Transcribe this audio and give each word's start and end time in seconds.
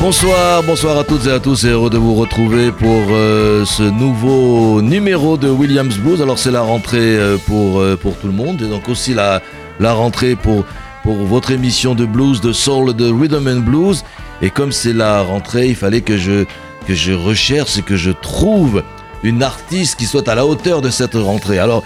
Bonsoir, 0.00 0.62
bonsoir 0.62 0.96
à 0.96 1.04
toutes 1.04 1.26
et 1.26 1.30
à 1.30 1.40
tous 1.40 1.64
et 1.64 1.68
heureux 1.68 1.90
de 1.90 1.98
vous 1.98 2.14
retrouver 2.14 2.72
pour 2.72 3.02
euh, 3.10 3.66
ce 3.66 3.82
nouveau 3.82 4.80
numéro 4.80 5.36
de 5.36 5.50
Williams 5.50 5.98
Blues. 5.98 6.22
Alors 6.22 6.38
c'est 6.38 6.50
la 6.50 6.62
rentrée 6.62 7.18
euh, 7.18 7.36
pour, 7.36 7.80
euh, 7.80 7.98
pour 7.98 8.16
tout 8.16 8.26
le 8.26 8.32
monde 8.32 8.62
et 8.62 8.66
donc 8.66 8.88
aussi 8.88 9.12
la, 9.12 9.42
la 9.78 9.92
rentrée 9.92 10.36
pour, 10.36 10.64
pour 11.02 11.16
votre 11.16 11.50
émission 11.50 11.94
de 11.94 12.06
blues, 12.06 12.40
de 12.40 12.50
soul, 12.50 12.94
de 12.94 13.12
rhythm 13.12 13.46
and 13.46 13.60
blues. 13.60 14.02
Et 14.40 14.48
comme 14.48 14.72
c'est 14.72 14.94
la 14.94 15.20
rentrée, 15.20 15.68
il 15.68 15.76
fallait 15.76 16.00
que 16.00 16.16
je, 16.16 16.44
que 16.86 16.94
je 16.94 17.12
recherche 17.12 17.76
et 17.76 17.82
que 17.82 17.96
je 17.96 18.10
trouve 18.10 18.82
une 19.22 19.42
artiste 19.42 19.98
qui 19.98 20.06
soit 20.06 20.26
à 20.30 20.34
la 20.34 20.46
hauteur 20.46 20.80
de 20.80 20.88
cette 20.88 21.14
rentrée. 21.14 21.58
Alors, 21.58 21.82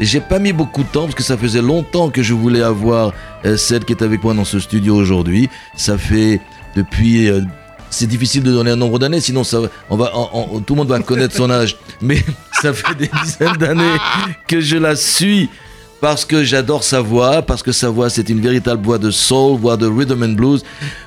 j'ai 0.00 0.20
pas 0.20 0.38
mis 0.38 0.52
beaucoup 0.52 0.82
de 0.82 0.88
temps 0.88 1.04
parce 1.04 1.14
que 1.14 1.22
ça 1.22 1.38
faisait 1.38 1.62
longtemps 1.62 2.10
que 2.10 2.22
je 2.22 2.34
voulais 2.34 2.62
avoir 2.62 3.12
celle 3.56 3.86
qui 3.86 3.94
est 3.94 4.02
avec 4.02 4.22
moi 4.22 4.34
dans 4.34 4.44
ce 4.44 4.60
studio 4.60 4.96
aujourd'hui. 4.96 5.48
Ça 5.76 5.96
fait 5.96 6.40
depuis. 6.76 7.28
euh, 7.28 7.40
c'est 7.92 8.06
difficile 8.06 8.44
de 8.44 8.52
donner 8.52 8.70
un 8.70 8.76
nombre 8.76 9.00
d'années, 9.00 9.20
sinon 9.20 9.42
ça, 9.42 9.58
on 9.90 9.96
va, 9.96 10.12
on- 10.14 10.46
on- 10.52 10.60
tout 10.60 10.74
le 10.74 10.78
monde 10.78 10.88
va 10.88 11.00
connaître 11.00 11.34
son 11.36 11.50
âge. 11.50 11.76
Mais 12.00 12.22
ça 12.62 12.72
fait 12.72 12.94
des 12.94 13.10
dizaines 13.24 13.56
d'années 13.56 13.96
que 14.46 14.60
je 14.60 14.76
la 14.76 14.94
suis 14.94 15.48
parce 16.00 16.24
que 16.24 16.44
j'adore 16.44 16.84
sa 16.84 17.00
voix, 17.00 17.42
parce 17.42 17.62
que 17.64 17.72
sa 17.72 17.90
voix 17.90 18.08
c'est 18.08 18.28
une 18.28 18.40
véritable 18.40 18.84
voix 18.84 18.96
de 18.98 19.10
soul, 19.10 19.58
voix 19.58 19.76
de 19.76 19.86
rhythm 19.88 20.22
and 20.22 20.28
blues. 20.34 20.62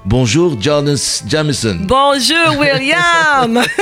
Bonjour, 0.06 0.62
Jordan 0.62 0.98
Jamison. 1.28 1.78
Bonjour 1.88 2.60
William 2.60 3.62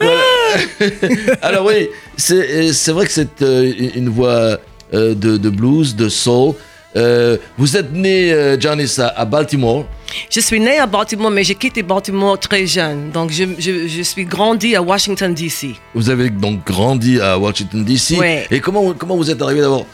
Alors 1.42 1.66
oui, 1.66 1.88
c'est 2.16 2.34
euh, 2.50 2.72
c'est 2.72 2.92
vrai 2.92 3.06
que 3.06 3.12
c'est 3.12 3.42
euh, 3.42 3.72
une 3.94 4.08
voix 4.08 4.56
de, 4.92 5.14
de 5.14 5.50
blues, 5.50 5.94
de 5.94 6.08
soul. 6.08 6.54
Euh, 6.96 7.36
vous 7.56 7.76
êtes 7.76 7.92
né, 7.92 8.32
euh, 8.32 8.58
Janice, 8.58 8.98
à, 8.98 9.24
Baltimore. 9.24 9.84
Je 10.28 10.40
suis 10.40 10.58
née 10.58 10.78
à 10.78 10.86
Baltimore, 10.86 11.30
mais 11.30 11.44
j'ai 11.44 11.54
quitté 11.54 11.82
Baltimore 11.82 12.38
très 12.38 12.66
jeune. 12.66 13.10
Donc, 13.10 13.30
je, 13.30 13.44
je, 13.58 13.86
je 13.86 14.02
suis 14.02 14.24
grandi 14.24 14.74
à 14.74 14.82
Washington, 14.82 15.32
D.C. 15.32 15.74
Vous 15.94 16.10
avez 16.10 16.30
donc 16.30 16.66
grandi 16.66 17.20
à 17.20 17.38
Washington, 17.38 17.84
D.C. 17.84 18.16
Ouais. 18.18 18.46
Et 18.50 18.60
comment, 18.60 18.92
comment 18.94 19.16
vous 19.16 19.30
êtes 19.30 19.40
arrivé 19.40 19.60
d'abord? 19.60 19.86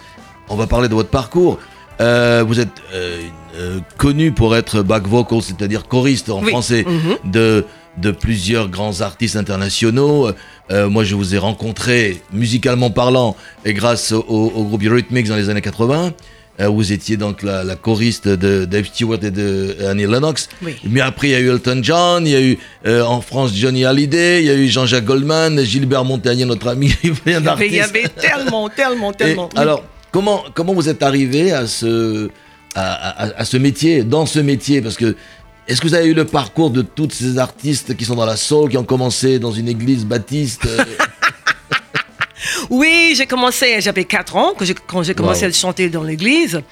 On 0.48 0.56
va 0.56 0.66
parler 0.66 0.88
de 0.88 0.94
votre 0.94 1.10
parcours. 1.10 1.58
Euh, 2.00 2.44
vous 2.46 2.60
êtes 2.60 2.68
euh, 2.94 3.80
connu 3.98 4.32
pour 4.32 4.56
être 4.56 4.82
back 4.82 5.06
vocal, 5.06 5.42
c'est-à-dire 5.42 5.86
choriste 5.88 6.30
en 6.30 6.42
Oui. 6.42 6.50
français 6.50 6.84
Mhm. 6.86 7.30
de, 7.30 7.64
de 7.98 8.10
plusieurs 8.10 8.68
grands 8.68 9.00
artistes 9.02 9.36
internationaux. 9.36 10.30
Euh, 10.70 10.88
moi, 10.88 11.04
je 11.04 11.14
vous 11.14 11.34
ai 11.34 11.38
rencontré, 11.38 12.22
musicalement 12.32 12.90
parlant, 12.90 13.36
et 13.64 13.72
grâce 13.74 14.12
au, 14.12 14.24
au 14.28 14.64
groupe 14.64 14.82
Eurythmics 14.82 15.26
dans 15.28 15.36
les 15.36 15.48
années 15.50 15.60
80. 15.62 16.12
Euh, 16.60 16.68
vous 16.68 16.90
étiez 16.92 17.16
donc 17.18 17.42
la, 17.42 17.64
la 17.64 17.76
choriste 17.76 18.28
de 18.28 18.64
Dave 18.64 18.86
Stewart 18.86 19.18
et 19.22 19.30
de 19.30 19.76
Annie 19.86 20.06
Lennox. 20.06 20.48
Oui. 20.62 20.76
Mais 20.88 21.02
après, 21.02 21.28
il 21.28 21.32
y 21.32 21.34
a 21.34 21.40
eu 21.40 21.50
Elton 21.50 21.80
John, 21.82 22.26
il 22.26 22.32
y 22.32 22.36
a 22.36 22.40
eu 22.40 22.58
euh, 22.86 23.02
en 23.02 23.20
France 23.20 23.52
Johnny 23.54 23.84
Hallyday, 23.84 24.40
il 24.42 24.46
y 24.46 24.50
a 24.50 24.54
eu 24.54 24.66
Jean-Jacques 24.68 25.04
Goldman, 25.04 25.62
Gilbert 25.64 26.04
Montagnier, 26.04 26.46
notre 26.46 26.68
ami, 26.68 26.94
il 27.04 27.10
y 27.10 27.12
a 27.12 27.14
plein 27.14 27.46
avait- 27.46 27.66
il 27.68 27.74
y 27.74 27.78
d'artistes. 27.78 27.96
avait 27.96 28.08
tellement, 28.08 28.68
tellement, 28.70 29.12
tellement. 29.12 29.48
Alors, 29.54 29.84
comment, 30.12 30.44
comment 30.54 30.72
vous 30.72 30.88
êtes 30.88 31.02
arrivé 31.02 31.52
à 31.52 31.66
ce, 31.66 32.30
à, 32.74 33.24
à- 33.24 33.40
à 33.40 33.44
ce 33.44 33.58
métier, 33.58 34.02
dans 34.02 34.24
ce 34.24 34.38
métier? 34.38 34.80
Parce 34.80 34.96
que, 34.96 35.14
est-ce 35.68 35.80
que 35.82 35.88
vous 35.88 35.94
avez 35.94 36.06
eu 36.06 36.14
le 36.14 36.24
parcours 36.24 36.70
de 36.70 36.80
tous 36.80 37.10
ces 37.10 37.38
artistes 37.38 37.96
qui 37.96 38.04
sont 38.06 38.14
dans 38.14 38.24
la 38.24 38.36
soul, 38.36 38.70
qui 38.70 38.78
ont 38.78 38.84
commencé 38.84 39.38
dans 39.38 39.52
une 39.52 39.68
église 39.68 40.06
baptiste 40.06 40.64
euh, 40.64 40.84
Oui, 42.70 43.14
j'ai 43.16 43.26
commencé, 43.26 43.80
j'avais 43.80 44.04
4 44.04 44.36
ans 44.36 44.52
quand 44.56 44.64
j'ai, 44.64 44.74
quand 44.74 45.02
j'ai 45.02 45.14
commencé 45.14 45.44
Wow. 45.44 45.50
à 45.50 45.52
chanter 45.52 45.88
dans 45.88 46.02
l'église. 46.02 46.62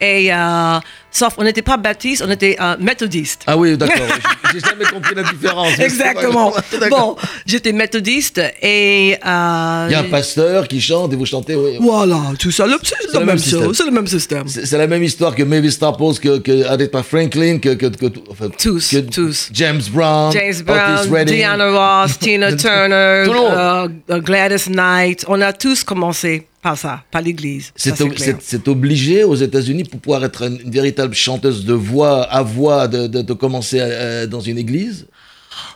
Et, 0.00 0.32
euh, 0.32 0.78
sauf, 1.14 1.34
on 1.38 1.44
n'était 1.44 1.62
pas 1.62 1.76
baptiste, 1.76 2.22
on 2.26 2.30
était 2.30 2.56
euh, 2.60 2.76
méthodiste. 2.80 3.42
Ah 3.46 3.56
oui, 3.56 3.76
d'accord. 3.76 4.06
J'ai- 4.52 4.60
jamais 4.60 4.84
compris 4.84 5.14
la 5.14 5.22
différence. 5.22 5.78
Exactement. 5.78 6.52
Bon, 6.90 7.16
j'étais 7.46 7.72
méthodiste 7.72 8.38
et. 8.62 9.16
euh, 9.24 9.86
Il 9.88 9.92
y 9.92 9.94
a 9.94 10.00
un 10.00 10.10
pasteur 10.10 10.68
qui 10.68 10.80
chante 10.80 11.12
et 11.12 11.16
vous 11.16 11.26
chantez. 11.26 11.54
oui. 11.54 11.78
Voilà, 11.80 12.20
tout 12.38 12.50
ça. 12.50 12.66
C'est, 12.82 13.18
le 13.20 13.24
même 13.26 13.38
chose, 13.38 13.76
c'est 13.76 13.84
le 13.86 13.90
même 13.90 14.06
système. 14.06 14.46
C'est 14.48 14.76
la 14.78 14.86
même 14.86 15.02
histoire 15.02 15.34
que 15.34 15.42
Mavis 15.42 15.72
Staples, 15.72 16.18
que, 16.22 16.38
que 16.38 16.64
Aretha 16.66 17.02
Franklin, 17.02 17.58
que, 17.58 17.70
que, 17.74 17.86
que- 17.86 18.12
enfin, 18.30 18.48
Tous, 18.60 18.90
que 18.90 18.98
tous. 18.98 19.48
James 19.52 19.82
Brown, 19.92 20.32
James 20.32 20.62
Brown. 20.64 21.24
Diana 21.24 21.70
Ross, 22.02 22.18
Tina 22.18 22.52
Turner, 22.64 23.24
euh, 23.28 23.88
Gladys 24.20 24.68
Knight. 24.70 25.24
On 25.28 25.40
a 25.40 25.52
tous 25.52 25.84
commencé 25.84 26.46
par 26.62 26.78
ça, 26.78 27.02
par 27.10 27.20
l'église. 27.22 27.72
C'est 27.76 28.68
obligé 28.68 29.22
aux 29.24 29.34
États-Unis 29.36 29.84
pour 29.84 30.00
pouvoir 30.00 30.24
être 30.24 30.42
une, 30.44 30.60
une 30.64 30.70
véritable 31.08 31.14
chanteuse 31.14 31.64
de 31.64 31.74
voix 31.74 32.22
à 32.24 32.42
voix 32.42 32.88
de, 32.88 33.06
de- 33.06 33.22
de 33.22 33.32
commencer 33.34 33.78
euh, 33.80 34.26
dans 34.26 34.40
une 34.40 34.58
église? 34.58 35.06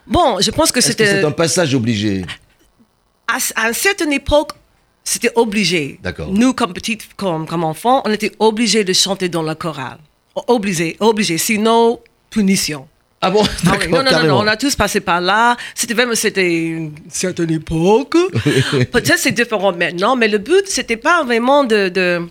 Bon, 0.06 0.40
je 0.40 0.50
pense 0.50 0.72
que 0.72 0.80
c'était. 0.80 1.06
c'est 1.06 1.24
un 1.24 1.30
passage 1.30 1.74
obligé? 1.74 2.24
À, 3.26 3.38
à 3.56 3.68
une 3.68 3.74
certaine 3.74 4.12
époque, 4.12 4.52
c'était 5.04 5.32
obligé. 5.36 5.98
D'accord. 6.02 6.28
Nous, 6.32 6.52
comme 6.54 6.72
petites, 6.72 7.08
comme, 7.16 7.46
comme 7.46 7.64
enfants, 7.64 8.02
on 8.04 8.12
était 8.12 8.32
obligés 8.38 8.84
de 8.84 8.92
chanter 8.92 9.28
dans 9.28 9.42
la 9.42 9.54
chorale. 9.54 9.98
Obligé, 10.46 10.96
obligé. 11.00 11.36
Sinon, 11.38 12.00
punition. 12.30 12.86
Ah 13.20 13.30
bon? 13.30 13.42
Ah 13.66 13.72
oui, 13.80 13.88
non, 13.90 14.02
non, 14.04 14.22
non, 14.28 14.38
on 14.44 14.46
a 14.46 14.56
tous 14.56 14.76
passé 14.76 15.00
par 15.00 15.20
là. 15.20 15.56
C'était 15.74 15.92
vraiment, 15.94 16.14
c'était 16.14 16.54
une 16.68 16.92
certaine 17.08 17.50
époque. 17.50 18.14
Peut-être 18.92 19.18
c'est 19.18 19.32
différent 19.32 19.72
maintenant, 19.72 20.14
mais 20.14 20.28
le 20.28 20.38
but, 20.38 20.62
c'était 20.66 20.96
pas 20.96 21.24
vraiment 21.24 21.64
de, 21.64 21.88
de, 21.88 22.22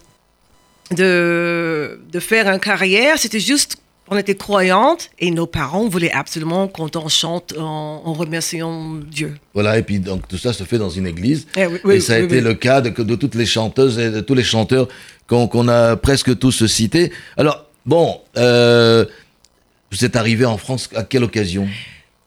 de, 0.92 2.00
de 2.12 2.20
faire 2.20 2.48
une 2.48 2.60
carrière, 2.60 3.18
c'était 3.18 3.40
juste, 3.40 3.78
on 4.10 4.18
était 4.18 4.36
croyantes 4.36 5.10
et 5.20 5.32
nos 5.32 5.48
parents 5.48 5.88
voulaient 5.88 6.12
absolument 6.12 6.68
qu'on 6.68 6.90
en 6.96 7.10
chante 7.10 7.54
en, 7.58 8.02
en 8.06 8.14
remerciant 8.14 8.96
Dieu. 8.96 9.36
Voilà, 9.54 9.78
et 9.78 9.84
puis 9.84 10.00
donc 10.00 10.28
tout 10.28 10.38
ça 10.38 10.54
se 10.54 10.64
fait 10.64 10.78
dans 10.78 10.90
une 10.90 11.08
église. 11.08 11.48
Eh 11.58 11.66
oui, 11.68 11.80
oui, 11.84 11.96
et 11.96 12.00
ça 12.00 12.16
a 12.16 12.20
oui, 12.20 12.26
été 12.26 12.42
le 12.42 12.54
cas 12.54 12.82
de, 12.82 12.90
de 12.90 13.16
toutes 13.16 13.36
les 13.36 13.46
chanteuses 13.46 14.00
et 14.00 14.10
de 14.10 14.22
tous 14.22 14.34
les 14.36 14.44
chanteurs 14.44 14.88
qu'on 15.28 15.48
qu'on 15.48 15.68
a 15.68 15.96
presque 15.98 16.38
tous 16.40 16.66
cités. 16.68 17.12
Alors, 17.36 17.66
bon, 17.86 18.22
euh, 18.38 19.06
vous 19.92 20.06
êtes 20.06 20.16
arrivé 20.16 20.46
en 20.46 20.58
France 20.58 20.90
à 20.96 21.04
quelle 21.04 21.24
occasion? 21.24 21.68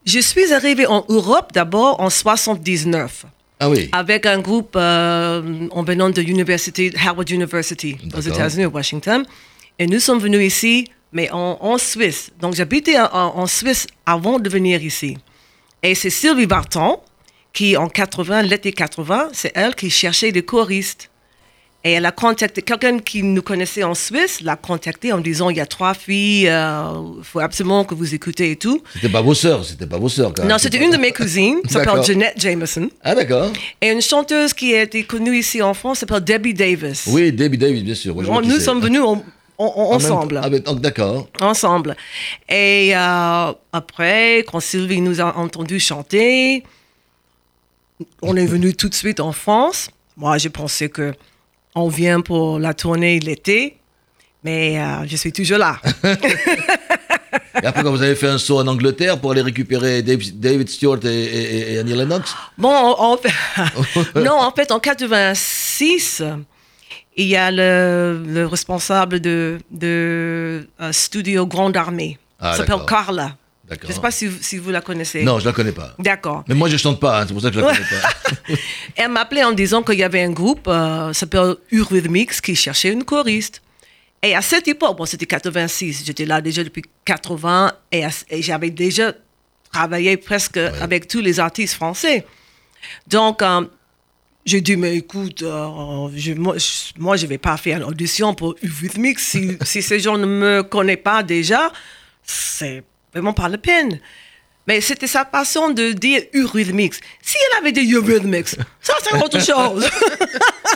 Je 0.05 0.19
suis 0.19 0.51
arrivée 0.53 0.87
en 0.87 1.05
Europe 1.09 1.51
d'abord 1.53 1.99
en 1.99 2.09
79 2.09 3.25
Ah 3.63 3.69
oui, 3.69 3.89
avec 3.91 4.25
un 4.25 4.39
groupe 4.39 4.73
euh, 4.75 5.67
en 5.69 5.83
venant 5.83 6.09
de 6.09 6.19
l'université, 6.21 6.91
Howard 7.07 7.29
University, 7.29 7.95
aux. 8.17 8.19
États-Unis, 8.21 8.63
à 8.63 8.69
Washington. 8.69 9.23
Et 9.77 9.85
nous 9.85 9.99
sommes 9.99 10.17
venus 10.19 10.41
ici, 10.47 10.87
mais 11.13 11.29
en, 11.31 11.57
en 11.61 11.77
Suisse. 11.77 12.31
Donc 12.39 12.55
j'habitais 12.55 12.97
en, 12.99 13.05
en- 13.13 13.37
en 13.37 13.45
Suisse 13.47 13.85
avant 14.07 14.39
de 14.39 14.49
venir 14.49 14.83
ici. 14.83 15.15
Et 15.83 15.93
c'est 15.93 16.09
Sylvie 16.09 16.47
Barton 16.47 16.97
qui, 17.53 17.77
en 17.77 17.87
80, 17.87 18.41
l'été 18.43 18.71
80, 18.71 19.29
c'est 19.33 19.51
elle 19.53 19.75
qui 19.75 19.91
cherchait 19.91 20.31
des 20.31 20.41
choristes. 20.43 21.10
Et 21.83 21.93
elle 21.93 22.05
a 22.05 22.11
contacté 22.11 22.61
quelqu'un 22.61 22.99
qui 22.99 23.23
nous 23.23 23.41
connaissait 23.41 23.81
en 23.83 23.95
Suisse, 23.95 24.41
l'a 24.41 24.55
contacté 24.55 25.11
en 25.13 25.17
disant 25.17 25.49
il 25.49 25.57
y 25.57 25.59
a 25.59 25.65
trois 25.65 25.95
filles, 25.95 26.43
il 26.43 27.23
faut 27.23 27.39
absolument 27.39 27.83
que 27.85 27.95
vous 27.95 28.13
écoutez 28.13 28.51
et 28.51 28.55
tout. 28.55 28.83
c'était 28.93 29.09
pas 29.09 29.21
vos 29.21 29.33
sœurs, 29.33 29.65
c'était 29.65 29.87
pas 29.87 29.97
vos 29.97 30.07
sœurs 30.09 30.31
quand 30.31 30.43
même. 30.43 30.51
Non, 30.51 30.59
c'était 30.59 30.77
une 30.77 30.91
de 30.91 30.97
mes 30.97 31.11
cousines, 31.11 31.57
s'appelle 31.67 32.03
Jeanette 32.03 32.35
Jameson. 32.39 32.87
Ah 33.03 33.15
d'accord. 33.15 33.51
Et 33.81 33.89
une 33.89 34.01
chanteuse 34.01 34.53
qui 34.53 34.75
a 34.75 34.83
été 34.83 35.03
connue 35.05 35.39
ici 35.39 35.59
en 35.63 35.73
France 35.73 35.99
s'appelle 35.99 36.23
Debbie 36.23 36.53
Davis. 36.53 37.05
Oui, 37.07 37.31
Debbie 37.31 37.57
Davis, 37.57 37.81
bien 37.83 37.95
sûr. 37.95 38.15
On- 38.15 38.41
nous 38.41 38.59
sommes 38.59 38.79
venus 38.81 39.01
en- 39.01 39.23
en- 39.57 39.65
en- 39.65 39.91
ensemble. 39.95 40.39
Ah, 40.43 40.49
d'accord. 40.75 41.29
Ensemble. 41.39 41.95
Et 42.47 42.91
euh, 42.95 43.53
après, 43.73 44.45
quand 44.51 44.59
Sylvie 44.59 45.01
nous 45.01 45.19
a 45.19 45.35
entendu 45.35 45.79
chanter, 45.79 46.63
on 48.21 48.35
est 48.35 48.45
venu 48.45 48.75
tout 48.75 48.89
de 48.89 48.93
suite 48.95 49.19
en 49.19 49.31
France. 49.31 49.89
Moi, 50.17 50.37
j'ai 50.37 50.49
pensé 50.49 50.89
que 50.89 51.13
on 51.75 51.87
vient 51.89 52.21
pour 52.21 52.59
la 52.59 52.73
tournée 52.73 53.19
l'été, 53.19 53.77
mais 54.43 54.79
euh, 54.79 55.05
je 55.07 55.15
suis 55.15 55.31
toujours 55.31 55.57
là. 55.57 55.79
Et 57.63 57.65
après, 57.65 57.83
quand 57.83 57.91
vous 57.91 58.01
avez 58.01 58.15
fait 58.15 58.27
un 58.27 58.37
saut 58.37 58.59
en 58.59 58.67
Angleterre 58.67 59.19
pour 59.19 59.31
aller 59.31 59.41
récupérer 59.41 60.01
Dave- 60.01 60.31
David 60.33 60.67
Stewart 60.69 60.99
et, 61.05 61.07
et- 61.09 61.73
et 61.73 61.79
Annie 61.79 61.93
Lennox, 61.93 62.33
Bon, 62.57 62.69
fait, 63.17 63.31
non, 64.19 64.39
en 64.39 64.51
fait, 64.51 64.71
en 64.71 64.79
86, 64.79 66.23
il 67.17 67.27
y 67.27 67.35
a 67.35 67.51
le, 67.51 68.23
le 68.25 68.47
responsable 68.47 69.19
de, 69.19 69.59
de 69.69 70.67
euh, 70.81 70.91
Studio 70.91 71.45
Grande 71.45 71.77
Armée. 71.77 72.17
Ah, 72.39 72.55
s'appelle. 72.77 72.85
Carla. 72.87 73.35
Je 73.79 73.87
ne 73.87 73.93
sais 73.93 74.01
pas 74.01 74.11
si, 74.11 74.29
si, 74.41 74.57
vous 74.57 74.69
la 74.69 74.81
connaissez. 74.81 75.23
Non, 75.23 75.39
je 75.39 75.45
la 75.45 75.53
connais 75.53 75.71
pas. 75.71 75.95
D'accord. 75.97 76.43
Mais 76.47 76.55
moi, 76.55 76.67
je 76.67 76.77
chante 76.77 76.99
pas, 76.99 77.21
hein, 77.21 77.25
c'est 77.27 77.33
pour 77.33 77.41
ça 77.41 77.49
que 77.49 77.55
je 77.55 77.61
la 77.61 77.67
connais 77.67 77.85
pas. 77.85 78.55
Elle 78.97 79.11
m'appelait 79.11 79.43
en 79.43 79.53
disant 79.53 79.81
qu'il 79.81 79.97
y 79.97 80.03
avait 80.03 80.21
un 80.21 80.31
groupe, 80.31 80.67
euh, 80.67 81.13
s'appelle 81.13 81.55
Eurythmics, 81.71 82.41
qui 82.41 82.55
cherchait 82.55 82.91
une 82.91 83.05
choriste. 83.05 83.61
Et 84.21 84.35
à 84.35 84.41
cette 84.41 84.67
époque, 84.67 84.97
bon, 84.97 85.05
c'était 85.05 85.25
86, 85.25 86.03
j'étais 86.05 86.25
là 86.25 86.41
déjà 86.41 86.63
depuis 86.63 86.83
80 87.05 87.73
et, 87.91 88.03
j'avais 88.41 88.69
déjà 88.69 89.13
travaillé 89.71 90.17
presque 90.17 90.57
avec 90.57 91.07
tous 91.07 91.21
les 91.21 91.39
artistes 91.39 91.73
français. 91.73 92.25
Donc, 93.07 93.41
euh, 93.41 93.65
j'ai 94.45 94.61
dit, 94.61 94.75
mais 94.75 94.97
écoute, 94.97 95.43
euh, 95.43 96.09
je, 96.15 96.33
moi, 96.33 96.57
je 96.57 97.23
ne 97.23 97.29
vais 97.29 97.37
pas 97.37 97.57
faire 97.57 97.79
l'audition 97.79 98.33
pour 98.33 98.55
Eurythmics. 98.63 99.19
Si, 99.19 99.57
si 99.61 99.81
ces 99.81 99.99
gens 99.99 100.17
ne 100.17 100.25
me 100.25 100.61
connaissent 100.61 100.97
pas 101.03 101.23
déjà, 101.23 101.71
c'est 102.21 102.83
vraiment 103.13 103.33
pas 103.33 103.49
la 103.49 103.57
peine. 103.57 103.99
Mais 104.67 104.79
c'était 104.79 105.07
sa 105.07 105.25
façon 105.25 105.69
de 105.71 105.91
dire 105.91 106.21
Eurythmics. 106.35 106.95
Si 107.21 107.37
elle 107.51 107.57
avait 107.59 107.71
dit 107.71 107.91
Eurythmics, 107.93 108.49
ça 108.81 108.93
c'est 109.03 109.15
autre 109.21 109.39
chose. 109.43 109.89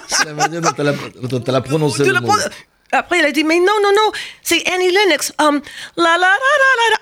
c'est 0.07 0.25
la 0.25 0.33
manière 0.33 0.61
dont 0.61 1.39
tu 1.39 1.51
l'as 1.51 1.61
prononcé. 1.61 2.03
Après, 2.91 3.19
elle 3.19 3.25
a 3.25 3.31
dit, 3.31 3.43
mais 3.43 3.59
non, 3.59 3.73
non, 3.83 3.91
non, 3.95 4.11
c'est 4.41 4.65
Annie 4.71 4.91
Lennox. 4.91 5.33
Um, 5.39 5.59
la, 5.97 6.03
la, 6.03 6.17
la, 6.17 6.27
la, 6.27 6.89
la. 6.91 6.97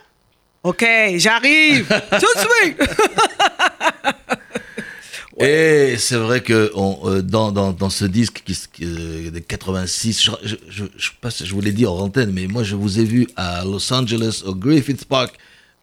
OK, 0.63 0.85
j'arrive 1.17 1.87
tout 2.19 2.25
de 2.35 2.39
suite. 2.61 2.81
Et 5.39 5.95
c'est 5.97 6.15
vrai 6.15 6.41
que 6.41 6.71
on, 6.75 6.99
euh, 7.05 7.21
dans, 7.21 7.51
dans, 7.51 7.71
dans, 7.71 7.89
ce 7.89 8.05
disque 8.05 8.43
qui, 8.45 8.55
euh, 8.83 9.31
de 9.31 9.39
86, 9.39 10.23
je, 10.23 10.31
je, 10.43 10.55
je, 10.69 10.83
je, 10.97 11.45
je 11.45 11.53
vous 11.53 11.61
l'ai 11.61 11.71
dit 11.71 11.87
en 11.87 11.97
antenne, 11.97 12.31
mais 12.31 12.45
moi 12.45 12.63
je 12.63 12.75
vous 12.75 12.99
ai 12.99 13.03
vu 13.03 13.27
à 13.35 13.63
Los 13.63 13.91
Angeles, 13.91 14.43
au 14.45 14.53
Griffith 14.53 15.05
Park, 15.05 15.33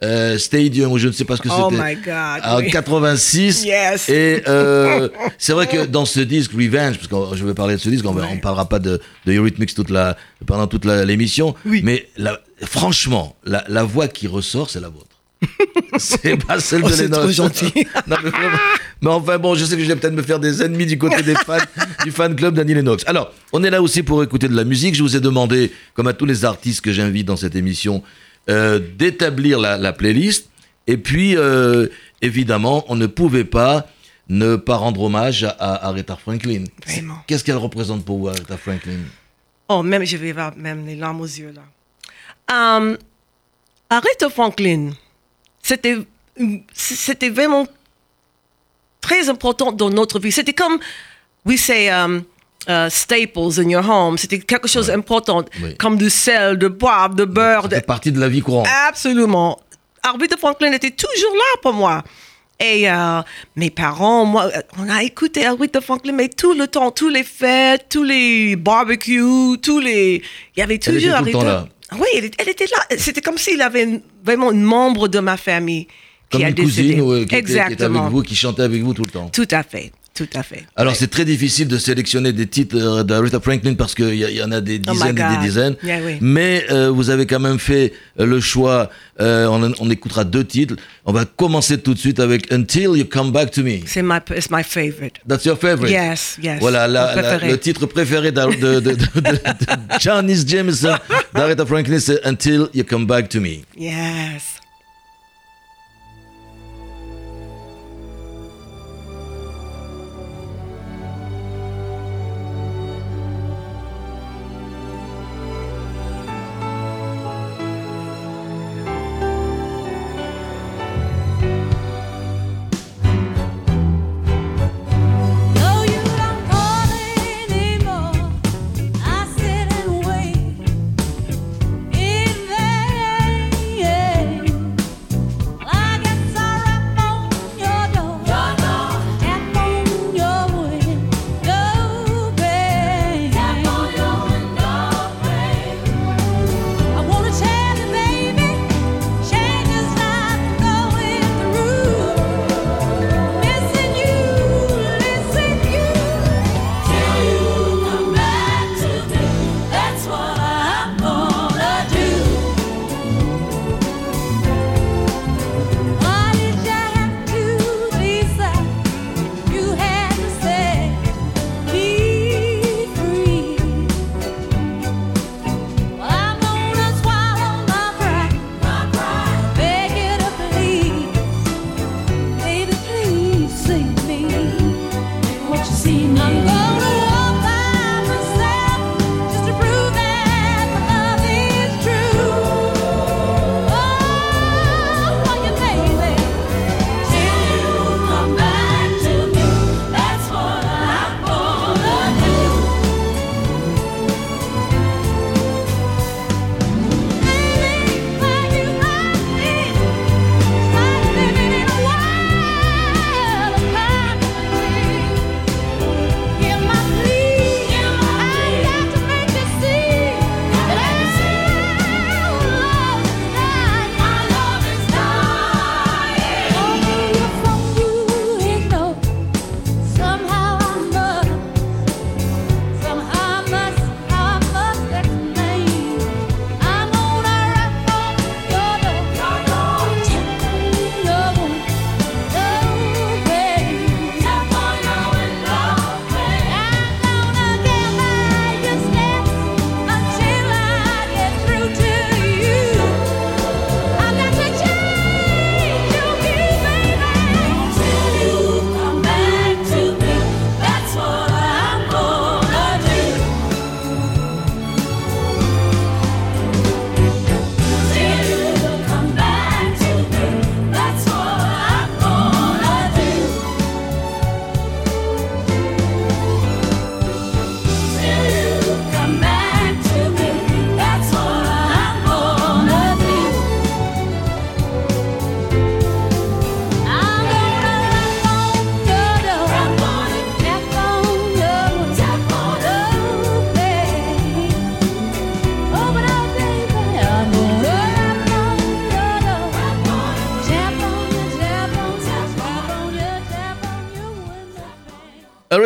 euh, 0.03 0.39
Stadium, 0.39 0.93
ou 0.93 0.99
je 0.99 1.09
ne 1.09 1.13
sais 1.13 1.25
pas 1.25 1.37
ce 1.37 1.43
que 1.43 1.49
oh 1.51 1.69
c'était. 1.71 1.83
Oh 1.83 1.85
my 1.85 1.97
God. 1.97 2.67
En 2.67 2.71
86. 2.71 3.65
Yes. 3.71 4.09
Et 4.09 4.43
euh, 4.49 5.09
c'est 5.37 5.53
vrai 5.53 5.67
que 5.67 5.85
dans 5.87 6.07
ce 6.07 6.21
disque 6.21 6.53
Revenge, 6.53 6.97
parce 6.99 7.09
que 7.09 7.37
je 7.37 7.45
vais 7.45 7.55
parler 7.55 7.75
de 7.75 7.81
ce 7.81 7.91
disque, 7.91 8.07
on 8.07 8.15
ne 8.15 8.41
parlera 8.41 8.69
pas 8.69 8.79
de, 8.79 9.01
de 9.27 9.33
Eurythmics 9.33 9.75
toute 9.75 9.91
la, 9.91 10.17
pendant 10.47 10.67
toute 10.67 10.85
l'émission. 10.85 11.55
Oui. 11.67 11.83
Mais 11.85 12.09
la, 12.17 12.41
franchement, 12.63 13.37
la, 13.45 13.65
la 13.69 13.85
voix 13.85 14.09
qui 14.09 14.27
ressort, 14.27 14.71
c'est 14.71 14.81
la 14.81 14.89
vôtre. 14.89 15.10
c'est 15.99 16.37
pas 16.45 16.61
celle 16.61 16.83
de 16.83 16.87
oh, 16.87 16.91
C'est 16.93 17.09
trop 17.09 17.31
gentil. 17.31 17.73
non, 18.07 18.17
mais, 18.23 18.31
mais, 19.01 19.11
enfin 19.11 19.39
bon, 19.39 19.55
je 19.55 19.65
sais 19.65 19.77
que 19.77 19.83
je 19.83 19.89
vais 19.89 19.97
peut-être 19.97 20.15
me 20.15 20.23
faire 20.23 20.39
des 20.39 20.63
ennemis 20.63 20.87
du 20.87 20.99
côté 20.99 21.23
des 21.23 21.35
fans 21.35 21.59
du 22.05 22.11
fan 22.11 22.37
club 22.37 22.55
d'Annie 22.55 22.75
Lennox. 22.75 23.05
Alors, 23.07 23.33
on 23.53 23.65
est 23.65 23.71
là 23.71 23.81
aussi 23.81 24.03
pour 24.03 24.23
écouter 24.23 24.49
de 24.49 24.57
la 24.57 24.65
musique. 24.65 24.95
Je 24.95 25.03
vous 25.03 25.17
ai 25.17 25.21
demandé, 25.21 25.73
comme 25.95 26.07
à 26.07 26.13
tous 26.13 26.27
les 26.27 26.45
artistes 26.45 26.83
que 26.83 26.93
j'invite 26.93 27.27
dans 27.27 27.37
cette 27.37 27.57
émission, 27.57 28.03
euh, 28.49 28.79
d'établir 28.99 29.59
la, 29.59 29.93
playlist. 29.93 30.51
Et 30.87 30.97
puis, 30.97 31.37
euh, 31.37 31.87
évidemment, 32.21 32.85
on 32.89 32.97
ne 32.97 33.07
pouvait 33.07 33.45
pas 33.45 33.87
ne 34.29 34.57
pas 34.57 34.77
rendre 34.77 35.03
hommage 35.03 35.45
à, 35.45 35.89
Aretha 35.89 36.17
Franklin. 36.17 36.65
Qu'est-ce 37.27 37.45
qu'elle 37.45 37.57
représente 37.57 38.05
pour 38.05 38.19
vous, 38.19 38.29
Aretha 38.29 38.57
Franklin? 38.57 39.01
Oh, 39.69 39.83
même, 39.83 40.05
je 40.05 40.17
vais 40.17 40.31
avoir 40.31 40.57
même 40.57 40.87
les 40.87 40.97
larmes 40.97 41.21
aux 41.21 41.27
yeux 41.27 41.53
là. 41.55 41.63
Um, 42.79 42.97
Aretha 43.89 44.29
Franklin, 44.29 44.91
c'était, 45.71 45.99
c'était 46.73 47.29
vraiment 47.31 47.67
très 49.01 49.29
important 49.29 49.71
dans 49.71 49.91
notre 49.91 50.19
vie. 50.19 50.33
C'était 50.33 50.53
comme, 50.53 50.79
we 51.45 51.57
say, 51.57 51.89
um, 51.91 52.25
Uh, 52.69 52.91
staples 52.91 53.59
in 53.59 53.71
your 53.71 53.83
home. 53.83 54.19
C'était 54.19 54.39
quelque 54.39 54.69
chose 54.69 54.89
d'important, 54.89 55.43
comme 55.79 55.97
du 55.97 56.11
sel, 56.11 56.59
de 56.59 56.69
bois, 56.69 57.09
de 57.09 57.25
beurre. 57.25 57.69
C'est 57.71 57.87
partie 57.87 58.13
de 58.13 58.21
la 58.21 58.29
vie 58.29 58.43
courante. 58.43 58.69
Absolument. 58.87 59.59
Arbude 60.03 60.37
Franklin 60.39 60.71
était 60.73 60.91
toujours 60.91 61.35
là 61.35 61.61
pour 61.63 61.73
moi. 61.73 62.05
Et 62.61 62.89
euh, 62.91 63.23
mes 63.57 63.71
parents, 63.71 64.27
moi, 64.27 64.51
on 64.79 64.91
a 64.91 65.03
écouté 65.03 65.47
Aretha 65.47 65.81
Franklin, 65.81 66.13
mais 66.13 66.29
tout 66.29 66.53
le 66.53 66.67
temps, 66.67 66.91
tous 66.91 67.09
les 67.09 67.25
fêtes, 67.25 67.87
tous 67.89 68.05
les 68.05 68.57
barbecues, 68.57 69.57
tous 69.63 69.81
les. 69.81 70.23
Il 70.55 70.61
y 70.61 70.63
avait 70.63 70.79
toujours 70.79 71.15
elle 71.17 71.65
là. 71.91 71.99
Oui, 71.99 72.33
elle, 72.39 72.49
était 72.49 72.67
là. 72.67 72.97
C'était 72.99 73.21
comme 73.21 73.39
s'il 73.39 73.61
avait 73.63 74.01
vraiment 74.25 74.51
un 74.51 74.55
membre 74.55 75.09
de 75.09 75.19
ma 75.19 75.37
famille. 75.37 75.87
Comme 76.31 76.41
qui 76.43 76.47
une 76.47 76.53
a 76.53 76.63
cousine 76.63 77.01
ou, 77.01 77.13
euh, 77.13 77.23
Était, 77.23 77.43
qui, 77.43 77.53
était, 77.53 77.85
avec 77.85 78.03
vous, 78.03 78.23
qui 78.23 78.37
chantait 78.37 78.63
avec 78.63 78.83
vous 78.83 78.95
tout 78.95 79.03
le 79.03 79.11
temps. 79.11 79.29
Tout 79.31 79.49
à 79.51 79.63
fait. 79.63 79.93
Tout 80.15 80.29
à 80.35 80.43
fait. 80.43 80.65
Alors, 80.77 80.97
c'est 80.97 81.09
très 81.09 81.25
difficile 81.25 81.69
de 81.69 81.79
sélectionner 81.79 82.33
des 82.33 82.47
titres 82.47 82.77
euh, 82.77 83.03
d'Aretha 83.03 83.41
Franklin 83.41 83.75
parce 83.75 83.95
qu'il 83.95 84.15
y, 84.15 84.19
y, 84.25 84.43
en 84.43 84.53
a 84.53 84.61
des 84.61 84.81
oh 84.87 84.93
dizaines 84.93 85.19
et 85.19 85.37
des 85.37 85.37
dizaines. 85.41 85.77
Yeah, 85.83 86.01
oui. 86.05 86.19
Mais 86.21 86.65
euh, 86.71 86.91
vous 86.91 87.11
avez 87.11 87.27
quand 87.27 87.41
même 87.41 87.59
fait 87.59 87.93
le 88.19 88.41
choix. 88.41 88.91
Euh, 89.21 89.47
on, 89.47 89.73
on, 89.79 89.91
écoutera 89.91 90.25
deux 90.25 90.45
titres. 90.45 90.75
On 91.07 91.13
va 91.13 91.25
commencer 91.25 91.79
tout 91.79 91.95
de 91.95 91.99
suite 91.99 92.21
avec 92.21 92.53
Until 92.53 92.97
You 92.97 93.05
Come 93.05 93.33
Back 93.33 93.51
to 93.53 93.63
Me. 93.63 93.81
C'est 93.87 94.03
my, 94.03 94.19
it's 94.37 94.51
my 94.51 94.63
favorite. 94.63 95.15
That's 95.27 95.45
your 95.45 95.57
favorite? 95.57 95.91
Yes, 95.91 96.37
yes. 96.43 96.61
Voilà, 96.61 96.89
la, 96.89 97.15
la, 97.15 97.39
le 97.39 97.59
titre 97.59 97.87
préféré 97.87 98.33
de, 98.33 98.41
de, 98.57 98.81
de, 98.81 98.95
de, 98.95 99.21
de 99.21 99.41
Janice 100.01 100.47
Jameson, 100.47 100.97
d'Aretha 101.35 101.65
Franklin, 101.65 101.99
c'est 101.99 102.21
Until 102.27 102.67
You 102.75 102.85
Come 102.85 103.07
Back 103.07 103.29
to 103.31 103.41
Me. 103.41 103.61
Yes. 103.77 104.60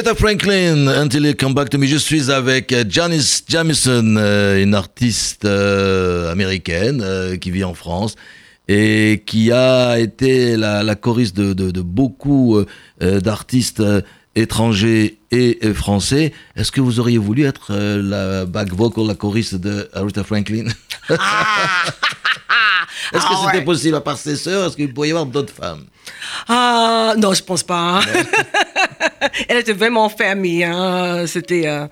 Aretha 0.04 0.16
Franklin, 0.16 0.87
Until 0.88 1.25
You 1.25 1.34
Come 1.34 1.54
Back 1.54 1.70
to 1.70 1.78
Me. 1.78 1.87
Je 1.87 1.96
suis 1.96 2.30
avec 2.30 2.73
euh, 2.73 2.84
Janice 2.87 3.42
Jamison, 3.49 4.16
euh, 4.18 4.62
une 4.62 4.75
artiste 4.75 5.46
euh, 5.46 6.30
américaine 6.30 7.02
qui 7.40 7.50
vit 7.50 7.64
en 7.64 7.73
France 7.73 8.14
et 8.68 9.23
qui 9.25 9.50
a 9.50 9.99
été 9.99 10.58
la, 10.58 10.82
la 10.82 10.94
choriste 10.94 11.34
de, 11.34 11.54
de, 11.54 11.70
de 11.70 11.80
beaucoup 11.80 12.62
d'artistes 13.00 13.82
étrangers 14.34 15.20
et 15.30 15.58
français. 15.73 16.32
Est-ce 16.54 16.70
que 16.70 16.82
vous 16.82 17.00
auriez 17.00 17.18
voulu 17.18 17.44
être 17.46 17.73
la 17.75 18.44
back 18.44 18.75
vocal, 18.75 19.06
la 19.06 19.14
choriste 19.14 19.54
de 19.54 19.88
Aretha 19.94 20.23
Franklin? 20.23 20.66
Est-ce 23.12 23.23
que 23.23 23.32
Ah 23.32 23.42
c'était 23.46 23.58
ouais. 23.58 23.64
possible 23.64 23.96
à 23.96 24.00
part 24.00 24.18
ses 24.18 24.37
sœurs? 24.37 24.66
Est-ce 24.66 24.76
qu'il 24.76 24.92
pourrait 24.92 25.08
y 25.08 25.11
avoir 25.12 25.26
d'autres 25.26 25.52
femmes? 25.52 25.84
Ah, 26.49 27.14
non, 27.18 27.32
je 27.32 27.42
pense 27.42 27.62
pas. 27.62 28.00
Elle 29.48 29.58
était 29.58 29.72
vraiment 29.72 30.08
famille. 30.08 30.64
Hein. 30.64 31.26
C'était. 31.26 31.66
euh, 31.66 31.86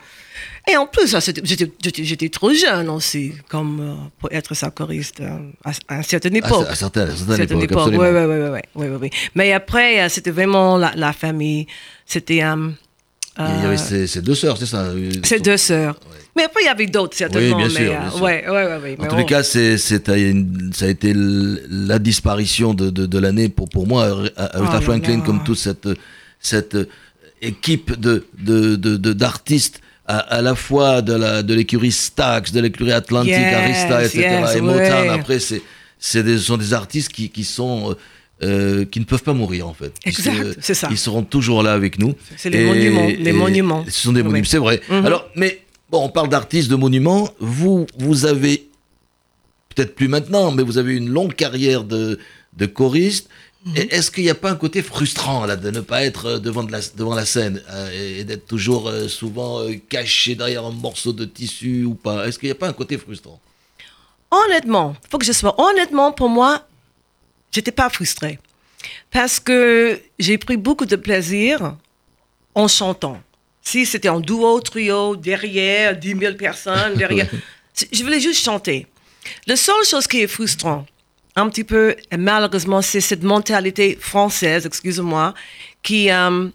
Et 0.68 0.76
en 0.76 0.86
plus, 0.86 1.14
j'étais 1.42 2.28
trop 2.28 2.52
jeune 2.54 2.88
aussi, 2.88 3.32
comme 3.48 3.80
euh, 3.80 3.94
pour 4.18 4.30
être 4.32 4.54
sa 4.54 4.70
choriste 4.70 5.20
euh, 5.20 5.36
à, 5.64 5.72
à 5.88 5.96
une 5.96 6.02
certaine 6.04 6.34
à, 6.36 6.38
époque. 6.38 6.66
à 6.68 6.74
certaines, 6.74 7.08
à 7.08 7.16
certaines 7.16 7.36
Certaine 7.36 7.62
époques, 7.62 7.86
ouais, 7.88 7.96
ouais, 7.98 8.26
ouais, 8.26 8.62
ouais, 8.74 8.88
ouais. 8.96 9.10
Mais 9.34 9.52
après, 9.52 10.08
c'était 10.08 10.30
vraiment 10.30 10.76
la, 10.76 10.92
la 10.94 11.12
famille. 11.12 11.66
C'était 12.06 12.42
euh, 12.44 12.68
Il 13.38 13.62
y 13.62 13.66
avait 13.66 13.76
ses, 13.76 14.06
ses 14.06 14.22
deux 14.22 14.34
sœurs, 14.36 14.56
c'est 14.58 14.66
ça 14.66 14.86
ses 15.24 15.40
deux 15.40 15.56
sœurs. 15.56 15.98
Mais 16.36 16.44
après, 16.44 16.62
il 16.62 16.66
y 16.66 16.68
avait 16.68 16.86
d'autres, 16.86 17.14
certainement. 17.16 17.56
bien 17.58 17.66
mais, 17.68 17.74
sûr, 17.74 17.92
euh, 17.92 17.98
bien 18.00 18.10
sûr. 18.10 18.22
Ouais, 18.22 18.44
En 18.48 18.80
mais 18.80 19.08
tous 19.08 19.14
on- 19.14 19.18
les 19.18 19.26
cas, 19.26 19.42
ça 19.42 19.58
a 19.58 20.88
été 20.88 21.12
la 21.14 21.98
disparition 21.98 22.72
de, 22.72 22.88
de, 22.88 23.04
de 23.06 23.18
l'année 23.18 23.48
pour, 23.50 23.68
pour 23.68 23.86
moi. 23.86 24.04
Aretha 24.36 24.78
Oh 24.78 24.80
Franklin, 24.80 25.20
comme 25.20 25.42
toute 25.44 25.58
cette, 25.58 25.88
cette 26.42 26.76
équipe 27.40 27.98
de, 27.98 28.24
de, 28.38 28.76
de, 28.76 29.12
d'artistes, 29.12 29.80
à, 30.06 30.18
à 30.18 30.42
la 30.42 30.54
fois 30.54 31.00
de, 31.02 31.12
la, 31.14 31.42
de 31.42 31.54
l'écurie 31.54 31.92
Stax, 31.92 32.52
de 32.52 32.60
l'écurie 32.60 32.92
Atlantique, 32.92 33.30
Yes, 33.32 33.54
Arista, 33.54 34.04
etc. 34.04 34.18
yes, 34.20 34.56
et 34.56 34.60
Motown. 34.60 34.78
ouais. 34.80 35.08
Après, 35.08 35.38
c'est, 35.38 35.62
c'est 35.98 36.22
des, 36.22 36.38
sont 36.38 36.56
des 36.56 36.74
artistes 36.74 37.10
qui, 37.12 37.30
qui 37.30 37.44
sont. 37.44 37.94
euh, 38.42 38.84
qui 38.84 38.98
ne 38.98 39.04
peuvent 39.04 39.22
pas 39.22 39.32
mourir 39.34 39.68
en 39.68 39.74
fait. 39.74 39.92
Exact, 40.04 40.34
se- 40.54 40.56
c'est 40.60 40.74
ça. 40.74 40.88
Ils 40.90 40.98
seront 40.98 41.22
toujours 41.22 41.62
là 41.62 41.72
avec 41.74 41.98
nous. 42.00 42.14
C'est 42.36 42.50
les 42.50 42.64
monuments, 42.64 43.06
les 43.06 43.32
monuments. 43.32 43.84
Ce 43.88 44.02
sont 44.02 44.12
des 44.12 44.20
Oui. 44.22 44.26
monuments, 44.28 44.44
c'est 44.48 44.58
vrai. 44.58 44.80
Mhm. 44.88 45.06
Alors, 45.06 45.28
mais 45.36 45.62
bon, 45.90 46.04
on 46.04 46.08
parle 46.08 46.28
d'artistes, 46.28 46.68
de 46.68 46.74
monuments. 46.74 47.30
Vous, 47.38 47.86
vous 47.98 48.26
avez 48.26 48.68
peut-être 49.74 49.94
plus 49.94 50.08
maintenant, 50.08 50.50
mais 50.50 50.64
vous 50.64 50.76
avez 50.78 50.94
une 50.96 51.08
longue 51.08 51.34
carrière 51.34 51.84
de, 51.84 52.18
de 52.56 52.66
choriste. 52.66 53.28
Mhm. 53.64 53.76
Est-ce 53.90 54.10
qu'il 54.10 54.24
n'y 54.24 54.30
a 54.30 54.34
pas 54.34 54.50
un 54.50 54.56
côté 54.56 54.82
frustrant 54.82 55.46
là 55.46 55.54
de 55.54 55.70
ne 55.70 55.80
pas 55.80 56.02
être 56.02 56.26
euh, 56.26 56.38
devant, 56.40 56.64
de 56.64 56.72
la, 56.72 56.80
devant 56.96 57.14
la 57.14 57.24
scène 57.24 57.62
euh, 57.70 58.18
et 58.18 58.24
d'être 58.24 58.46
toujours 58.46 58.88
euh, 58.88 59.06
souvent 59.06 59.60
euh, 59.60 59.74
caché 59.88 60.34
derrière 60.34 60.64
un 60.64 60.72
morceau 60.72 61.12
de 61.12 61.24
tissu 61.24 61.84
ou 61.84 61.94
pas? 61.94 62.26
Est-ce 62.26 62.38
qu'il 62.38 62.48
n'y 62.48 62.52
a 62.52 62.56
pas 62.56 62.68
un 62.68 62.72
côté 62.72 62.98
frustrant? 62.98 63.40
Honnêtement, 64.32 64.96
faut 65.10 65.18
que 65.18 65.24
je 65.24 65.32
sois 65.32 65.54
honnêtement 65.60 66.10
pour 66.10 66.28
moi, 66.28 66.66
j'étais 67.52 67.70
pas 67.70 67.88
frustrée 67.88 68.40
parce 69.12 69.38
que 69.38 70.00
j'ai 70.18 70.38
pris 70.38 70.56
beaucoup 70.56 70.86
de 70.86 70.96
plaisir 70.96 71.76
en 72.56 72.66
chantant. 72.66 73.20
Si 73.62 73.86
c'était 73.86 74.08
en 74.08 74.18
duo, 74.18 74.58
trio, 74.60 75.14
derrière 75.14 75.96
10 75.96 76.18
000 76.18 76.34
personnes, 76.34 76.94
derrière, 76.96 77.28
je 77.92 78.02
voulais 78.02 78.18
juste 78.18 78.42
chanter. 78.42 78.88
La 79.46 79.54
seule 79.54 79.84
chose 79.84 80.08
qui 80.08 80.20
est 80.20 80.26
frustrant, 80.26 80.84
un 81.36 81.48
petit 81.48 81.64
peu, 81.64 81.96
malheureusement, 82.16 82.82
c'est 82.82 83.00
cette 83.00 83.22
mentalité 83.22 83.96
française, 84.00 84.66
excusez-moi, 84.66 85.34
qui, 85.82 86.10
euh, 86.10 86.48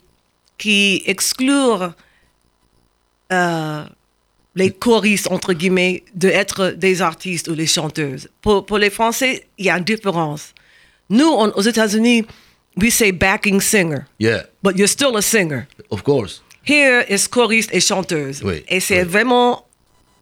qui 0.58 1.02
exclut 1.06 1.52
euh, 3.32 3.84
les 4.56 4.72
choristes, 4.72 5.28
entre 5.32 5.54
guillemets, 5.54 6.04
d'être 6.16 6.70
des 6.72 7.02
artistes 7.02 7.48
ou 7.48 7.56
des 7.56 7.68
chanteuses. 7.68 8.30
Pour, 8.42 8.66
pour 8.66 8.78
les 8.78 8.90
Français, 8.90 9.48
il 9.58 9.66
y 9.66 9.70
a 9.70 9.78
une 9.78 9.84
différence. 9.84 10.54
Nous, 11.10 11.28
on- 11.28 11.52
aux 11.52 11.62
États-Unis, 11.62 12.26
we 12.76 12.90
say 12.92 13.12
backing 13.12 13.60
singer, 13.62 14.06
Yeah, 14.20 14.44
but 14.64 14.76
you're 14.78 14.88
still 14.90 15.16
a 15.18 15.22
singer. 15.22 15.68
of 15.92 16.04
course. 16.04 16.42
Here 16.64 17.06
is 17.10 17.28
choriste 17.30 17.70
et 17.74 17.80
chanteuse. 17.80 18.42
Oui, 18.44 18.64
et 18.68 18.80
c'est 18.80 19.04
oui. 19.04 19.08
vraiment 19.08 19.66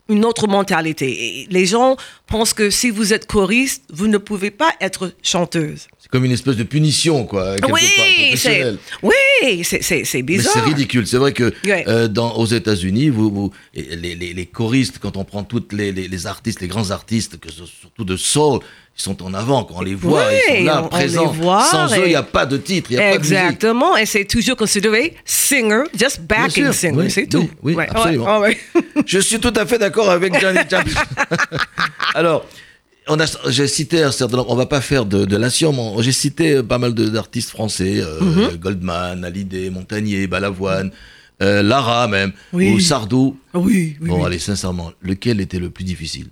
une 0.09 0.23
autre 0.25 0.47
mentalité. 0.47 1.41
Et 1.41 1.47
les 1.49 1.65
gens 1.65 1.97
pensent 2.27 2.53
que 2.53 2.69
si 2.69 2.89
vous 2.89 3.13
êtes 3.13 3.25
choriste, 3.25 3.83
vous 3.91 4.07
ne 4.07 4.17
pouvez 4.17 4.51
pas 4.51 4.71
être 4.81 5.11
chanteuse. 5.23 5.87
C'est 5.99 6.09
comme 6.11 6.25
une 6.25 6.31
espèce 6.31 6.55
de 6.57 6.63
punition, 6.63 7.25
quoi, 7.25 7.55
quelque 7.55 7.71
Oui, 7.73 7.81
c'est 8.37 8.77
oui, 9.01 9.63
c'est- 9.63 10.21
bizarre. 10.21 10.53
c'est 10.53 10.59
ridicule. 10.61 11.07
C'est 11.07 11.17
vrai 11.17 11.33
que 11.33 11.51
Ouais. 11.65 11.83
euh, 11.87 12.07
dans, 12.07 12.35
aux 12.37 12.45
États-Unis, 12.45 13.09
vous, 13.09 13.51
les, 13.73 14.15
les- 14.15 14.33
les 14.33 14.45
choristes, 14.45 14.99
quand 14.99 15.17
on 15.17 15.23
prend 15.23 15.43
toutes 15.43 15.73
les, 15.73 15.91
les- 15.91 16.07
artistes, 16.27 16.61
les 16.61 16.67
grands 16.67 16.91
artistes, 16.91 17.39
que 17.39 17.51
ce- 17.51 17.65
surtout 17.65 18.03
de 18.05 18.15
soul, 18.17 18.59
ils 18.97 19.01
sont 19.01 19.21
en 19.23 19.33
avant. 19.33 19.63
Quand 19.65 19.75
on 19.77 19.81
les 19.81 19.93
voit, 19.95 20.25
Ouais, 20.25 20.41
ils 20.51 20.57
sont 20.59 20.63
là, 20.63 20.81
on- 20.81 20.85
on 20.85 20.89
présents. 20.89 21.31
les 21.33 21.37
voit 21.39 21.63
Sans 21.69 21.93
eux, 21.97 22.03
il 22.05 22.09
n'y 22.09 22.15
a 22.15 22.23
pas 22.23 22.45
de 22.45 22.57
titre, 22.57 22.91
il 22.91 22.97
n'y 22.97 23.03
a 23.03 23.09
pas 23.11 23.17
de 23.17 23.21
musique. 23.21 23.33
Exactement, 23.37 23.97
et 23.97 24.05
c'est 24.05 24.25
toujours 24.25 24.55
considéré 24.55 25.15
singer, 25.25 25.83
just 25.97 26.21
backing 26.21 26.71
singer, 26.71 26.95
oui, 26.97 27.11
c'est 27.11 27.21
oui, 27.23 27.27
tout. 27.29 27.49
oui, 27.61 27.73
Ouais, 27.75 27.87
absolument. 27.89 28.39
ouais, 28.39 28.57
ouais, 28.73 28.81
ouais. 28.95 29.03
Je 29.05 29.19
suis 29.19 29.39
tout 29.39 29.53
à 29.55 29.65
fait 29.65 29.77
d'accord 29.77 30.09
avec 30.09 30.33
Johnny 30.41 30.59
James. 30.69 30.87
Alors, 32.13 32.45
on 33.07 33.19
a, 33.19 33.25
j'ai 33.49 33.67
cité 33.67 34.01
un 34.03 34.11
certain 34.11 34.37
nombre, 34.37 34.49
on 34.51 34.55
va 34.55 34.65
pas 34.65 34.81
faire 34.81 35.05
de, 35.05 35.25
de 35.25 35.37
l'ation, 35.37 35.71
mais 35.73 36.01
j'ai 36.03 36.11
cité 36.11 36.63
pas 36.63 36.77
mal 36.77 36.93
d'artistes 36.93 37.49
français, 37.49 37.97
euh, 37.99 38.19
Mhm. 38.21 38.55
Goldman, 38.57 39.23
Hallyday, 39.25 39.69
Montagnier, 39.69 40.25
Balavoine, 40.27 40.91
euh, 41.43 41.61
Lara 41.61 42.07
même, 42.07 42.31
Oui. 42.53 42.71
ou 42.73 42.79
Sardou. 42.79 43.37
Oui, 43.53 43.97
oui, 44.01 44.09
Bon, 44.09 44.19
oui. 44.21 44.25
allez, 44.25 44.39
sincèrement, 44.39 44.91
lequel 45.01 45.41
était 45.41 45.59
le 45.59 45.69
plus 45.69 45.83
difficile? 45.83 46.27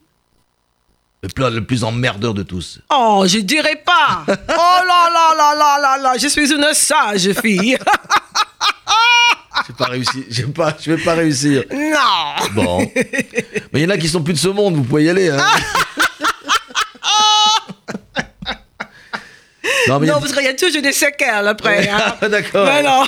Le 1.23 1.29
plus, 1.29 1.49
le 1.49 1.63
plus 1.63 1.83
emmerdeur 1.83 2.33
de 2.33 2.43
tous 2.43 2.79
Oh, 2.93 3.23
je 3.27 3.39
dirais 3.39 3.81
pas. 3.85 4.25
Oh 4.27 4.79
là 4.87 5.09
là 5.11 5.33
là 5.37 5.55
là 5.57 5.79
là 5.81 5.97
là, 5.97 6.17
je 6.17 6.27
suis 6.27 6.51
une 6.53 6.67
sage 6.73 7.31
fille. 7.41 7.77
J'ai 9.67 9.73
pas 9.73 9.85
réussi, 9.85 10.25
j'ai 10.29 10.43
pas, 10.43 10.75
je 10.81 10.91
vais 10.91 11.01
pas 11.01 11.13
réussir. 11.13 11.63
non. 11.71 12.47
Bon. 12.53 12.79
Mais 13.71 13.79
il 13.79 13.81
y 13.83 13.85
en 13.85 13.89
a 13.91 13.97
qui 13.97 14.09
sont 14.09 14.21
plus 14.21 14.33
de 14.33 14.37
ce 14.39 14.49
monde, 14.49 14.75
vous 14.75 14.83
pouvez 14.83 15.05
y 15.05 15.09
aller. 15.09 15.29
Hein. 15.29 15.37
non, 19.87 19.99
mais 19.99 20.07
Non, 20.07 20.19
parce 20.19 20.33
qu'il 20.33 20.43
y 20.43 20.47
a 20.47 20.53
toujours 20.53 20.81
des 20.81 20.91
séquelles 20.91 21.47
après. 21.47 21.89
hein. 21.89 22.15
Ah, 22.21 22.29
D'accord. 22.29 22.65
Mais 22.65 22.83
non. 22.83 23.03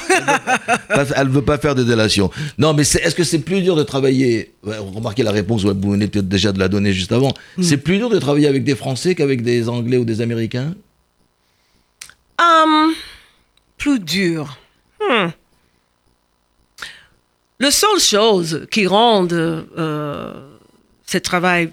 Pas- 0.90 1.06
Elle 1.16 1.30
veut 1.30 1.42
pas 1.44 1.58
faire 1.58 1.76
de 1.76 1.84
délation. 1.84 2.30
Non, 2.58 2.74
mais 2.74 2.84
est-ce 2.84 3.16
que 3.16 3.24
c'est 3.24 3.40
plus 3.40 3.62
dur 3.62 3.76
de 3.76 3.84
travailler 3.84 4.54
Remarquez 4.64 5.24
la 5.24 5.32
réponse, 5.32 5.64
ouais, 5.64 5.74
vous 5.80 5.92
venez 5.92 6.08
peut-être 6.08 6.28
déjà 6.28 6.52
de 6.52 6.60
la 6.60 6.68
donner 6.68 6.94
juste 6.94 7.12
avant. 7.12 7.34
Hmm. 7.58 7.64
C'est 7.64 7.78
plus 7.78 7.98
dur 7.98 8.10
de 8.10 8.20
travailler 8.20 8.48
avec 8.48 8.64
des 8.64 8.76
Français 8.76 9.16
qu'avec 9.16 9.42
des 9.42 9.70
Anglais 9.70 9.98
ou 9.98 10.06
des 10.06 10.22
Américains? 10.22 10.74
Hum, 12.40 12.94
plus 13.78 14.00
dur. 14.00 14.58
Hmm. 15.02 15.28
La 17.60 17.72
seule 17.72 18.00
chose 18.00 18.68
qui 18.70 18.86
rend 18.86 19.28
euh, 19.32 20.34
ce 21.06 21.18
travail 21.18 21.72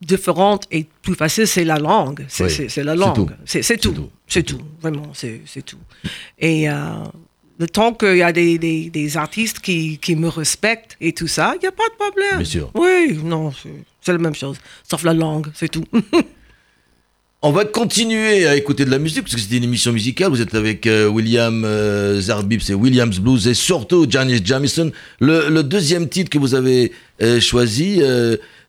différent 0.00 0.58
et 0.70 0.86
plus 1.02 1.14
facile, 1.14 1.46
c'est 1.46 1.64
la 1.64 1.78
langue. 1.78 2.24
C'est 2.28 2.44
Oui, 2.44 2.56
la 2.62 2.68
c'est 2.68 2.84
langue. 2.84 3.14
tout. 3.14 3.28
C'est 3.44 3.76
tout. 3.78 3.92
tout. 3.92 4.10
C'est 4.26 4.42
tout. 4.42 4.60
Vraiment, 4.80 5.12
c'est 5.14 5.40
tout. 5.64 5.76
Et 6.38 6.68
euh, 6.70 6.74
le 7.58 7.66
temps 7.66 7.92
qu'il 7.92 8.16
y 8.16 8.22
a 8.22 8.32
des, 8.32 8.58
des- 8.58 8.88
des 8.90 9.16
artistes 9.16 9.60
qui, 9.60 9.98
qui 9.98 10.16
me 10.16 10.28
respectent 10.28 10.96
et 11.00 11.12
tout 11.12 11.26
ça, 11.28 11.52
il 11.56 11.60
n'y 11.60 11.66
a 11.68 11.72
pas 11.72 11.88
de 11.88 11.94
problème. 11.94 12.36
Bien 12.38 12.44
sûr. 12.44 12.70
Oui, 12.74 13.18
non, 13.22 13.52
c'est- 13.52 14.12
la 14.12 14.18
même 14.18 14.34
chose. 14.34 14.56
Sauf 14.88 15.02
la 15.04 15.12
langue, 15.14 15.48
c'est 15.54 15.68
tout. 15.68 15.84
On 17.42 17.52
va 17.52 17.64
continuer 17.64 18.46
à 18.46 18.54
écouter 18.54 18.84
de 18.84 18.90
la 18.90 18.98
musique 18.98 19.22
parce 19.22 19.34
que 19.34 19.40
c'était 19.40 19.56
une 19.56 19.64
émission 19.64 19.92
musicale. 19.92 20.28
Vous 20.30 20.42
êtes 20.42 20.54
avec 20.54 20.86
euh, 20.86 21.06
William 21.08 21.64
euh, 21.64 22.20
Zarbib, 22.20 22.60
c'est 22.60 22.74
Williams 22.74 23.18
Blues 23.18 23.48
et 23.48 23.54
surtout 23.54 24.06
Janice 24.08 24.42
Jamison. 24.44 24.92
Le, 25.20 25.48
le 25.48 25.62
deuxième 25.62 26.06
titre 26.10 26.28
que 26.28 26.36
vous 26.38 26.54
avez 26.54 26.92
euh, 27.22 27.40
choisi, 27.40 28.02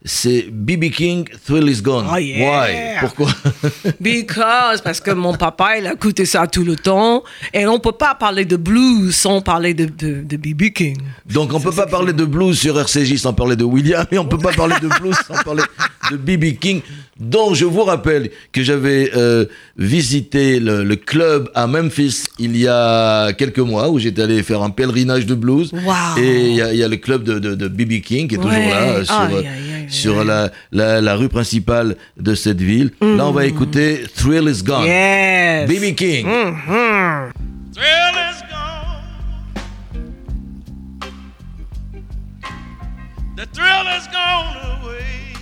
c'est 0.03 0.47
BB 0.51 0.89
King, 0.91 1.25
Thrill 1.45 1.69
Is 1.69 1.81
Gone. 1.81 2.07
Oh, 2.11 2.17
yeah. 2.17 2.39
Why? 2.65 2.99
Pourquoi? 3.01 3.29
Because, 3.99 4.81
parce 4.81 4.99
que 4.99 5.11
mon 5.11 5.35
papa, 5.35 5.77
il 5.77 5.85
a 5.87 5.93
écouté 5.93 6.25
ça 6.25 6.47
tout 6.47 6.63
le 6.63 6.75
temps. 6.75 7.23
Et 7.53 7.65
on 7.67 7.79
peut 7.79 7.91
pas 7.91 8.15
parler 8.15 8.45
de 8.45 8.55
blues 8.55 9.13
sans 9.15 9.41
parler 9.41 9.73
de, 9.73 9.85
de, 9.85 10.21
de 10.23 10.37
B.B. 10.37 10.71
King. 10.73 10.97
Donc 11.31 11.53
on 11.53 11.59
peut 11.59 11.71
pas 11.71 11.85
parler 11.87 12.13
de 12.13 12.25
blues 12.25 12.57
sur 12.57 12.79
RCJ 12.79 13.17
sans 13.17 13.33
parler 13.33 13.55
de 13.55 13.63
William 13.63 14.05
et 14.11 14.17
on 14.17 14.25
peut 14.25 14.37
pas 14.37 14.51
parler 14.53 14.75
de 14.81 14.87
blues 14.99 15.15
sans 15.27 15.41
parler 15.43 15.63
de 16.11 16.17
BB 16.17 16.57
King. 16.59 16.81
Donc 17.19 17.53
je 17.55 17.65
vous 17.65 17.83
rappelle 17.83 18.31
que 18.51 18.63
j'avais 18.63 19.11
euh, 19.15 19.45
visité 19.77 20.59
le, 20.59 20.83
le 20.83 20.95
club 20.95 21.49
à 21.53 21.67
Memphis 21.67 22.23
il 22.39 22.57
y 22.57 22.67
a 22.67 23.31
quelques 23.33 23.59
mois 23.59 23.89
où 23.89 23.99
j'étais 23.99 24.23
allé 24.23 24.41
faire 24.41 24.63
un 24.63 24.71
pèlerinage 24.71 25.25
de 25.27 25.35
blues. 25.35 25.71
Wow. 25.71 26.17
Et 26.21 26.49
il 26.49 26.55
y, 26.55 26.61
a- 26.61 26.73
il 26.73 26.79
y 26.79 26.83
a 26.83 26.87
le 26.87 26.97
club 26.97 27.23
de, 27.23 27.67
BB 27.67 28.01
King 28.01 28.27
qui 28.27 28.35
est 28.35 28.37
toujours 28.39 28.51
là 28.51 28.81
euh, 28.89 29.05
sur, 29.05 29.13
euh, 29.21 29.27
aïe, 29.27 29.47
aïe, 29.47 29.70
sur 29.89 30.23
la, 30.23 31.15
rue 31.15 31.29
principale 31.29 31.95
de 32.17 32.35
cette 32.35 32.61
ville. 32.61 32.91
Mm. 33.01 33.17
Là, 33.17 33.27
on 33.27 33.31
va 33.31 33.45
écouter 33.45 34.03
Thrill 34.15 34.47
is 34.47 34.63
Gone. 34.63 34.85
Yes. 34.85 35.69
BB 35.69 35.95
King. 35.95 36.25
Mm-hmm. 36.25 37.31
Thrill 37.73 38.15
is 38.29 38.41
gone. 38.49 38.81
The 43.37 43.45
thrill 43.53 43.87
is 43.97 44.07
gone 44.11 44.57
away. 44.83 45.33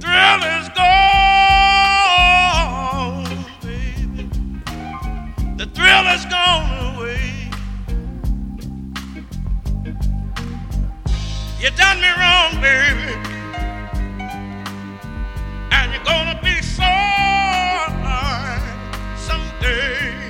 Thrill 0.00 0.42
is 0.60 0.68
gone. 0.74 0.86
The 5.56 5.66
thrill 5.66 6.06
is 6.14 6.24
gone 6.26 6.94
away. 6.94 7.35
Done 11.74 12.00
me 12.00 12.08
wrong, 12.08 12.60
baby. 12.60 13.12
And 15.72 15.92
you're 15.92 16.04
gonna 16.04 16.38
be 16.42 16.60
sorry 16.60 17.92
someday. 19.16 20.25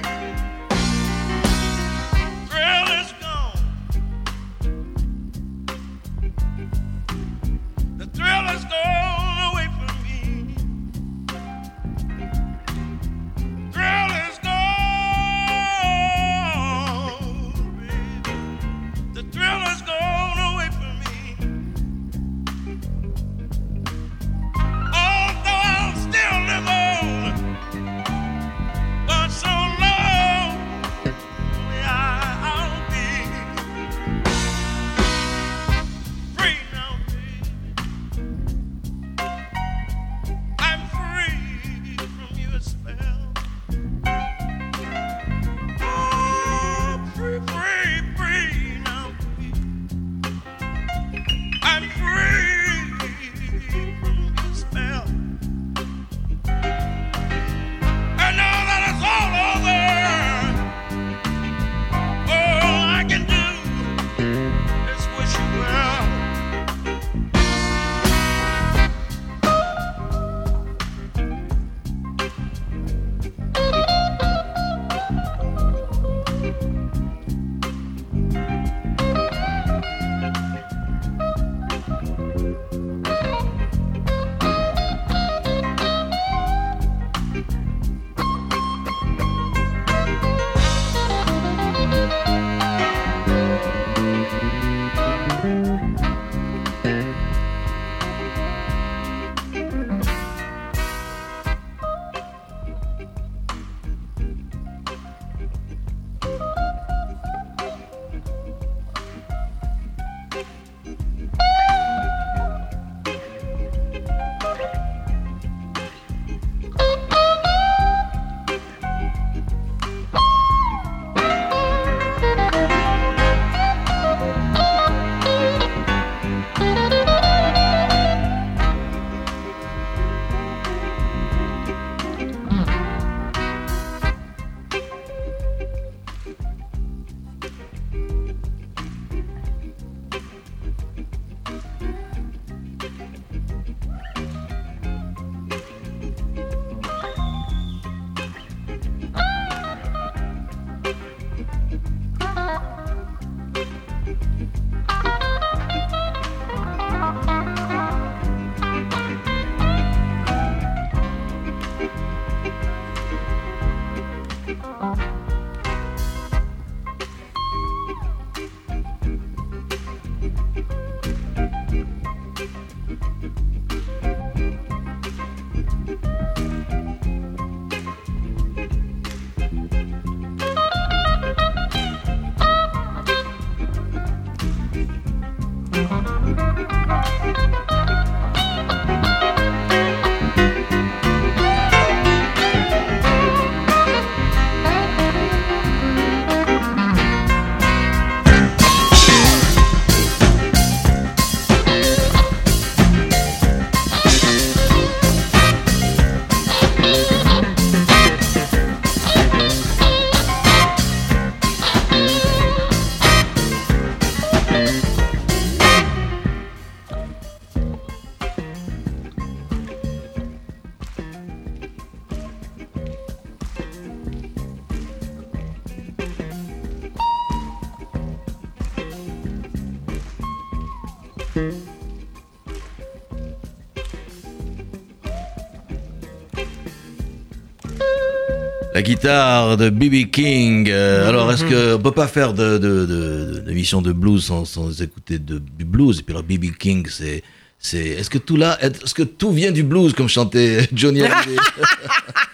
La 238.75 238.83
guitare 238.83 239.57
de 239.57 239.71
B.B. 239.71 240.11
King. 240.11 240.69
euh, 240.71 241.09
alors, 241.09 241.33
est-ce 241.33 241.45
qu'on 241.45 241.83
peut 241.83 241.93
pas 241.93 242.07
faire 242.07 242.33
de, 242.35 242.59
de, 242.59 242.87
de, 242.87 243.93
blues 243.93 244.25
sans, 244.25 244.83
écouter 244.83 245.19
de, 245.19 245.39
blues? 245.65 246.01
Et 246.01 246.03
puis 246.03 246.15
B.B. 246.15 246.57
King, 246.59 246.87
c'est, 246.89 247.23
c'est, 247.59 247.87
est-ce 247.87 248.11
que 248.11 248.19
tout 248.19 248.37
là, 248.37 248.59
est-ce 248.63 248.95
que 248.95 249.03
tout 249.03 249.33
vient 249.33 249.53
du 249.53 249.63
blues 249.63 249.93
comme 249.93 250.09
chantait 250.09 250.69
Johnny 250.73 251.03
Hallyday? 251.03 251.37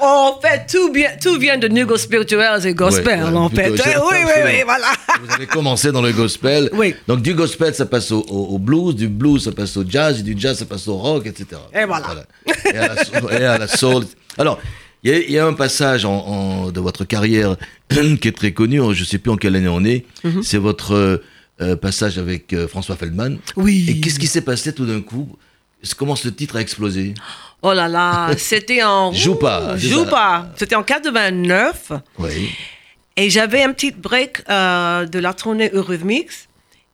En 0.00 0.40
fait, 0.40 0.66
tout, 0.70 0.92
bien, 0.92 1.10
tout 1.20 1.38
vient 1.38 1.58
de 1.58 1.68
Nugo 1.68 1.96
Spirituals 1.96 2.66
et 2.66 2.74
Gospel, 2.74 3.22
Ouais, 3.24 3.30
ouais, 3.30 3.36
en 3.36 3.48
fait. 3.48 3.70
oui, 3.70 3.78
oui, 3.80 4.32
oui, 4.44 4.62
voilà. 4.64 4.86
Vous 5.22 5.32
avez 5.34 5.46
commencé 5.46 5.92
dans 5.92 6.02
le 6.02 6.12
gospel. 6.12 6.70
Oui. 6.72 6.94
Donc 7.06 7.22
du 7.22 7.34
gospel, 7.34 7.74
ça 7.74 7.86
passe 7.86 8.10
au, 8.12 8.20
au- 8.28 8.54
au 8.54 8.58
blues, 8.58 8.94
du 8.94 9.08
blues, 9.08 9.44
ça 9.44 9.52
passe 9.52 9.76
au 9.76 9.84
jazz, 9.88 10.20
et 10.20 10.22
du 10.22 10.34
jazz, 10.38 10.58
ça 10.58 10.64
passe 10.64 10.88
au 10.88 10.96
rock, 10.96 11.26
etc. 11.26 11.60
Et 11.74 11.84
voilà. 11.84 12.24
Et, 12.72 12.76
à 12.76 12.88
la, 12.94 13.04
soul- 13.04 13.32
et 13.32 13.44
à 13.44 13.58
la 13.58 13.68
soul. 13.68 14.04
Alors, 14.36 14.58
il 15.04 15.10
y, 15.10 15.14
a- 15.14 15.18
il 15.18 15.30
y 15.30 15.38
a 15.38 15.46
un 15.46 15.52
passage 15.54 16.04
en, 16.04 16.12
en- 16.16 16.70
de 16.70 16.80
votre 16.80 17.04
carrière 17.04 17.56
qui 18.20 18.28
est 18.28 18.36
très 18.36 18.52
connu. 18.52 18.78
Je 18.92 19.00
ne 19.00 19.04
sais 19.06 19.18
plus 19.18 19.30
en 19.30 19.36
quelle 19.36 19.56
année 19.56 19.68
on 19.68 19.84
est. 19.84 20.04
Mhm. 20.24 20.42
C'est 20.42 20.58
votre 20.58 20.94
euh, 20.94 21.22
euh, 21.60 21.76
passage 21.76 22.18
avec 22.18 22.52
euh, 22.52 22.68
François 22.68 22.96
Feldman. 22.96 23.38
Oui. 23.56 23.86
Et 23.88 24.00
qu'est-ce 24.00 24.18
qui 24.18 24.26
s'est 24.26 24.42
passé 24.42 24.72
tout 24.72 24.86
d'un 24.86 25.00
coup? 25.00 25.28
Comment 25.96 26.16
ce 26.16 26.28
titre 26.28 26.56
a 26.56 26.60
explosé? 26.60 27.14
Oh 27.62 27.72
là 27.72 27.88
là, 27.88 28.30
c'était 28.38 28.82
en... 28.82 29.12
Joue 29.12 29.34
pas, 29.36 29.76
Joue 29.76 30.04
pas. 30.06 30.48
C'était 30.56 30.76
en 30.76 30.82
89. 30.82 31.92
Oui. 32.18 32.50
Et 33.16 33.30
j'avais 33.30 33.62
un 33.64 33.72
petit 33.72 33.90
break 33.90 34.42
euh, 34.48 35.04
de 35.06 35.18
la 35.18 35.34
tournée 35.34 35.70
Eurythmics. 35.74 36.30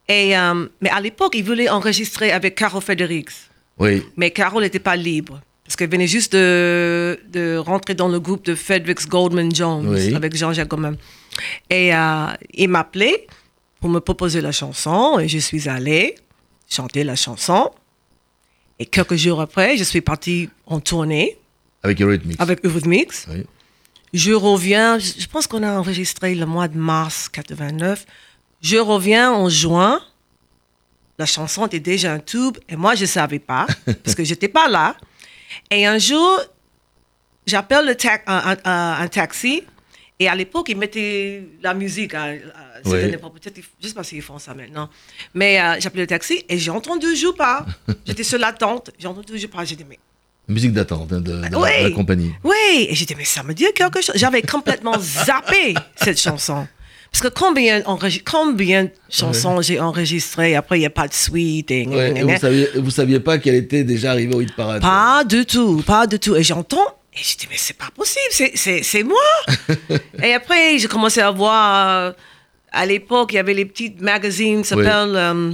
Et, 0.08 0.36
euh, 0.36 0.66
mais 0.80 0.90
à 0.90 1.00
l'époque, 1.00 1.34
il 1.34 1.44
voulait 1.44 1.68
enregistrer 1.68 2.32
avec 2.32 2.54
Caro 2.54 2.80
Fredericks. 2.80 3.30
Oui. 3.78 4.02
Mais 4.16 4.30
Caro 4.30 4.60
n'était 4.60 4.78
pas 4.78 4.96
libre. 4.96 5.40
Parce 5.64 5.76
qu'elle 5.76 5.90
venait 5.90 6.06
juste 6.06 6.32
de, 6.32 7.18
de 7.30 7.56
rentrer 7.56 7.94
dans 7.94 8.08
le 8.08 8.20
groupe 8.20 8.44
de 8.44 8.54
Fredericks 8.54 9.06
Goldman 9.08 9.54
Jones 9.54 9.86
Oui. 9.88 10.14
avec 10.14 10.36
Jean-Jacques 10.36 10.68
Goldman. 10.68 10.96
Et 11.70 11.94
euh, 11.94 12.26
il 12.52 12.68
m'appelait 12.68 13.26
pour 13.80 13.88
me 13.90 14.00
proposer 14.00 14.40
la 14.42 14.52
chanson. 14.52 15.18
Et 15.18 15.28
je 15.28 15.38
suis 15.38 15.68
allée 15.68 16.16
chanter 16.70 17.02
la 17.04 17.16
chanson. 17.16 17.70
Et 18.78 18.86
quelques 18.86 19.14
jours 19.16 19.40
après, 19.40 19.76
je 19.76 19.84
suis 19.84 20.00
partie 20.00 20.48
en 20.66 20.80
tournée 20.80 21.38
Avec 21.82 22.00
Eurythmics. 22.00 22.40
avec 22.40 22.64
Eurythmics. 22.64 23.12
Oui. 23.28 23.44
Je 24.12 24.32
reviens, 24.32 24.98
je 24.98 25.12
je 25.20 25.26
pense 25.26 25.46
qu'on 25.46 25.62
a 25.62 25.72
enregistré 25.78 26.34
le 26.34 26.46
mois 26.46 26.68
de 26.68 26.76
mars 26.78 27.28
89. 27.28 28.04
Je 28.60 28.76
reviens 28.76 29.32
en 29.32 29.48
juin. 29.48 30.00
La 31.18 31.26
chanson 31.26 31.66
était 31.66 31.80
déjà 31.80 32.12
un 32.14 32.18
tube 32.18 32.56
et 32.68 32.76
moi, 32.76 32.94
je 32.96 33.02
ne 33.02 33.06
savais 33.06 33.38
pas 33.38 33.66
parce 34.04 34.14
que 34.16 34.24
j'étais 34.24 34.48
pas 34.48 34.68
là. 34.68 34.96
Et 35.70 35.86
un 35.86 35.98
jour, 35.98 36.40
j'appelle 37.46 37.86
le 37.86 37.94
ta- 37.94 38.20
un, 38.26 38.52
un- 38.52 38.56
un- 38.64 39.02
un 39.02 39.08
taxi 39.08 39.62
et 40.20 40.28
à 40.28 40.34
l'époque, 40.34 40.68
ils 40.68 40.76
mettaient 40.76 41.42
la 41.62 41.74
musique. 41.74 42.14
à- 42.14 42.22
à- 42.24 42.34
Oui. 42.86 43.00
peut-être 43.10 43.56
Je 43.80 43.84
ne 43.84 43.88
sais 43.88 43.94
pas 43.94 44.04
s'ils 44.04 44.22
font 44.22 44.38
ça 44.38 44.54
maintenant. 44.54 44.88
Mais 45.34 45.60
euh, 45.60 45.76
j'appelais 45.80 46.02
le 46.02 46.06
taxi 46.06 46.44
et 46.48 46.58
j'ai 46.58 46.70
entendu 46.70 47.16
Je 47.16 47.28
pas. 47.32 47.64
J'étais 48.06 48.22
sur 48.24 48.38
l'attente. 48.38 48.90
J'ai 48.98 49.08
entendu 49.08 49.38
Je 49.38 49.46
pas. 49.46 49.64
J'ai 49.64 49.76
dit, 49.76 49.84
mais 49.88 49.98
Musique 50.46 50.72
d'attente 50.74 51.10
hein, 51.12 51.20
de, 51.20 51.32
de 51.38 51.40
la- 51.50 51.58
oui. 51.58 51.70
de 51.84 51.88
la 51.88 51.90
compagnie. 51.94 52.32
Oui, 52.44 52.86
et 52.90 52.94
j'ai 52.94 53.06
dit, 53.06 53.14
mais 53.16 53.24
ça 53.24 53.42
me 53.42 53.54
dit 53.54 53.64
quelque 53.74 54.02
chose. 54.02 54.14
J'avais 54.16 54.42
complètement 54.42 54.98
zappé 55.00 55.74
cette 55.96 56.20
chanson. 56.20 56.66
Parce 57.10 57.22
que 57.22 57.28
combien, 57.28 57.80
combien 58.24 58.84
de 58.84 58.90
chansons 59.08 59.62
j'ai 59.62 59.78
enregistrées, 59.80 60.56
après 60.56 60.76
il 60.78 60.80
n'y 60.80 60.86
a 60.86 60.90
pas 60.90 61.06
de 61.08 61.14
suite. 61.14 61.70
Et, 61.70 61.86
Ouais, 61.86 62.12
et 62.18 62.22
vous, 62.24 62.36
saviez, 62.36 62.68
vous 62.74 62.90
saviez 62.90 63.20
pas 63.20 63.38
qu'elle 63.38 63.54
était 63.54 63.84
déjà 63.84 64.10
arrivée 64.10 64.34
au 64.34 64.40
hit 64.40 64.54
parade. 64.56 64.82
Pas 64.82 65.22
du 65.24 65.46
tout, 65.46 65.80
pas 65.86 66.06
du 66.08 66.18
tout. 66.18 66.34
Et 66.36 66.42
j'entends, 66.42 66.84
et 67.16 67.20
j'ai 67.22 67.36
dit, 67.36 67.46
mais 67.50 67.56
c'est 67.56 67.76
pas 67.76 67.90
possible, 67.94 68.52
c'est- 68.56 69.02
moi. 69.04 69.16
et 70.22 70.32
après, 70.34 70.78
j'ai 70.78 70.88
commencé 70.88 71.20
à 71.20 71.30
voir, 71.30 71.88
euh, 71.88 72.12
à 72.72 72.86
l'époque, 72.86 73.32
il 73.32 73.36
y 73.36 73.38
avait 73.38 73.54
les 73.54 73.64
petites 73.64 74.00
magazines 74.00 74.62
qui 74.62 74.68
s'appellent... 74.68 75.14
euh, 75.16 75.52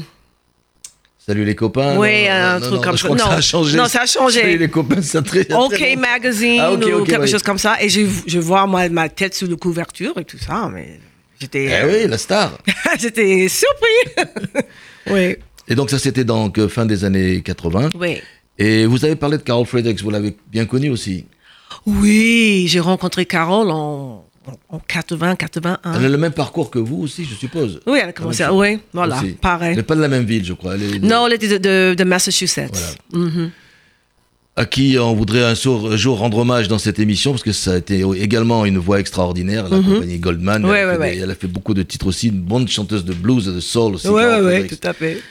Salut 1.18 1.44
les 1.44 1.54
copains. 1.54 1.96
Oui, 1.98 2.24
non, 2.24 2.30
un 2.32 2.58
non, 2.58 2.66
truc 2.66 2.72
non, 2.76 2.80
comme 2.80 2.96
je 2.96 3.02
ça. 3.02 3.04
crois 3.08 3.16
que 3.18 3.22
ça 3.22 3.30
a 3.34 3.40
changé. 3.40 3.76
Non, 3.76 3.84
ça 3.86 4.00
a 4.02 4.06
changé. 4.06 4.40
Salut 4.40 4.58
les 4.58 4.70
copains, 4.70 5.02
c'est 5.02 5.22
très. 5.22 5.44
très 5.44 5.54
OK 5.54 5.78
longtemps. 5.78 6.00
Magazine 6.00 6.60
Ah, 6.60 6.72
ou 6.72 7.04
quelque 7.04 7.26
chose 7.26 7.42
comme 7.42 7.58
ça. 7.58 7.76
Et 7.80 7.88
je, 7.88 8.00
je 8.26 8.38
vois 8.38 8.66
moi, 8.66 8.88
ma 8.88 9.08
tête 9.08 9.34
sous 9.34 9.46
la 9.46 9.54
couverture 9.56 10.16
et 10.18 10.24
tout 10.24 10.38
ça, 10.38 10.68
mais 10.72 10.98
j'étais 11.38 11.66
Eh 11.66 11.86
oui, 11.86 12.08
la 12.08 12.16
star. 12.18 12.58
j'étais 12.98 13.46
surpris. 13.48 14.26
oui, 15.10 15.36
Et 15.68 15.74
donc 15.74 15.90
ça 15.90 15.98
c'était 15.98 16.24
donc 16.24 16.66
fin 16.68 16.86
des 16.86 17.04
années 17.04 17.42
80. 17.42 17.90
oui. 17.96 18.20
Et 18.58 18.84
vous 18.84 19.02
avez 19.04 19.16
parlé 19.16 19.38
de 19.38 19.42
Carol 19.42 19.64
Fredericks, 19.64 20.02
vous 20.02 20.10
l'avez 20.10 20.36
bien 20.50 20.66
connu 20.66 20.90
aussi. 20.90 21.24
Oui, 21.86 22.66
j'ai 22.68 22.80
rencontré 22.80 23.26
Carole 23.26 23.70
en, 23.70 24.24
en 24.68 24.78
80, 24.78 25.36
81. 25.36 25.78
Elle 25.94 26.04
a 26.04 26.08
le 26.08 26.16
même 26.18 26.32
parcours 26.32 26.70
que 26.70 26.78
vous 26.78 27.02
aussi, 27.02 27.24
je 27.24 27.34
suppose. 27.34 27.80
Oui, 27.86 27.98
elle 28.02 28.08
a 28.10 28.12
commencé. 28.12 28.42
À- 28.42 28.52
Oui, 28.52 28.78
voilà, 28.92 29.18
Aussi. 29.18 29.32
pareil. 29.32 29.76
Mais 29.76 29.82
pas 29.82 29.94
de 29.96 30.00
la 30.00 30.08
même 30.08 30.24
ville, 30.24 30.44
je 30.44 30.52
crois. 30.52 30.74
Elle 30.74 30.82
est- 30.82 30.98
Non, 31.00 31.26
elle 31.26 31.34
était 31.34 31.58
de, 31.58 31.90
de, 31.90 31.94
de 31.94 32.04
Massachusetts. 32.04 32.98
Mhm. 33.12 33.50
À 34.56 34.66
qui 34.66 34.96
on 35.00 35.14
voudrait 35.14 35.44
un 35.44 35.54
jour, 35.54 35.92
un 35.92 35.96
jour 35.96 36.18
rendre 36.18 36.38
hommage 36.38 36.66
dans 36.68 36.76
cette 36.78 36.98
émission, 36.98 37.30
parce 37.30 37.44
que 37.44 37.52
ça 37.52 37.74
a 37.74 37.76
été 37.78 38.04
également 38.20 38.64
une 38.66 38.78
voix 38.78 38.98
extraordinaire, 39.00 39.68
la 39.68 39.78
compagnie 39.80 40.18
Goldman. 40.18 40.64
Ouais, 40.66 40.78
elle, 40.80 40.88
a 40.90 40.98
ouais, 40.98 41.08
fait 41.10 41.14
des- 41.16 41.22
elle 41.22 41.30
a 41.30 41.34
fait 41.34 41.46
beaucoup 41.46 41.72
de 41.72 41.82
titres 41.82 42.06
aussi, 42.08 42.28
une 42.28 42.40
bonne 42.42 42.66
chanteuse 42.68 43.04
de 43.04 43.14
blues 43.14 43.46
et 43.48 43.52
de 43.52 43.60
soul 43.60 43.94
aussi. 43.94 44.08
Oui, 44.08 44.22
oui, 44.42 44.60
oui, 44.62 44.66
tout 44.66 44.86
à 44.86 44.92
fait. 44.92 45.22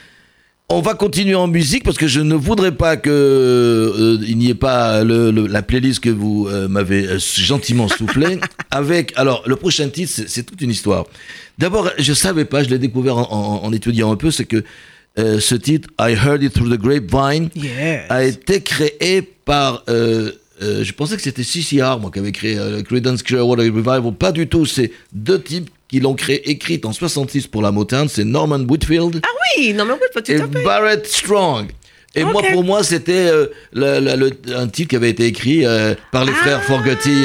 On 0.72 0.80
va 0.82 0.94
continuer 0.94 1.34
en 1.34 1.48
musique 1.48 1.82
parce 1.82 1.98
que 1.98 2.06
je 2.06 2.20
ne 2.20 2.34
voudrais 2.36 2.70
pas 2.70 2.96
que 2.96 3.10
euh, 3.10 4.18
il 4.24 4.38
n'y 4.38 4.50
ait 4.50 4.54
pas 4.54 5.02
le- 5.02 5.32
le- 5.32 5.48
la 5.48 5.62
playlist 5.62 5.98
que 5.98 6.10
vous 6.10 6.46
euh, 6.48 6.68
m'avez 6.68 7.06
euh, 7.08 7.18
gentiment 7.18 7.88
soufflé 7.88 8.38
avec. 8.70 9.12
Alors 9.16 9.42
le 9.46 9.56
prochain 9.56 9.88
titre, 9.88 10.12
c'est 10.28 10.44
toute 10.44 10.60
une 10.60 10.70
histoire. 10.70 11.06
D'abord, 11.58 11.90
je 11.98 12.12
savais 12.12 12.44
pas, 12.44 12.62
je 12.62 12.68
l'ai 12.70 12.78
découvert 12.78 13.16
en, 13.16 13.22
en- 13.32 13.64
en 13.66 13.72
étudiant 13.72 14.12
un 14.12 14.16
peu, 14.16 14.30
c'est 14.30 14.44
que 14.44 14.62
euh, 15.18 15.40
ce 15.40 15.56
titre, 15.56 15.88
I 16.00 16.12
Heard 16.12 16.40
It 16.44 16.52
Through 16.52 16.70
the 16.70 16.80
Grapevine, 16.80 17.50
Yes. 17.56 18.02
a 18.08 18.22
été 18.24 18.60
créé 18.62 19.22
par. 19.22 19.82
je 19.88 20.92
pensais 20.92 21.16
que 21.16 21.22
c'était 21.22 21.42
CCR, 21.42 21.98
moi, 22.00 22.12
qui 22.12 22.20
avait 22.20 22.30
créé 22.30 22.54
le 22.54 22.82
Creedence 22.82 23.24
Clearwater 23.24 23.64
Revival. 23.74 24.14
Pas 24.16 24.30
du 24.30 24.46
tout. 24.46 24.66
C'est 24.66 24.92
deux 25.12 25.42
types 25.42 25.68
qui 25.90 26.00
l'ont 26.00 26.14
créé, 26.14 26.48
écrite 26.50 26.86
en 26.86 26.92
66 26.92 27.48
pour 27.48 27.62
la 27.62 27.72
Motown. 27.72 28.08
C'est 28.08 28.24
Norman 28.24 28.60
Whitfield 28.60 29.20
Ah 29.24 29.28
oui, 29.58 29.74
pas 30.14 30.22
tout 30.22 30.32
et. 30.32 30.64
Barrett 30.64 31.04
Strong. 31.06 31.70
Et 32.14 32.24
moi, 32.24 32.42
pour 32.52 32.64
moi, 32.64 32.82
c'était 32.82 33.28
euh, 33.28 33.46
le- 33.72 34.00
le- 34.00 34.16
le- 34.16 34.56
un 34.56 34.66
titre 34.66 34.88
qui 34.90 34.96
avait 34.96 35.10
été 35.10 35.26
écrit 35.26 35.64
euh, 35.64 35.94
par 36.10 36.24
les 36.24 36.32
frères 36.32 36.62
Fogerty 36.64 37.24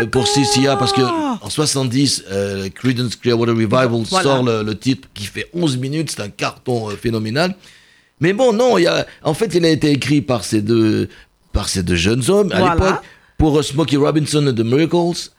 euh, 0.00 0.06
pour 0.06 0.24
CCA 0.28 0.76
parce 0.76 0.92
que 0.92 1.00
en 1.02 1.50
70, 1.50 2.24
euh, 2.30 2.68
Creedence 2.72 3.16
Clearwater 3.16 3.54
Revival 3.54 3.88
Voilà. 4.08 4.22
sort 4.22 4.42
le, 4.44 4.62
le 4.62 4.78
titre 4.78 5.08
qui 5.14 5.24
fait 5.26 5.48
11 5.52 5.78
minutes, 5.78 6.12
c'est 6.14 6.22
un 6.22 6.28
carton 6.28 6.90
euh, 6.90 6.96
phénoménal. 6.96 7.54
Mais 8.20 8.32
bon, 8.32 8.52
non, 8.52 8.78
il 8.78 8.82
y 8.82 8.86
a, 8.86 9.04
en 9.24 9.34
fait, 9.34 9.52
il 9.54 9.64
a 9.64 9.70
été 9.70 9.90
écrit 9.90 10.20
par 10.20 10.44
ces 10.44 10.62
deux, 10.62 11.08
par 11.52 11.68
ces 11.68 11.82
deux 11.82 11.96
jeunes 11.96 12.22
hommes 12.28 12.52
à 12.52 12.58
Voilà. 12.60 12.74
l'époque 12.74 13.02
pour 13.38 13.58
euh, 13.58 13.62
Smokey 13.62 13.96
Robinson 13.96 14.46
et 14.46 14.54
The 14.54 14.60
Miracles. 14.60 15.30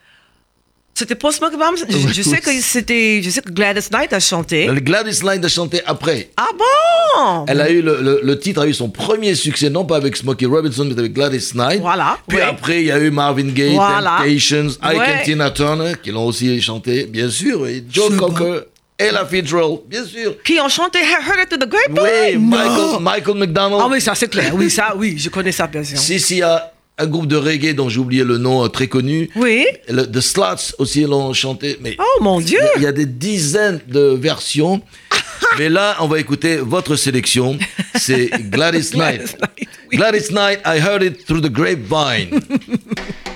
C'était 1.01 1.31
Smoke 1.31 1.57
Bombs. 1.57 1.77
Je, 1.89 2.13
je 2.13 2.21
sais 2.21 2.37
que 2.39 2.51
c'était, 2.61 3.21
je 3.23 3.29
sais 3.31 3.41
que 3.41 3.51
Gladys 3.51 3.87
Knight 3.91 4.13
a 4.13 4.19
chanté. 4.19 4.69
Gladys 4.81 5.21
Knight 5.23 5.43
a 5.43 5.47
chanté 5.49 5.81
après. 5.85 6.29
Ah 6.37 6.47
bon? 6.55 7.45
Elle 7.47 7.59
a 7.59 7.69
eu 7.71 7.81
le, 7.81 7.99
le- 8.01 8.19
le 8.23 8.39
titre 8.39 8.61
a 8.61 8.67
eu 8.67 8.73
son 8.73 8.89
premier 8.89 9.33
succès, 9.33 9.69
non 9.71 9.83
pas 9.85 9.95
avec 9.97 10.15
Smokey 10.15 10.45
Robinson, 10.45 10.85
mais 10.85 10.97
avec 10.99 11.13
Gladys 11.13 11.51
Knight. 11.55 11.81
Voilà, 11.81 12.17
Puis 12.27 12.37
ouais. 12.37 12.43
après, 12.43 12.81
il 12.81 12.85
y 12.87 12.91
a 12.91 12.99
eu 12.99 13.09
Marvin 13.09 13.47
Gaye, 13.49 13.73
Voilà. 13.75 14.17
Temptations, 14.19 14.67
Ike 14.81 14.99
Ouais. 14.99 15.05
and 15.05 15.23
Tina 15.25 15.49
Turner, 15.51 15.93
qui 16.01 16.11
l'ont 16.11 16.25
aussi 16.25 16.61
chanté, 16.61 17.05
bien 17.05 17.29
sûr, 17.29 17.65
et 17.67 17.83
Joe 17.91 18.15
Cocker, 18.15 18.61
Ella 18.97 19.25
Fitzgerald, 19.25 19.79
bien 19.87 20.05
sûr. 20.05 20.35
Qui 20.43 20.59
ont 20.59 20.69
chanté 20.69 20.99
Heard 20.99 21.39
It 21.43 21.49
to 21.49 21.57
the 21.57 21.67
Grapevine? 21.67 21.99
Oui. 21.99 22.37
Michael, 22.37 22.99
Michael 23.01 23.37
McDonald. 23.37 23.81
Ah 23.83 23.87
oui, 23.89 23.99
ça 23.99 24.13
c'est 24.13 24.29
clair. 24.29 24.53
Oui, 24.53 24.69
ça, 24.69 24.93
oui, 24.95 25.15
je 25.17 25.29
connais 25.29 25.51
ça 25.51 25.65
bien 25.65 25.83
sûr. 25.83 25.97
Si, 25.97 26.19
si, 26.19 26.35
il 26.35 26.39
y 26.39 26.43
a 26.43 26.71
un 27.01 27.07
groupe 27.07 27.27
de 27.27 27.35
reggae 27.35 27.73
dont 27.73 27.89
j'ai 27.89 27.99
oublié 27.99 28.23
le 28.23 28.37
nom, 28.37 28.63
euh, 28.63 28.67
très 28.67 28.87
connu. 28.87 29.29
Oui. 29.35 29.65
Le- 29.89 30.05
The 30.05 30.21
Sluts 30.21 30.73
aussi 30.79 31.01
l'ont 31.01 31.33
chanté, 31.33 31.77
mais 31.81 31.95
Oh 31.99 32.21
mon 32.23 32.39
Dieu. 32.39 32.59
il 32.77 32.83
y 32.83 32.87
a 32.87 32.91
des 32.91 33.05
dizaines 33.05 33.79
de 33.87 34.15
versions. 34.19 34.81
mais 35.59 35.69
là, 35.69 35.97
on 35.99 36.07
va 36.07 36.19
écouter 36.19 36.57
votre 36.57 36.95
sélection. 36.95 37.57
C'est 37.95 38.29
Gladys 38.49 38.91
Knight. 38.93 39.21
Gladys 39.21 39.35
Knight, 39.39 39.67
oui. 39.91 39.97
Gladys 39.97 40.31
Knight, 40.31 40.59
I 40.65 40.79
heard 40.79 41.03
it 41.03 41.25
through 41.25 41.41
the 41.41 41.51
grapevine. 41.51 42.39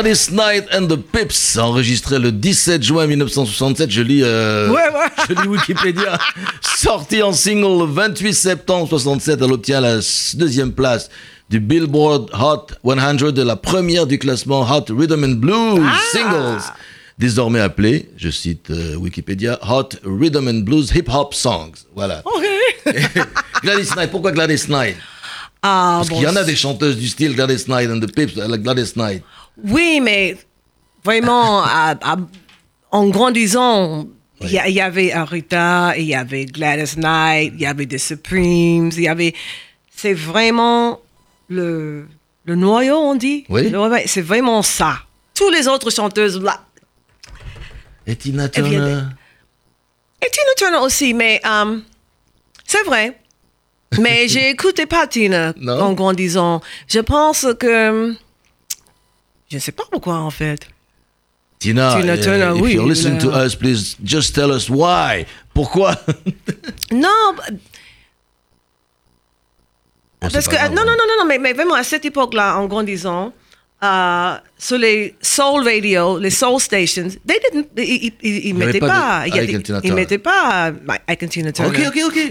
Gladys 0.00 0.30
Knight 0.30 0.64
and 0.72 0.86
the 0.86 0.96
Pips, 0.96 1.58
enregistré 1.58 2.20
le 2.20 2.30
17 2.30 2.80
juin 2.84 3.08
1967. 3.08 3.90
Je 3.90 4.00
lis, 4.02 4.20
euh, 4.22 4.68
Ouais, 4.68 4.76
ouais. 4.76 5.08
je 5.28 5.34
lis 5.42 5.48
Wikipédia. 5.48 6.16
Sorti 6.60 7.20
en 7.20 7.32
single 7.32 7.80
le 7.80 7.92
28 7.92 8.32
septembre 8.32 8.88
67, 8.88 9.40
elle 9.42 9.50
obtient 9.52 9.80
la 9.80 9.98
deuxième 10.34 10.70
place 10.72 11.10
du 11.50 11.58
Billboard 11.58 12.30
Hot 12.32 12.68
100 12.84 13.32
de 13.32 13.42
la 13.42 13.56
première 13.56 14.06
du 14.06 14.20
classement 14.20 14.60
Hot 14.60 14.84
Rhythm 14.96 15.24
and 15.24 15.36
Blues 15.40 15.82
Ah. 15.84 15.98
Singles. 16.12 16.62
Désormais 17.18 17.58
appelé, 17.58 18.08
je 18.16 18.30
cite 18.30 18.70
euh, 18.70 18.94
Wikipédia, 18.94 19.58
Hot 19.68 19.88
Rhythm 20.04 20.46
and 20.46 20.60
Blues 20.62 20.92
Hip 20.94 21.06
Hop 21.12 21.34
Songs. 21.34 21.72
Voilà. 21.96 22.22
Gladys 23.64 23.88
Knight, 23.96 24.12
pourquoi 24.12 24.30
Gladys 24.30 24.66
Knight? 24.68 24.94
Ah, 25.60 25.96
Parce 25.98 26.08
bon, 26.10 26.20
qu'il 26.20 26.24
y 26.24 26.30
en 26.30 26.36
a 26.36 26.44
des 26.44 26.54
chanteuses 26.54 26.96
du 26.96 27.08
style 27.08 27.34
Gladys 27.34 27.64
Knight 27.66 27.90
and 27.90 27.98
the 27.98 28.14
Pips, 28.14 28.36
la 28.36 28.56
Gladys 28.58 28.92
Knight. 28.94 29.24
Oui, 29.64 30.00
mais 30.02 30.36
vraiment, 31.04 31.62
à- 31.62 31.96
à- 32.02 32.16
en 32.90 33.08
grandissant, 33.08 34.06
il 34.40 34.50
y, 34.50 34.80
avait 34.80 35.12
Arita, 35.12 35.94
il 35.96 36.04
y 36.06 36.14
avait 36.14 36.44
Gladys 36.46 36.96
Knight, 36.96 37.52
il 37.56 37.60
y 37.62 37.66
avait 37.66 37.86
The 37.86 37.98
Supremes, 37.98 38.90
il 38.96 39.02
y 39.02 39.08
avait. 39.08 39.34
C'est 39.90 40.14
vraiment 40.14 41.00
le, 41.48 42.06
le 42.44 42.54
noyau, 42.54 42.96
on 42.96 43.14
dit? 43.16 43.44
Oui. 43.48 43.72
C'est 44.06 44.22
vraiment 44.22 44.62
ça. 44.62 45.00
Tous 45.34 45.50
les 45.50 45.66
autres 45.66 45.90
chanteuses, 45.90 46.40
là. 46.40 46.60
Et 48.06 48.14
Tina 48.16 48.48
Turner. 48.48 49.02
Et 50.24 50.30
Tina 50.30 50.52
Turner 50.56 50.78
aussi, 50.84 51.14
mais 51.14 51.40
euh, 51.44 51.78
c'est 52.64 52.84
vrai. 52.84 53.18
Mais 54.00 54.28
j'ai 54.28 54.50
écouté 54.50 54.86
pas 54.86 55.06
Tina 55.08 55.52
Non? 55.56 55.80
en 55.80 55.92
grandissant. 55.94 56.60
Je 56.88 57.00
pense 57.00 57.46
que. 57.58 58.14
Je 59.50 59.56
ne 59.56 59.60
sais 59.60 59.72
pas 59.72 59.84
pourquoi, 59.90 60.16
en 60.16 60.30
fait. 60.30 60.68
Tina, 61.58 61.96
Tina 62.00 62.16
Turner, 62.18 62.52
if 62.56 62.62
oui, 62.62 62.74
you're 62.74 62.86
listening 62.86 63.18
to 63.18 63.30
us, 63.32 63.54
please 63.56 63.96
just 64.04 64.34
tell 64.34 64.52
us 64.52 64.68
why. 64.70 65.26
Pourquoi? 65.54 65.94
Non, 66.92 67.34
bah, 67.36 67.44
Bon, 70.20 70.28
parce 70.32 70.46
que. 70.48 70.54
grave, 70.54 70.72
non, 70.72 70.82
non, 70.84 70.92
hein. 70.92 70.96
non, 70.98 71.04
non, 71.06 71.14
non, 71.20 71.24
mais, 71.26 71.38
mais 71.38 71.52
vraiment, 71.52 71.74
à 71.74 71.84
cette 71.84 72.04
époque-là, 72.04 72.56
en 72.58 72.66
grandissant, 72.66 73.32
euh, 73.84 74.34
sur 74.58 74.78
les 74.78 75.14
soul 75.22 75.62
radio, 75.64 76.18
les 76.18 76.30
soul 76.30 76.60
stations, 76.60 77.08
they 77.26 77.38
didn't, 77.40 77.68
ils, 77.76 77.84
ils, 78.06 78.12
ils, 78.22 78.46
ils 78.48 78.54
mettaient 78.54 78.80
pas 78.80 79.24
de 79.28 79.36
ils 79.52 79.62
Turner. 79.62 79.90
mettaient 79.92 80.18
pas 80.18 80.72
Ike 81.08 81.22
and 81.22 81.28
Tina 81.28 81.52
Turner. 81.52 81.86
Ok, 81.86 81.94
ok, 81.96 82.02
ok. 82.06 82.30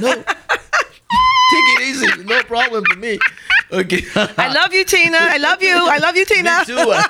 no. 0.00 0.08
Take 1.48 1.68
it 1.74 1.88
easy. 1.88 2.06
No 2.24 2.42
problem 2.48 2.82
for 2.90 2.98
me. 2.98 3.18
Ok. 3.78 3.92
I 3.92 4.04
love 4.16 4.72
you, 4.72 4.84
Tina. 4.86 5.36
I 5.36 5.40
love 5.40 5.58
you. 5.60 5.68
I 5.68 6.00
love 6.00 6.16
you, 6.16 6.24
Tina. 6.26 6.62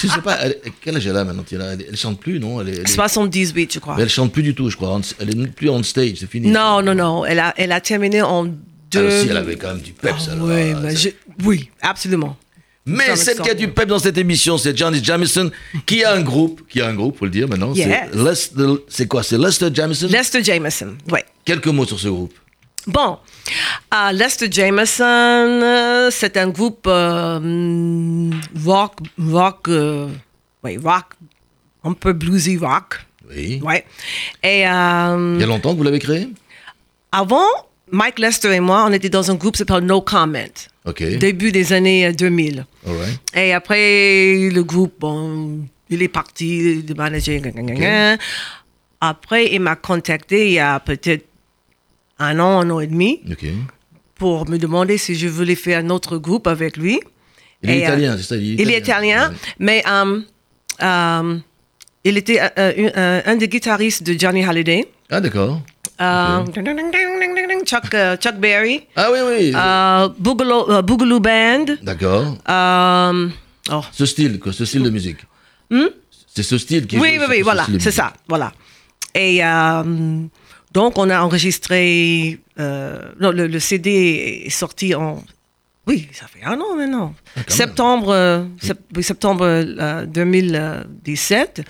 Je 0.00 0.06
sais 0.06 0.20
pas, 0.22 0.38
elle- 0.42 0.58
quel 0.80 0.96
âge 0.96 1.06
elle 1.06 1.16
a 1.16 1.24
maintenant, 1.24 1.42
Tina? 1.42 1.64
Elle, 1.72 1.84
elle 1.88 1.96
chante 1.96 2.20
plus, 2.20 2.38
non? 2.38 2.60
Elle, 2.60 2.68
est- 2.68 2.72
elle, 2.76 2.80
est- 2.82 2.94
78, 2.94 3.74
je 3.74 3.78
crois. 3.80 3.96
mais 3.96 4.02
elle 4.02 4.08
chante 4.08 4.32
plus 4.32 4.42
du 4.42 4.54
tout, 4.54 4.70
je 4.70 4.76
crois. 4.76 4.90
On- 4.90 5.00
Elle 5.18 5.30
est 5.30 5.46
plus 5.48 5.68
on 5.68 5.82
stage, 5.82 6.14
c'est 6.20 6.30
fini. 6.30 6.48
Non, 6.48 6.80
non, 6.80 6.94
non. 6.94 7.24
Elle 7.24 7.40
a, 7.40 7.52
elle 7.56 7.72
a 7.72 7.80
terminé 7.80 8.22
en 8.22 8.44
deux. 8.44 8.54
Elle 8.94 9.06
aussi, 9.06 9.26
elle 9.30 9.36
avait 9.36 9.56
quand 9.56 9.68
même 9.68 9.80
du 9.80 9.92
peps. 9.92 10.28
Ah 10.28 10.32
alors, 10.32 10.46
oui, 10.48 10.96
je- 10.96 11.64
absolument. 11.82 12.36
Mais 12.86 13.14
celle 13.14 13.38
qui 13.38 13.50
a 13.50 13.54
du 13.54 13.68
pep 13.68 13.88
dans 13.88 13.98
cette 13.98 14.16
émission, 14.16 14.56
c'est 14.58 14.76
Janis 14.76 15.04
Jamison, 15.04 15.50
qui 15.86 16.02
a 16.02 16.14
un 16.14 16.22
groupe, 16.22 16.62
qui 16.68 16.80
a 16.80 16.88
un 16.88 16.94
groupe, 16.94 17.18
faut 17.18 17.26
le 17.26 17.30
dire 17.30 17.46
maintenant. 17.48 17.72
Yes. 17.74 18.52
C'est 18.88 19.06
quoi? 19.06 19.22
C'est 19.22 19.38
Lester 19.38 19.68
Jamison 19.72 20.08
Lester 20.08 20.42
Jameson, 20.42 20.96
oui. 21.12 21.20
Quelques 21.44 21.66
mots 21.66 21.86
sur 21.86 22.00
ce 22.00 22.08
groupe. 22.08 22.34
Bon, 22.86 23.18
Lester 24.12 24.48
Jameson, 24.50 25.04
euh, 25.04 26.08
c'est 26.10 26.36
un 26.36 26.48
groupe 26.48 26.86
euh, 26.86 28.30
rock, 28.64 28.94
rock, 29.18 29.68
euh, 29.68 30.08
oui, 30.64 30.78
rock, 30.78 31.04
un 31.84 31.92
peu 31.92 32.12
bluesy 32.14 32.56
rock, 32.56 33.04
Oui. 33.30 33.60
ouais. 33.62 33.84
Et 34.42 34.66
euh, 34.66 35.34
Il 35.36 35.40
y 35.40 35.44
a 35.44 35.46
longtemps 35.46 35.72
que 35.72 35.76
vous 35.78 35.82
l'avez 35.84 35.98
créé? 35.98 36.28
Avant, 37.12 37.44
Mike 37.92 38.18
Lester 38.18 38.54
et 38.54 38.60
moi, 38.60 38.84
on 38.88 38.92
était 38.92 39.10
dans 39.10 39.30
un 39.30 39.34
groupe 39.34 39.54
qui 39.54 39.58
s'appelle 39.58 39.84
No 39.84 40.00
Comment, 40.00 40.38
Ok. 40.86 41.02
début 41.18 41.52
des 41.52 41.72
années 41.74 42.06
euh, 42.06 42.12
2000. 42.12 42.64
All 42.86 42.94
right. 42.96 43.20
Et 43.36 43.52
après, 43.52 44.48
le 44.50 44.62
groupe, 44.62 44.94
bon, 45.00 45.58
il 45.90 46.02
est 46.02 46.08
parti, 46.08 46.82
le 46.82 46.94
manager. 46.94 48.16
Après, 49.02 49.52
il 49.52 49.60
m'a 49.60 49.76
contacté 49.76 50.46
il 50.46 50.52
y 50.52 50.58
a 50.58 50.78
peut-être 50.80 51.26
un 52.20 52.38
an, 52.38 52.60
un 52.60 52.70
an 52.70 52.78
et 52.80 52.86
demi, 52.86 53.20
pour 54.14 54.48
me 54.48 54.58
demander 54.58 54.98
si 54.98 55.14
je 55.16 55.26
voulais 55.26 55.54
faire 55.56 55.82
un 55.84 55.90
autre 55.90 56.18
groupe 56.18 56.46
avec 56.46 56.76
lui. 56.76 57.00
Il 57.62 57.70
est 57.70 57.78
Et, 57.78 57.82
euh, 57.86 57.88
italien, 57.88 58.16
c'est 58.16 58.22
ça 58.22 58.36
Il 58.36 58.60
est 58.60 58.62
Il 58.62 58.70
est 58.70 58.78
italien, 58.78 59.32
mais 59.58 59.82
euh, 59.90 60.20
euh, 60.82 61.38
il 62.04 62.16
était 62.16 62.38
un, 62.40 63.22
un 63.26 63.36
des 63.36 63.48
guitaristes 63.48 64.02
de 64.02 64.18
Johnny 64.18 64.44
Hallyday. 64.44 64.86
Ah, 65.10 65.20
d'accord. 65.20 65.60
Euh, 66.00 66.44
Chuck, 67.66 67.90
Chuck 68.20 68.36
Berry, 68.36 68.86
Ah, 68.96 69.08
oui, 69.12 69.18
oui. 69.28 69.52
euh, 69.54 70.08
Boogaloo, 70.18 70.70
euh, 70.70 70.82
Boogaloo 70.82 71.20
Band. 71.20 71.66
D'accord. 71.82 72.36
oh, 73.70 73.80
Ce 73.92 74.06
style, 74.06 74.38
quoi, 74.38 74.52
ce 74.52 74.64
style 74.64 74.82
de 74.82 74.90
musique. 74.90 75.18
C'est 76.34 76.42
ce 76.42 76.56
style 76.58 76.86
qui. 76.86 76.96
Hmm? 76.96 77.00
Oui, 77.02 77.16
oui, 77.18 77.26
oui, 77.28 77.40
voilà, 77.42 77.66
c'est 77.78 77.90
ça, 77.90 78.12
voilà. 78.28 78.52
Et 79.14 79.40
donc, 80.72 80.98
on 80.98 81.10
a 81.10 81.20
enregistré. 81.20 82.38
euh, 82.58 82.98
non, 83.20 83.30
le, 83.30 83.46
le 83.46 83.58
CD 83.60 84.42
est 84.46 84.50
sorti 84.50 84.94
en. 84.94 85.22
Oui, 85.86 86.06
ça 86.12 86.26
fait 86.26 86.44
un 86.44 86.60
an 86.60 86.76
maintenant. 86.76 87.14
Ah, 87.36 87.40
septembre, 87.48 88.10
euh, 88.10 88.44
oui, 88.96 89.02
septembre 89.02 89.44
euh, 89.44 90.06
2017. 90.06 91.62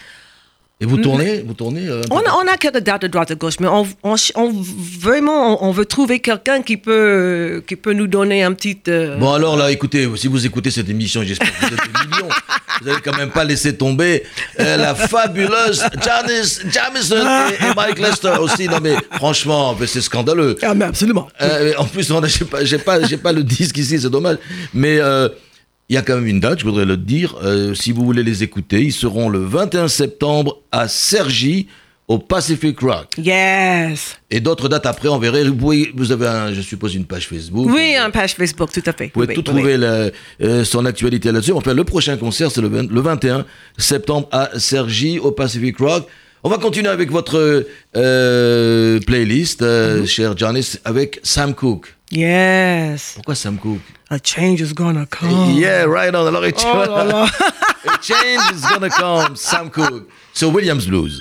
Et 0.83 0.87
vous 0.87 0.97
tournez, 0.97 1.43
vous 1.43 1.53
tournez. 1.53 1.87
euh, 1.87 2.01
On 2.11 2.19
a, 2.21 2.33
on 2.43 2.47
a 2.51 2.57
quelques 2.57 2.79
dates 2.79 3.03
de 3.03 3.07
droite 3.09 3.31
à 3.31 3.35
gauche, 3.35 3.61
mais 3.61 3.69
on, 3.69 3.87
on, 4.03 4.15
on- 4.35 4.53
vraiment, 4.99 5.63
on, 5.63 5.69
on 5.69 5.73
veut 5.73 5.85
trouver 5.85 6.21
quelqu'un 6.21 6.63
qui 6.63 6.79
peut, 6.79 7.63
qui 7.67 7.77
peut 7.77 7.93
nous 7.93 8.07
donner 8.07 8.43
un 8.43 8.55
petit. 8.55 8.79
euh, 8.89 9.19
Bon 9.19 9.31
alors 9.33 9.57
là, 9.59 9.71
écoutez, 9.71 10.09
si 10.17 10.27
vous 10.27 10.47
écoutez 10.47 10.71
cette 10.71 10.89
émission, 10.89 11.23
j'espère 11.23 11.53
que 11.53 11.67
vous 11.67 11.75
êtes 11.75 11.81
des 11.85 12.07
millions. 12.17 12.29
Vous 12.81 12.87
n'allez 12.87 13.01
quand 13.03 13.17
même 13.17 13.31
pas 13.31 13.45
laisser 13.45 13.77
tomber 13.77 14.25
euh, 14.59 14.77
la 14.77 14.95
fabuleuse 14.95 15.85
Janice 16.03 16.63
Jamison 16.71 17.17
et, 17.51 17.65
et 17.65 17.75
Mike 17.77 17.99
Lester 17.99 18.35
aussi. 18.41 18.69
Non 18.69 18.79
mais 18.83 18.95
franchement, 19.13 19.77
c'est 19.87 20.01
scandaleux. 20.01 20.57
Ah, 20.63 20.75
mais 20.75 20.87
absolument. 20.87 21.29
Euh, 21.41 21.73
en 21.79 21.85
plus, 21.85 22.13
j'ai 22.27 22.45
pas, 22.45 22.65
j'ai 22.65 22.79
pas, 22.79 23.03
j'ai 23.05 23.17
pas 23.17 23.33
le 23.33 23.43
disque 23.43 23.77
ici, 23.79 24.01
c'est 24.01 24.11
dommage. 24.11 24.39
Mais 24.73 24.99
euh, 24.99 25.29
il 25.89 25.95
y 25.95 25.97
a 25.97 26.03
quand 26.03 26.15
même 26.15 26.27
une 26.27 26.41
date, 26.41 26.61
je 26.61 26.65
voudrais 26.65 26.85
le 26.85 26.97
dire. 26.97 27.37
Euh, 27.43 27.75
si 27.75 27.93
vous 27.93 28.05
voulez 28.05 28.23
les 28.23 28.43
écouter, 28.43 28.83
ils 28.83 28.93
seront 28.93 29.29
le 29.29 29.41
21 29.41 29.89
septembre 29.89 30.63
à 30.73 30.89
Cergy 30.89 31.69
au 32.11 32.19
Pacific 32.19 32.81
Rock. 32.81 33.07
Yes. 33.19 34.17
Et 34.33 34.41
d'autres 34.41 34.69
dates 34.69 34.85
après, 34.87 35.09
on 35.09 35.19
verra. 35.19 35.39
Vous, 35.45 35.55
pouvez- 35.55 35.93
vous 35.95 36.11
avez, 36.11 36.27
un, 36.27 36.53
je 36.53 36.61
suppose, 36.61 36.97
une 36.97 37.05
page 37.05 37.29
Facebook. 37.29 37.69
Oui, 37.71 37.95
une 37.97 38.11
page 38.11 38.35
Facebook, 38.35 38.73
tout 38.73 38.83
à 38.85 38.93
fait. 38.93 39.05
Vous 39.07 39.11
pouvez 39.13 39.27
Oui, 39.29 39.35
tout 39.35 39.49
oui. 39.53 39.57
trouver 39.59 39.77
la- 39.77 40.11
euh, 40.43 40.65
son 40.65 40.85
actualité 40.87 41.31
là-dessus. 41.31 41.53
Enfin, 41.53 41.73
le 41.73 41.85
prochain 41.85 42.17
concert, 42.17 42.51
c'est 42.51 42.61
le, 42.63 42.67
20 42.69 42.91
le 42.91 43.01
21 43.01 43.47
septembre 43.79 44.29
à 44.33 44.51
Cergy, 44.59 45.21
au 45.21 45.31
Pacific 45.31 45.79
Rock. 45.79 46.09
On 46.43 46.49
va 46.49 46.59
continuer 46.59 46.89
avec 46.89 47.13
votre 47.13 47.65
euh, 47.97 48.99
playlist, 49.07 49.61
Mhm. 49.63 49.69
euh, 49.69 50.07
cher 50.07 50.37
Janice, 50.37 50.81
avec 50.85 51.21
Sam 51.23 51.55
Cooke. 51.55 51.95
Yes. 52.11 53.13
Pourquoi 53.15 53.37
Sam 53.37 53.57
Cooke? 53.57 53.83
A 54.11 54.17
change 54.21 54.61
is 54.61 54.75
gonna 54.75 55.07
come. 55.07 55.55
Yeah, 55.57 55.87
right 55.87 56.13
on. 56.13 56.27
Alors, 56.27 56.45
et 56.45 56.53
Oh 56.57 56.75
vois, 56.75 56.87
là 56.87 57.05
là. 57.05 57.25
A 57.87 58.03
change 58.03 58.53
is 58.53 58.63
gonna 58.69 58.89
come, 58.91 59.37
Sam 59.37 59.71
Cooke. 59.71 60.09
So, 60.35 60.49
Williams 60.51 60.87
Blues. 60.87 61.21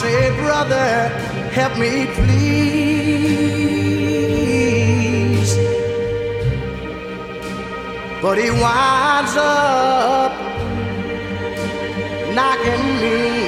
say, 0.00 0.30
Brother, 0.42 1.08
help 1.58 1.76
me 1.76 2.06
please. 2.18 3.08
But 8.22 8.38
he 8.38 8.50
winds 8.50 9.34
up 9.36 10.32
knocking 12.36 12.84
me 13.02 13.47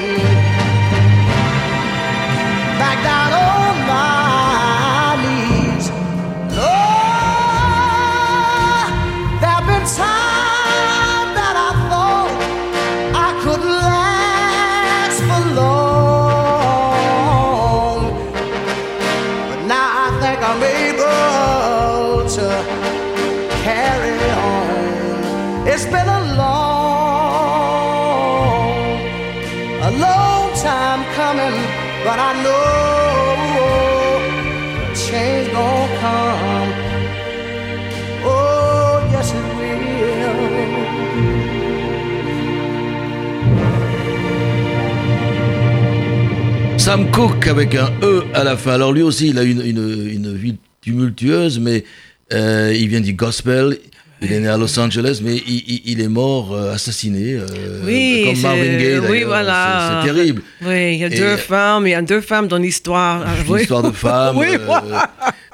Sam 46.91 47.09
Cooke 47.09 47.47
avec 47.47 47.73
un 47.75 47.89
E 48.03 48.25
à 48.33 48.43
la 48.43 48.57
fin. 48.57 48.73
Alors 48.73 48.91
lui 48.91 49.01
aussi, 49.01 49.29
il 49.29 49.39
a 49.39 49.43
une, 49.43 49.61
une, 49.65 50.09
une 50.11 50.35
vie 50.35 50.57
tumultueuse, 50.81 51.57
mais 51.57 51.85
euh, 52.33 52.75
il 52.77 52.89
vient 52.89 52.99
du 52.99 53.13
gospel. 53.13 53.77
Il 54.21 54.33
est 54.33 54.41
né 54.41 54.49
à 54.49 54.57
Los 54.57 54.77
Angeles, 54.77 55.21
mais 55.23 55.37
il, 55.37 56.01
est 56.01 56.09
mort 56.09 56.53
euh, 56.53 56.73
assassiné, 56.73 57.35
euh, 57.35 57.81
Oui, 57.85 58.23
comme 58.25 58.35
c'est- 58.35 58.41
Marvin 58.41 58.77
Gaye. 58.77 58.99
oui, 59.09 59.23
voilà. 59.23 60.01
C'est 60.03 60.13
terrible. 60.13 60.41
Oui, 60.63 60.95
il 60.95 60.99
y 60.99 61.03
a 61.05 61.07
Et- 61.07 61.17
deux 61.17 61.37
femmes, 61.37 61.87
il 61.87 61.91
y 61.91 61.93
a 61.93 62.01
deux 62.01 62.19
femmes 62.19 62.49
dans 62.49 62.57
l'histoire. 62.57 63.23
Ah, 63.25 63.35
Une 63.47 63.53
oui. 63.53 63.61
histoire 63.61 63.83
de 63.83 63.91
femme. 63.91 64.35
Oui, 64.37 64.47
euh, 64.49 64.97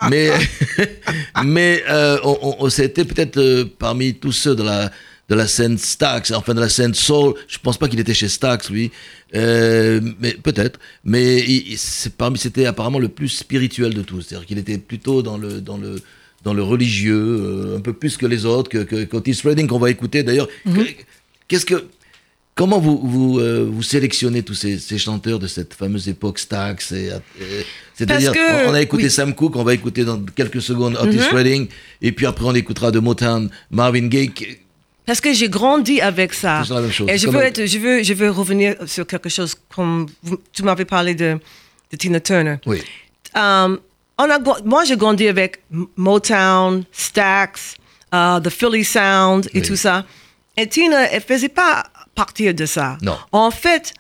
mais 0.10 0.32
mais 1.46 1.84
euh, 1.88 2.18
on, 2.24 2.56
on- 2.62 2.70
c'était 2.72 3.06
peut-être 3.06 3.64
parmi 3.78 4.16
tous 4.16 4.32
ceux 4.32 4.56
de 4.56 4.64
la 4.64 4.90
de 5.30 5.36
la 5.36 5.46
scène 5.46 5.78
Stax, 5.78 6.32
enfin 6.32 6.54
de 6.56 6.62
la 6.62 6.70
scène 6.70 6.94
soul. 6.96 7.34
Je 7.48 7.58
pense 7.62 7.78
pas 7.78 7.88
qu'il 7.90 8.00
était 8.00 8.14
chez 8.14 8.30
Stax, 8.30 8.70
lui, 8.72 8.92
Euh, 9.36 10.00
mais 10.20 10.34
peut-être. 10.34 10.80
Mais 11.04 11.44
c'était 11.76 12.66
apparemment 12.66 13.00
le 13.00 13.10
plus 13.10 13.30
spirituel 13.30 13.94
de 13.94 14.02
tous. 14.02 14.22
C'est-à-dire 14.22 14.46
qu'il 14.48 14.58
était 14.58 14.78
plutôt 14.78 15.22
dans 15.22 15.38
le 15.38 15.60
dans 15.62 15.78
le 15.78 16.02
dans 16.44 16.54
le 16.54 16.64
religieux, 16.64 17.40
euh, 17.42 17.78
un 17.78 17.82
peu 17.82 17.94
plus 17.94 18.16
que 18.16 18.26
les 18.26 18.46
autres, 18.46 18.70
que, 18.70 18.78
que 18.80 19.04
qu'Otis 19.06 19.42
Redding 19.44 19.68
qu'on 19.68 19.80
va 19.80 19.90
écouter 19.90 20.24
d'ailleurs. 20.24 20.48
Mhm. 20.66 20.76
Que- 20.86 20.92
Qu'est-ce 21.48 21.66
que 21.66 21.86
Comment 22.56 22.80
vous, 22.80 23.00
vous, 23.04 23.40
euh, 23.40 23.70
vous 23.72 23.84
sélectionnez 23.84 24.42
tous 24.42 24.56
ces, 24.56 24.80
ces 24.80 24.98
chanteurs 24.98 25.38
de 25.38 25.46
cette 25.46 25.76
fameuse 25.76 26.10
époque 26.10 26.40
Stax 26.40 26.92
et, 26.92 27.12
C'est-à-dire, 27.94 28.34
on, 28.66 28.72
on 28.72 28.74
a 28.74 28.82
écouté 28.82 29.04
oui. 29.04 29.10
Sam 29.12 29.36
Cooke, 29.36 29.56
on 29.58 29.64
va 29.64 29.76
écouter 29.76 30.04
dans 30.06 30.20
quelques 30.36 30.62
secondes 30.64 30.98
Otis 31.00 31.18
Mhm. 31.18 31.36
Redding, 31.36 31.68
et 32.02 32.12
puis 32.12 32.26
après 32.26 32.46
on 32.46 32.56
écoutera 32.56 32.90
de 32.90 32.98
Motown 33.00 33.50
Marvin 33.70 34.08
Gaye. 34.08 34.32
Parce 35.08 35.20
que 35.22 35.34
j'ai 35.34 35.50
grandi 35.50 36.00
avec 36.02 36.34
ça. 36.34 36.62
C'est 36.68 36.74
la 36.74 36.82
même 36.82 36.92
chose. 36.92 37.10
Et 37.10 37.18
je 37.18 37.28
veux, 37.28 37.40
un- 37.40 37.44
être, 37.44 37.66
je, 37.66 37.78
veux, 37.80 38.04
je 38.04 38.14
veux 38.14 38.30
revenir 38.30 38.76
sur 38.86 39.08
quelque 39.08 39.30
chose 39.30 39.56
comme 39.74 40.06
vous- 40.22 40.40
tu 40.54 40.62
m'avais 40.64 40.86
parlé 40.86 41.16
de, 41.16 41.40
de 41.92 41.98
Tina 41.98 42.20
Turner. 42.20 42.58
Oui. 42.68 42.84
Um, 43.34 43.80
on 44.20 44.30
a, 44.30 44.38
gr- 44.38 44.64
moi, 44.66 44.84
j'ai 44.84 44.98
grandi 44.98 45.28
avec 45.28 45.62
Motown, 45.96 46.84
Stax, 46.92 47.76
uh, 48.14 48.42
The 48.44 48.50
Philly 48.50 48.84
Sound 48.84 49.48
et 49.54 49.62
Oui. 49.62 49.68
tout 49.68 49.76
ça. 49.76 50.06
Et 50.58 50.68
Tina, 50.68 51.10
elle 51.12 51.22
faisait 51.22 51.50
pas 51.50 51.84
partie 52.16 52.54
de 52.54 52.66
ça. 52.66 52.98
Non. 53.02 53.18
En 53.32 53.52
fait, 53.52 53.94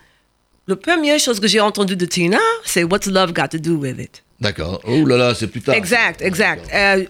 la 0.67 0.75
première 0.75 1.19
chose 1.19 1.39
que 1.39 1.47
j'ai 1.47 1.61
entendue 1.61 1.95
de 1.95 2.05
Tina, 2.05 2.39
c'est 2.65 2.83
What's 2.83 3.07
Love 3.07 3.31
Got 3.31 3.49
to 3.49 3.57
Do 3.59 3.75
with 3.75 3.97
It? 3.99 4.23
D'accord. 4.39 4.81
Oh 4.85 5.03
là 5.05 5.17
là, 5.17 5.33
c'est 5.33 5.47
plus 5.47 5.61
tard. 5.61 5.73
Exact, 5.75 6.21
exact. 6.21 6.67
Euh, 6.73 7.05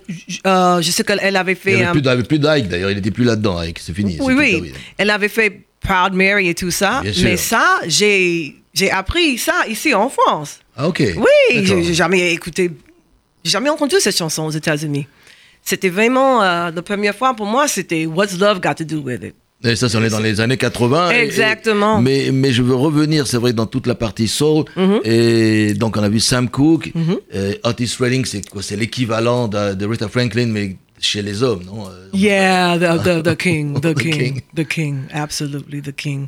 euh, 0.46 0.82
je 0.82 0.92
sais 0.92 1.04
qu'elle 1.04 1.36
avait 1.36 1.52
Il 1.52 1.56
fait. 1.58 1.76
n'y 1.76 1.84
un- 1.84 1.92
avait 1.92 2.02
plus, 2.02 2.02
d'I- 2.02 2.24
plus 2.28 2.40
d'Ike 2.40 2.68
d'ailleurs, 2.70 2.90
il 2.92 2.96
n'était 2.96 3.12
plus 3.12 3.26
là-dedans, 3.26 3.58
Ike, 3.60 3.80
c'est 3.80 3.94
fini. 3.94 4.18
oui, 4.22 4.34
oui. 4.34 4.74
Elle 4.98 5.10
avait 5.10 5.28
fait 5.28 5.62
Proud 5.82 6.14
Mary 6.14 6.48
et 6.50 6.56
tout 6.56 6.72
ça. 6.72 7.02
Bien 7.02 7.14
sûr. 7.14 7.24
Mais 7.26 7.38
ça, 7.38 7.80
j'ai 7.88 8.56
j'ai 8.74 8.92
appris 8.92 9.38
ça 9.38 9.66
ici 9.68 9.94
en 9.94 10.10
France. 10.10 10.60
Ah, 10.76 10.88
ok. 10.88 11.04
Oui, 11.18 11.66
j'ai 11.66 11.94
jamais 11.94 12.32
écouté, 12.34 12.72
jamais 13.44 13.70
entendu 13.70 13.96
cette 14.00 14.18
chanson 14.18 14.44
aux 14.46 14.52
États-Unis. 14.52 15.08
C'était 15.64 15.90
vraiment 15.90 16.42
euh, 16.44 16.72
la 16.72 16.82
première 16.82 17.16
fois 17.16 17.34
pour 17.34 17.46
moi, 17.46 17.68
c'était 17.68 18.06
What's 18.06 18.38
Love 18.40 18.62
Got 18.62 18.76
to 18.76 18.84
Do 18.86 19.00
with 19.02 19.24
It? 19.24 19.36
Et 19.64 19.76
ça, 19.76 19.90
c'est 19.90 19.98
on 19.98 20.04
est 20.04 20.10
dans 20.10 20.20
les 20.20 20.40
années 20.40 20.58
80. 20.58 21.10
et- 21.12 21.16
et- 21.16 21.20
Exactement. 21.24 22.00
mais, 22.00 22.30
mais 22.32 22.52
je 22.52 22.62
veux 22.62 22.76
revenir, 22.76 23.26
c'est 23.26 23.38
vrai, 23.38 23.54
dans 23.54 23.66
toute 23.66 23.88
la 23.88 23.96
partie 23.96 24.28
soul. 24.28 24.66
Mhm. 24.76 25.00
Et 25.04 25.74
donc, 25.74 25.98
on 25.98 26.04
a 26.04 26.10
vu 26.10 26.20
Sam 26.20 26.48
Cooke. 26.50 26.92
euh, 27.34 27.54
Otis 27.64 27.96
Redding, 28.00 28.24
c'est 28.26 28.48
quoi 28.50 28.62
C'est 28.62 28.76
l'équivalent 28.76 29.48
de, 29.48 29.74
de 29.74 29.86
Rita 29.86 30.08
Franklin, 30.10 30.48
mais 30.48 30.76
chez 31.00 31.22
les 31.24 31.42
hommes, 31.44 31.64
non 31.66 31.88
Euh, 31.88 32.08
Yeah, 32.14 32.78
the, 32.78 33.04
the, 33.04 33.24
the 33.24 33.36
king, 33.44 33.80
the, 33.80 33.94
The 33.94 34.00
king, 34.00 34.14
king. 34.14 34.42
the 34.56 34.68
king, 34.68 34.98
absolutely 35.12 35.82
the 35.82 35.94
king. 35.96 36.28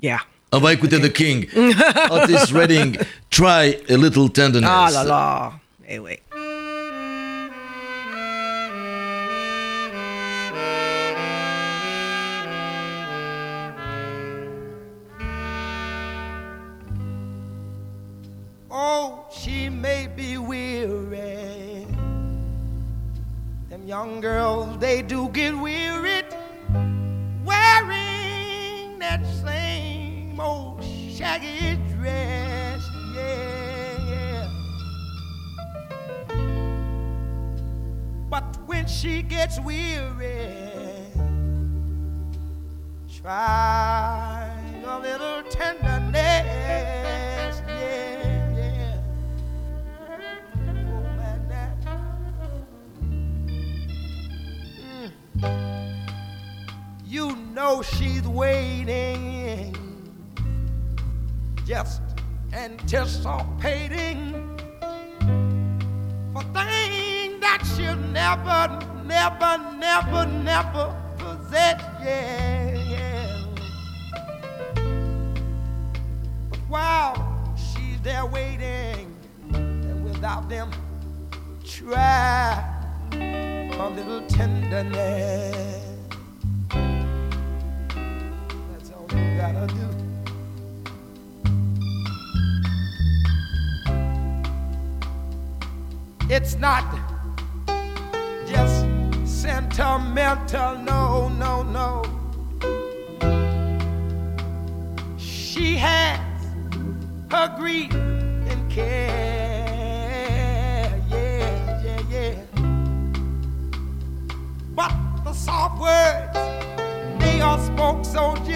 Yeah. 0.00 0.18
On 0.52 0.58
va 0.60 0.74
écouter 0.74 1.00
The 1.00 1.10
King. 1.12 1.46
Otis 2.10 2.52
Redding, 2.52 2.96
Try 3.30 3.76
a 3.88 3.96
Little 3.96 4.28
Tenderness. 4.30 4.70
Ah 4.70 4.90
là 4.92 5.04
là. 5.04 5.52
Eh 5.88 5.98
oui. 5.98 6.12
They 24.92 25.00
do 25.00 25.30
get 25.30 25.56
wearied 25.56 26.26
wearing 27.46 28.98
that 28.98 29.24
same 29.42 30.38
old 30.38 30.84
shaggy 30.84 31.78
dress. 31.94 32.82
Yeah, 33.14 34.10
yeah. 34.10 34.50
But 38.28 38.44
when 38.66 38.86
she 38.86 39.22
gets 39.22 39.58
weary, 39.60 39.91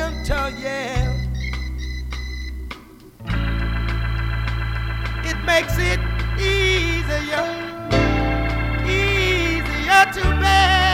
gentle, 0.07 0.51
yeah. 0.61 1.13
It 5.25 5.39
makes 5.45 5.77
it 5.79 6.01
easier, 6.39 7.47
easier 8.87 10.05
to 10.13 10.41
bear. 10.41 10.86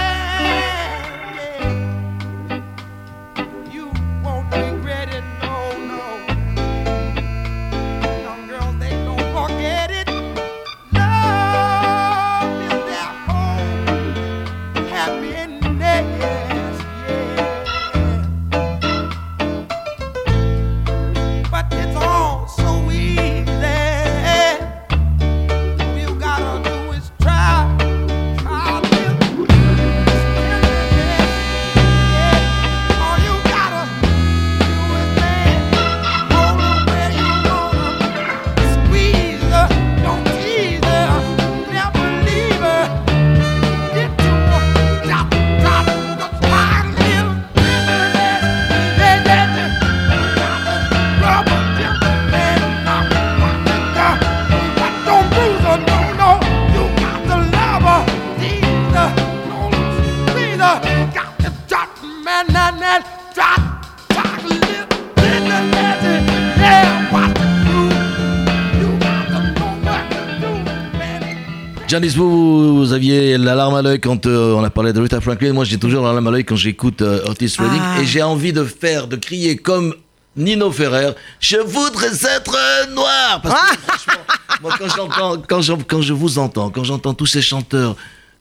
Janice, 71.93 72.14
vous, 72.16 72.78
vous 72.78 72.93
aviez 72.95 73.36
la 73.36 73.55
larme 73.55 73.74
à 73.74 73.82
l'œil 73.82 74.01
quand 74.01 74.24
euh, 74.24 74.55
on 74.55 74.64
a 74.64 74.70
parlé 74.70 74.95
de 74.95 75.01
Rita 75.03 75.20
Franklin. 75.20 75.53
Moi, 75.53 75.64
j'ai 75.66 75.76
toujours 75.78 76.03
la 76.07 76.14
larme 76.14 76.26
à 76.26 76.30
l'œil 76.30 76.43
quand 76.43 76.57
j'écoute 76.57 77.03
euh, 77.03 77.20
Otis 77.26 77.55
Redding. 77.59 77.82
Ah. 77.82 78.01
Et 78.01 78.07
j'ai 78.07 78.22
envie 78.22 78.55
de 78.55 78.64
faire, 78.64 79.09
de 79.09 79.16
crier 79.16 79.57
comme 79.59 79.95
Nino 80.34 80.72
Ferrer. 80.72 81.11
Je 81.38 81.59
voudrais 81.59 82.07
être 82.07 82.88
noir. 82.95 83.43
Parce 83.43 83.72
que 83.72 83.76
franchement, 83.86 84.22
moi, 84.62 84.72
quand, 84.78 84.88
j'entends, 84.97 85.43
quand, 85.47 85.61
j'en- 85.61 85.78
quand 85.86 86.01
je 86.01 86.14
vous 86.14 86.38
entends, 86.38 86.70
quand 86.70 86.82
j'entends 86.82 87.12
tous 87.12 87.26
ces 87.26 87.43
chanteurs 87.43 87.95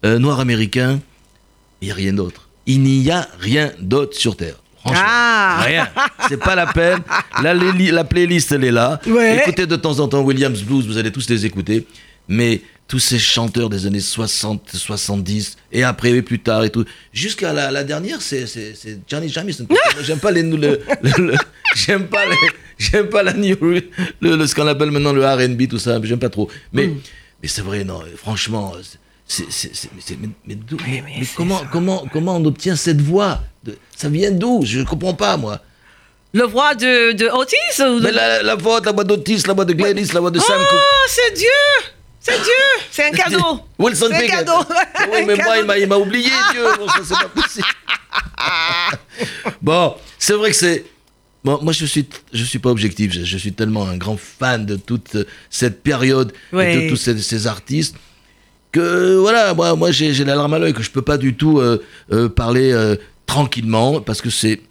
euh, 0.05 0.17
noirs 0.17 0.39
américains, 0.39 1.01
il 1.81 1.87
n'y 1.87 1.91
a 1.91 1.95
rien 1.95 2.13
d'autre. 2.13 2.47
Il 2.67 2.81
n'y 2.81 3.11
a 3.11 3.27
rien 3.41 3.73
d'autre 3.81 4.15
sur 4.17 4.37
Terre. 4.37 4.55
Franchement, 4.79 5.03
Ah. 5.05 5.59
rien. 5.65 5.89
C'est 6.29 6.37
pas 6.39 6.55
la 6.55 6.67
peine. 6.67 6.99
La, 7.43 7.53
la- 7.53 7.73
la 7.73 8.03
playlist, 8.05 8.53
elle 8.53 8.63
est 8.63 8.71
là. 8.71 9.01
Ouais. 9.05 9.39
Écoutez 9.41 9.65
de 9.65 9.75
temps 9.75 9.99
en 9.99 10.07
temps 10.07 10.21
Williams 10.21 10.61
Blues, 10.61 10.87
vous 10.87 10.97
allez 10.97 11.11
tous 11.11 11.29
les 11.29 11.45
écouter. 11.45 11.85
Mais 12.29 12.61
tous 12.91 12.99
ces 12.99 13.19
chanteurs 13.19 13.69
des 13.69 13.85
années 13.85 14.01
60, 14.01 14.69
70, 14.73 15.55
et 15.71 15.83
après, 15.85 16.09
et 16.09 16.21
plus 16.21 16.39
tard, 16.39 16.65
et 16.65 16.69
tout. 16.69 16.83
Jusqu'à 17.13 17.53
la, 17.53 17.71
la 17.71 17.85
dernière, 17.85 18.21
c'est 18.21 18.45
Johnny 19.07 19.29
Jamison. 19.29 19.65
J'aime 20.03 20.19
pas 20.19 20.29
les. 20.31 20.43
Le, 20.43 20.57
le- 20.57 20.81
le- 21.27 21.35
j'aime 21.73 22.07
pas 22.07 22.25
les. 22.25 22.35
J'aime 22.77 23.07
pas 23.07 23.23
la 23.23 23.31
new, 23.31 23.55
le, 24.19 24.45
ce 24.45 24.53
qu'on 24.53 24.67
appelle 24.67 24.91
maintenant 24.91 25.13
le 25.13 25.25
R&B, 25.25 25.69
tout 25.69 25.79
ça. 25.79 26.01
J'aime 26.03 26.19
pas 26.19 26.27
trop. 26.29 26.49
Mais, 26.73 26.87
Mm. 26.87 26.97
mais 27.41 27.47
c'est 27.47 27.61
vrai, 27.61 27.85
non. 27.85 28.01
Franchement, 28.17 28.73
c'est, 29.25 29.45
c'est, 29.49 29.71
c'est- 29.73 30.17
mais, 30.45 30.57
comment, 31.37 31.59
ça. 31.59 31.69
comment, 31.71 32.05
comment 32.11 32.35
on 32.35 32.43
obtient 32.43 32.75
cette 32.75 32.99
voix 33.01 33.41
De- 33.63 33.77
Ça 33.95 34.09
vient 34.09 34.31
d'où? 34.31 34.63
Je 34.65 34.81
comprends 34.81 35.13
pas, 35.13 35.37
moi. 35.37 35.61
Le 36.33 36.43
voix 36.43 36.75
de, 36.75 37.13
de 37.13 37.27
Otis 37.27 37.55
ou 37.79 37.99
de- 38.01 38.03
Mais 38.05 38.11
la, 38.11 38.43
la 38.43 38.55
voix, 38.55 38.81
la 38.83 38.91
voix 38.91 39.05
d'Otis, 39.05 39.43
la 39.47 39.53
voix 39.53 39.63
de 39.63 39.73
Gladys, 39.73 40.11
la 40.13 40.19
voix 40.19 40.31
de 40.31 40.39
Sam 40.39 40.57
Cooke. 40.69 40.79
Oh, 40.81 41.07
c'est 41.07 41.33
Dieu 41.37 41.47
C'est 42.23 42.37
Dieu 42.37 42.83
C'est 42.91 43.05
un 43.05 43.11
cadeau 43.11 43.61
Wilson 43.79 44.07
C'est 44.09 44.15
un 44.15 44.19
Pickett. 44.19 44.45
cadeau 44.45 44.59
Oui, 45.11 45.19
Un 45.21 45.25
mais 45.25 45.35
moi, 45.37 45.57
il 45.57 45.65
m'a, 45.65 45.77
il 45.79 45.87
m'a 45.87 45.97
oublié, 45.97 46.29
Dieu. 46.51 46.63
Bon, 46.77 46.87
ça, 46.87 46.99
c'est 47.03 47.15
pas 47.15 47.29
possible. 47.29 47.65
bon, 49.61 49.95
c'est 50.19 50.33
vrai 50.33 50.51
que 50.51 50.55
c'est. 50.55 50.85
Bon, 51.43 51.59
moi, 51.63 51.73
je 51.73 51.85
suis, 51.85 52.07
je 52.33 52.43
suis 52.43 52.59
pas 52.59 52.69
objectif. 52.69 53.11
Je, 53.11 53.23
je 53.23 53.37
suis 53.37 53.53
tellement 53.53 53.87
un 53.87 53.97
grand 53.97 54.17
fan 54.17 54.65
de 54.65 54.75
toute 54.75 55.17
cette 55.49 55.81
période 55.81 56.31
et 56.53 56.55
Ouais. 56.55 56.83
de 56.83 56.89
tous 56.89 56.95
ces, 56.97 57.17
ces 57.19 57.47
artistes 57.47 57.95
que 58.71 59.15
voilà, 59.17 59.53
moi, 59.53 59.75
moi 59.75 59.91
j'ai, 59.91 60.13
j'ai 60.13 60.23
la 60.23 60.35
larme 60.35 60.53
à 60.53 60.59
l'œil 60.59 60.73
que 60.73 60.83
je 60.83 60.91
peux 60.91 61.01
pas 61.01 61.17
du 61.17 61.33
tout 61.35 61.59
euh, 61.59 61.83
euh, 62.13 62.29
parler 62.29 62.71
euh, 62.71 62.95
tranquillement 63.25 63.99
parce 63.99 64.21
que 64.21 64.29
c'est 64.29 64.61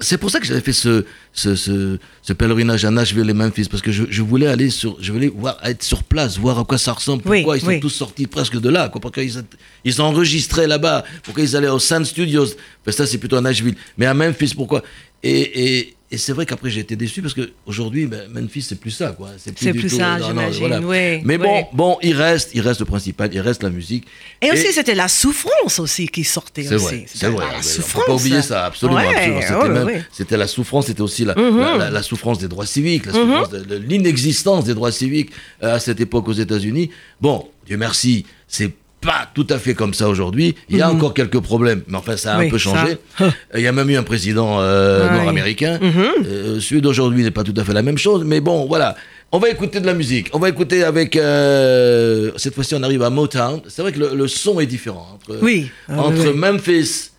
c'est 0.00 0.18
pour 0.18 0.30
ça 0.30 0.40
que 0.40 0.46
j'avais 0.46 0.60
fait 0.60 0.72
ce, 0.74 1.04
ce, 1.32 1.54
ce, 1.54 1.98
ce 2.22 2.32
pèlerinage 2.34 2.84
à 2.84 2.90
Nashville 2.90 3.28
et 3.30 3.32
Memphis, 3.32 3.66
parce 3.70 3.82
que 3.82 3.92
je, 3.92 4.04
je 4.10 4.22
voulais 4.22 4.46
aller 4.46 4.68
sur, 4.68 4.96
je 5.00 5.10
voulais 5.10 5.28
voir, 5.28 5.58
être 5.64 5.82
sur 5.82 6.02
place, 6.04 6.38
voir 6.38 6.58
à 6.58 6.64
quoi 6.64 6.76
ça 6.76 6.92
ressemble, 6.92 7.22
Oui, 7.26 7.38
pourquoi 7.38 7.56
ils 7.56 7.60
sont 7.60 7.66
oui. 7.68 7.80
tous 7.80 7.88
sortis 7.88 8.26
presque 8.26 8.60
de 8.60 8.68
là, 8.68 8.88
quoi, 8.90 9.00
pourquoi 9.00 9.22
ils, 9.22 9.42
ils 9.84 10.00
enregistraient 10.02 10.66
là-bas, 10.66 11.04
pourquoi 11.22 11.42
ils 11.44 11.56
allaient 11.56 11.68
au 11.68 11.78
Sun 11.78 12.04
Studios, 12.04 12.46
ben 12.84 12.92
ça 12.92 13.06
c'est 13.06 13.18
plutôt 13.18 13.36
à 13.36 13.40
Nashville, 13.40 13.74
mais 13.96 14.06
à 14.06 14.12
Memphis, 14.14 14.52
pourquoi? 14.54 14.82
Et, 15.22 15.78
et, 15.78 15.95
et 16.10 16.18
c'est 16.18 16.32
vrai 16.32 16.46
qu'après 16.46 16.70
j'ai 16.70 16.80
été 16.80 16.94
déçu 16.94 17.20
parce 17.20 17.34
que 17.34 17.50
aujourd'hui 17.66 18.06
ben, 18.06 18.28
Memphis 18.32 18.62
c'est 18.62 18.78
plus 18.80 18.90
ça, 18.92 19.08
quoi. 19.10 19.30
C'est 19.36 19.52
plus 19.72 19.88
ça, 19.88 20.18
non, 20.18 20.26
j'imagine, 20.28 20.84
oui, 20.84 21.20
Mais 21.24 21.36
bon, 21.38 21.64
bon, 21.72 21.98
il 22.02 22.14
reste, 22.14 22.50
il 22.54 22.60
reste 22.60 22.80
le 22.80 22.86
principal, 22.86 23.30
il 23.32 23.40
reste 23.40 23.62
la 23.62 23.70
musique. 23.70 24.06
Et 24.40 24.50
aussi, 24.52 24.72
c'était 24.72 24.94
la 24.94 25.08
souffrance 25.08 25.78
aussi 25.80 26.06
qui 26.08 26.22
sortait 26.24 26.62
C'est 26.62 26.74
aussi. 26.76 26.84
vrai, 26.84 27.04
c'est 27.12 27.28
vrai. 27.28 27.44
La 27.52 27.62
souffrance. 27.62 28.04
peut 28.04 28.12
pas 28.12 28.14
oublier 28.16 28.42
ça, 28.42 28.64
absolument. 28.66 29.00
Ouais, 29.00 29.44
absolument. 29.44 29.90
C'était, 30.12 30.36
la 30.36 30.46
souffrance, 30.46 30.86
c'était 30.86 31.00
aussi 31.00 31.24
la, 31.24 31.34
Mhm. 31.34 31.58
la, 31.60 31.76
la- 31.76 31.90
la 31.90 32.02
souffrance 32.02 32.38
des 32.38 32.48
droits 32.48 32.66
civiques, 32.66 33.06
de 33.06 33.76
l'inexistence 33.76 34.64
des 34.64 34.74
droits 34.74 34.92
civiques 34.92 35.30
euh, 35.62 35.74
à 35.74 35.80
cette 35.80 36.00
époque 36.00 36.28
aux 36.28 36.32
États-Unis. 36.32 36.90
Bon, 37.20 37.48
Dieu 37.66 37.76
merci, 37.76 38.24
c'est 38.46 38.70
pas 39.00 39.28
tout 39.34 39.46
à 39.50 39.58
fait 39.58 39.74
comme 39.74 39.94
ça 39.94 40.08
aujourd'hui. 40.08 40.54
Il 40.68 40.76
y 40.78 40.82
a 40.82 40.90
encore 40.90 41.14
quelques 41.14 41.40
problèmes, 41.40 41.82
mais 41.86 41.96
enfin 41.98 42.16
ça 42.16 42.32
a 42.32 42.34
Mhm. 42.36 42.40
Oui, 42.40 42.46
un 42.46 42.50
peu 42.50 42.58
changé. 42.58 42.96
Euh, 43.20 43.30
Il 43.56 43.60
y 43.60 43.66
a 43.66 43.72
même 43.72 43.88
eu 43.90 43.96
un 43.96 44.02
président 44.02 44.56
euh, 44.60 45.08
nord-américain. 45.10 45.78
Mhm. 45.80 46.04
Euh, 46.26 46.60
celui 46.60 46.80
d'aujourd'hui 46.80 47.22
n'est 47.22 47.30
pas 47.30 47.44
tout 47.44 47.54
à 47.56 47.64
fait 47.64 47.72
la 47.72 47.82
même 47.82 47.98
chose, 47.98 48.24
mais 48.24 48.40
bon, 48.40 48.66
voilà. 48.66 48.96
On 49.32 49.38
va 49.38 49.48
écouter 49.50 49.80
de 49.80 49.86
la 49.86 49.94
musique. 49.94 50.28
On 50.32 50.38
va 50.38 50.48
écouter 50.48 50.82
avec. 50.84 51.16
euh, 51.16 52.30
cette 52.36 52.54
fois-ci, 52.54 52.74
on 52.74 52.82
arrive 52.82 53.02
à 53.02 53.10
Motown. 53.10 53.60
C'est 53.68 53.82
vrai 53.82 53.92
que 53.92 53.98
le, 53.98 54.10
le 54.14 54.28
son 54.28 54.60
est 54.60 54.66
différent 54.66 55.06
entre, 55.14 55.38
Oui. 55.42 55.70
Ah, 55.88 56.00
entre 56.00 56.18
oui, 56.22 56.28
oui. 56.32 56.38
Memphis 56.38 57.10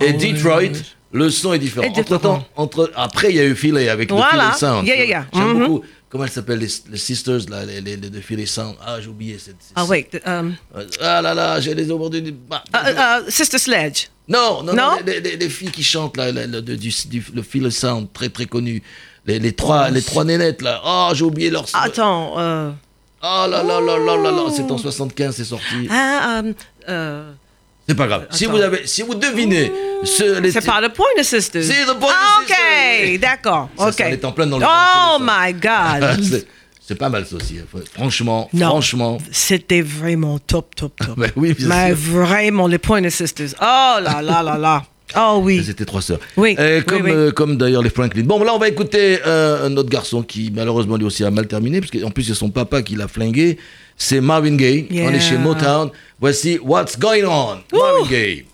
et 0.00 0.10
oui, 0.12 0.32
Detroit. 0.32 0.58
oui, 0.58 0.70
oui. 0.74 0.80
Le 1.14 1.28
son 1.30 1.52
est 1.52 1.58
différent. 1.58 1.86
Différent. 1.88 2.00
Entre-temps, 2.16 2.44
entre, 2.56 2.90
après, 2.96 3.30
il 3.30 3.36
y 3.36 3.40
a 3.40 3.44
eu 3.44 3.54
Philly 3.54 3.88
avec 3.88 4.10
le 4.10 4.16
Voilà. 4.16 4.50
Philly 4.52 4.58
Sound. 4.58 4.86
Yeah, 4.86 4.96
yeah, 4.96 5.04
yeah. 5.06 5.26
J'aime 5.34 5.44
Mhm. 5.52 5.58
beaucoup. 5.66 5.84
Comment 6.12 6.24
elles 6.24 6.30
s'appellent, 6.30 6.58
les, 6.58 6.68
les 6.90 6.98
sisters, 6.98 7.40
là, 7.48 7.64
les, 7.64 7.80
les, 7.80 7.96
les 7.96 8.10
de 8.10 8.20
Philly 8.20 8.46
Sound 8.46 8.74
Ah, 8.86 9.00
j'ai 9.00 9.08
oublié. 9.08 9.38
Cette, 9.38 9.56
Ah, 9.74 9.86
wait. 9.86 10.10
um, 10.26 10.54
Ah 11.00 11.22
là 11.22 11.32
là, 11.32 11.58
j'ai 11.58 11.74
les 11.74 11.90
aujourd'hui. 11.90 12.20
bah, 12.50 12.62
uh, 12.74 13.26
uh, 13.26 13.30
Sister 13.30 13.56
Sledge. 13.56 14.08
non, 14.28 14.62
non, 14.62 14.74
non, 14.74 14.90
les, 15.06 15.20
les- 15.20 15.36
les 15.36 15.48
filles 15.48 15.70
qui 15.70 15.82
chantent 15.82 16.18
là, 16.18 16.30
le, 16.30 16.44
le- 16.44 16.60
du, 16.60 16.76
du- 17.06 17.24
le 17.34 17.40
Philly 17.42 17.72
Sound, 17.72 18.12
très 18.12 18.28
très 18.28 18.44
connu. 18.44 18.82
les, 19.24 19.38
les 19.38 19.52
trois, 19.52 19.88
les 19.88 20.02
trois 20.02 20.24
nénettes 20.24 20.60
là. 20.60 20.82
Oh, 20.84 21.10
j'ai 21.14 21.24
oublié 21.24 21.48
leur. 21.48 21.64
Attends, 21.72 22.34
euh, 22.38 22.70
Oh 23.24 23.46
là 23.48 23.62
là 23.62 23.80
là 23.80 23.96
là 23.98 24.16
là 24.16 24.30
là, 24.32 24.42
c'est 24.54 24.70
en 24.70 24.76
75, 24.76 25.34
c'est 25.36 25.44
sorti. 25.44 25.86
ah, 25.90 26.42
euh, 26.44 26.52
euh, 26.90 27.32
C'est 27.88 27.94
pas 27.96 28.06
grave. 28.06 28.26
Si 28.30 28.46
vous 28.46 28.58
avez, 28.58 28.86
si 28.86 29.02
vous 29.02 29.14
devinez 29.14 29.72
ce, 30.04 30.40
les 30.40 30.52
c'est 30.52 30.64
pas 30.64 30.80
The 30.80 30.92
Pointer 30.92 31.24
Sisters. 31.24 31.64
C'est 31.64 31.84
Pointer 31.86 32.06
ah, 32.10 32.40
Sisters, 32.40 32.56
ok, 32.56 33.02
oui. 33.10 33.18
d'accord, 33.18 33.68
Ça, 33.76 33.88
ok. 33.88 33.94
ça, 33.94 34.10
est 34.10 34.24
en 34.24 34.32
plein 34.32 34.46
dans 34.46 34.58
le- 34.58 34.64
Oh 34.66 35.18
le- 35.18 35.24
my 35.24 35.52
God. 35.52 36.44
c'est, 36.80 36.94
pas 36.94 37.08
mal 37.08 37.26
ça 37.26 37.36
aussi. 37.36 37.58
Franchement, 37.94 38.48
Non. 38.52 38.68
franchement. 38.68 39.18
C'était 39.32 39.82
vraiment 39.82 40.38
top, 40.38 40.74
top, 40.76 40.92
top. 40.96 41.14
Ben 41.18 41.30
oui, 41.36 41.56
Mais 41.60 41.88
sûr. 41.88 41.96
vraiment, 41.96 42.66
les 42.68 42.78
Pointer 42.78 43.10
Sisters. 43.10 43.50
Oh 43.60 43.96
là 44.00 44.22
là 44.22 44.42
là 44.42 44.56
là. 44.58 44.84
Oh 45.16 45.40
oui. 45.42 45.62
Étaient 45.68 45.84
trois 45.84 46.00
sœurs. 46.00 46.20
Oui, 46.38 46.54
Euh, 46.58 46.78
oui, 46.78 46.84
comme, 46.86 47.02
oui. 47.02 47.10
euh, 47.12 47.30
comme 47.32 47.56
d'ailleurs 47.58 47.82
les 47.82 47.90
Franklin. 47.90 48.22
Bon, 48.24 48.42
là, 48.44 48.54
on 48.54 48.58
va 48.58 48.68
écouter 48.68 49.18
euh, 49.26 49.66
un 49.66 49.76
autre 49.76 49.90
garçon 49.90 50.22
qui, 50.22 50.50
malheureusement, 50.54 50.96
lui 50.96 51.04
aussi 51.04 51.22
a 51.24 51.30
mal 51.30 51.46
terminé, 51.48 51.80
parce 51.80 51.90
qu'en 51.90 52.10
plus, 52.10 52.22
c'est 52.22 52.32
son 52.34 52.48
papa 52.48 52.80
qui 52.82 52.94
l'a 52.94 53.08
flingué. 53.08 53.58
C'est 54.04 54.20
Marvin 54.20 54.56
Gaye. 54.56 54.88
On 55.04 55.12
est 55.12 55.20
chez. 55.20 55.38
Motown. 55.38 55.90
Voici 56.20 56.58
What's 56.58 56.98
Going 56.98 57.24
On. 57.24 57.58
Marvin 57.72 58.08
Gaye. 58.10 58.44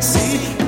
See 0.00 0.65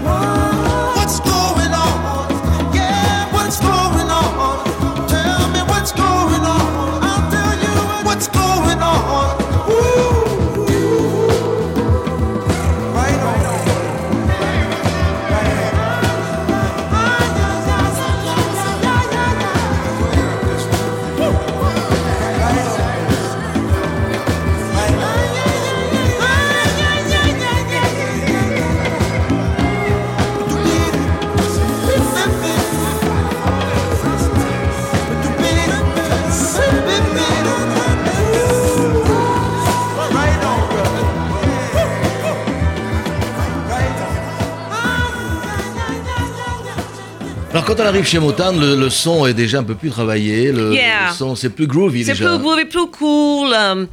quand 47.79 47.85
on 47.85 47.87
arrive 47.87 48.05
chez 48.07 48.19
Motown, 48.19 48.59
le, 48.61 48.77
le 48.77 48.91
son 48.91 49.25
est 49.27 49.35
déjà 49.35 49.59
un 49.61 49.65
peu 49.65 49.75
plus 49.75 49.91
travaillé. 49.91 50.53
Le, 50.53 50.73
Yeah. 50.75 51.09
le 51.11 51.15
son, 51.15 51.35
c'est 51.37 51.51
plus 51.51 51.67
groovy 51.67 52.05
C'est 52.05 52.13
déjà. 52.13 52.29
plus 52.29 52.39
groovy, 52.39 52.65
plus 52.67 52.87
cool. 52.91 53.53
euh, 53.55 53.87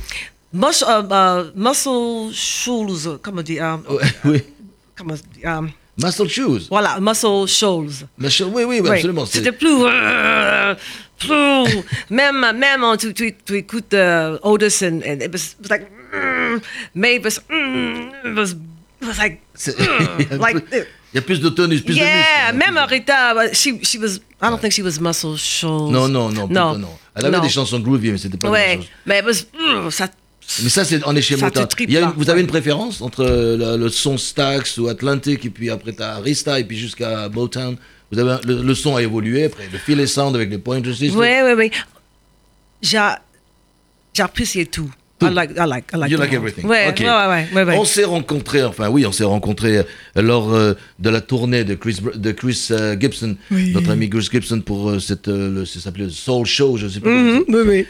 mus- 0.54 0.84
euh, 0.88 1.04
euh, 1.12 1.52
muscle 1.56 2.34
shoals, 2.34 3.20
comment 3.22 3.42
dire 3.42 3.80
Ouais, 3.90 4.04
oui. 4.26 4.44
comment 4.98 5.14
dire, 5.14 5.62
Muscle 5.98 6.28
Shoes. 6.28 6.68
Voilà, 6.70 7.00
muscle 7.00 7.48
cho- 7.48 8.52
Oui, 8.54 8.64
oui, 8.66 8.82
oui, 8.84 8.90
absolument. 8.90 9.26
c'est- 9.26 9.38
C'était 9.38 9.54
plus. 9.54 9.86
plus 11.18 11.84
même, 12.10 12.46
même 12.58 12.84
tu, 13.00 13.14
tu, 13.14 13.34
tu 13.46 13.56
écoutes 13.56 13.94
uh, 13.94 14.36
Otis 14.44 14.84
and, 14.84 15.00
and 15.08 15.22
it 15.22 15.32
was, 15.32 15.54
it 15.54 15.62
was 15.62 15.70
like. 15.70 15.88
mm, 16.14 16.60
mais 16.96 17.16
it 17.16 17.24
was. 17.24 17.40
mm, 17.50 18.12
it 18.26 18.36
was, 18.38 18.52
it 19.02 19.08
was 19.08 19.18
like. 19.18 19.40
c'est- 19.54 19.78
mm, 19.80 20.32
a 20.32 20.36
like 20.38 20.66
plus- 20.70 20.86
il 21.16 21.20
y 21.20 21.20
a 21.20 21.22
plus 21.22 21.40
de 21.40 21.48
tonus, 21.48 21.82
plus 21.82 21.94
de 21.94 22.00
yeah, 22.00 22.06
muscles. 22.18 22.30
hein, 22.50 22.52
même 22.74 22.76
de- 22.76 22.90
Rita, 22.90 23.54
she, 23.54 23.70
she 23.84 23.96
was. 23.98 24.18
I 24.42 24.50
don't 24.50 24.60
think 24.60 24.74
she 24.74 24.82
was 24.82 25.00
muscle 25.00 25.38
shoals. 25.38 25.90
Non, 25.92 26.10
non, 26.10 26.30
non, 26.30 26.46
non. 26.50 26.78
non. 26.78 26.90
Elle 27.16 27.26
avait 27.28 27.38
Non. 27.38 27.44
des 27.44 27.50
chansons 27.50 27.80
groovy, 27.80 28.12
mais 28.12 28.18
c'était 28.18 28.38
pas 28.38 28.48
la 28.48 28.52
Ouais, 28.54 28.68
même 28.68 28.78
chose. 28.82 28.90
mais 29.06 29.24
was. 29.24 29.46
mm, 29.88 29.90
ça, 29.92 30.10
Mais 30.62 30.70
ça, 30.70 30.84
c'est, 30.84 31.02
on 31.06 31.16
est 31.16 31.22
chez 31.22 31.36
Ça 31.38 31.50
te 31.50 31.58
Motown. 31.60 31.68
tripe 31.68 31.90
Il 31.90 31.94
y 31.94 31.98
a 31.98 32.02
une- 32.02 32.08
pas, 32.08 32.14
vous 32.18 32.30
avez 32.30 32.42
une 32.42 32.48
préférence 32.48 33.02
entre 33.02 33.24
euh, 33.24 33.56
le, 33.78 33.84
le 33.86 33.90
son 33.90 34.18
Stax 34.18 34.78
ou 34.78 34.90
Atlantic, 34.90 35.46
et 35.46 35.50
puis 35.50 35.70
après 35.70 35.94
t'as 35.94 36.16
Arista, 36.16 36.60
et 36.60 36.66
puis 36.66 36.78
jusqu'à 36.78 37.30
Motown? 37.30 37.78
Vous 38.12 38.20
avez, 38.20 38.36
le, 38.46 38.62
le 38.62 38.76
son 38.76 38.98
a 38.98 39.02
évolué, 39.02 39.46
après 39.46 39.68
le 39.72 39.78
fil 39.80 40.00
et 40.02 40.06
sound 40.08 40.36
avec 40.36 40.50
les 40.52 40.58
Pointer 40.60 40.92
Sisters. 40.94 41.16
Oui, 41.18 41.28
oui, 41.46 41.54
oui. 41.58 41.72
J'ai- 42.82 43.16
J'apprécie 44.14 44.66
tout. 44.68 44.90
I 45.22 45.30
like, 45.30 45.52
I 45.58 45.66
like, 45.66 45.86
I 45.94 45.98
like. 45.98 46.12
You 46.12 46.18
like 46.18 46.34
everything. 46.34 46.66
Ouais, 46.66 46.90
Ok. 46.90 47.00
ouais, 47.00 47.06
ouais, 47.08 47.48
ouais, 47.54 47.64
ouais. 47.64 47.78
On 47.78 47.86
s'est 47.86 48.04
rencontrés, 48.04 48.64
enfin 48.64 48.90
oui, 48.90 49.06
on 49.06 49.12
s'est 49.14 49.24
rencontrés 49.24 49.78
euh, 49.78 49.84
lors 50.22 50.54
euh, 50.54 50.74
de 51.00 51.10
la 51.10 51.22
tournée 51.22 51.64
de 51.64 51.74
Chris, 51.76 52.00
de 52.14 52.32
Chris 52.32 52.68
euh, 52.72 52.98
Gibson, 53.00 53.36
notre 53.50 53.92
ami 53.92 54.10
Chris 54.10 54.28
Gibson 54.32 54.60
pour 54.60 54.90
euh, 54.90 55.00
cette, 55.00 55.28
le, 55.28 55.64
ça 55.66 55.80
s'appelait 55.80 56.10
Soul 56.10 56.46
Show, 56.46 56.76
je 56.78 56.88
sais 56.90 57.00
pas. 57.00 57.10
comment 57.10 57.40
Mhm, 57.40 57.70
oui, 57.70 57.86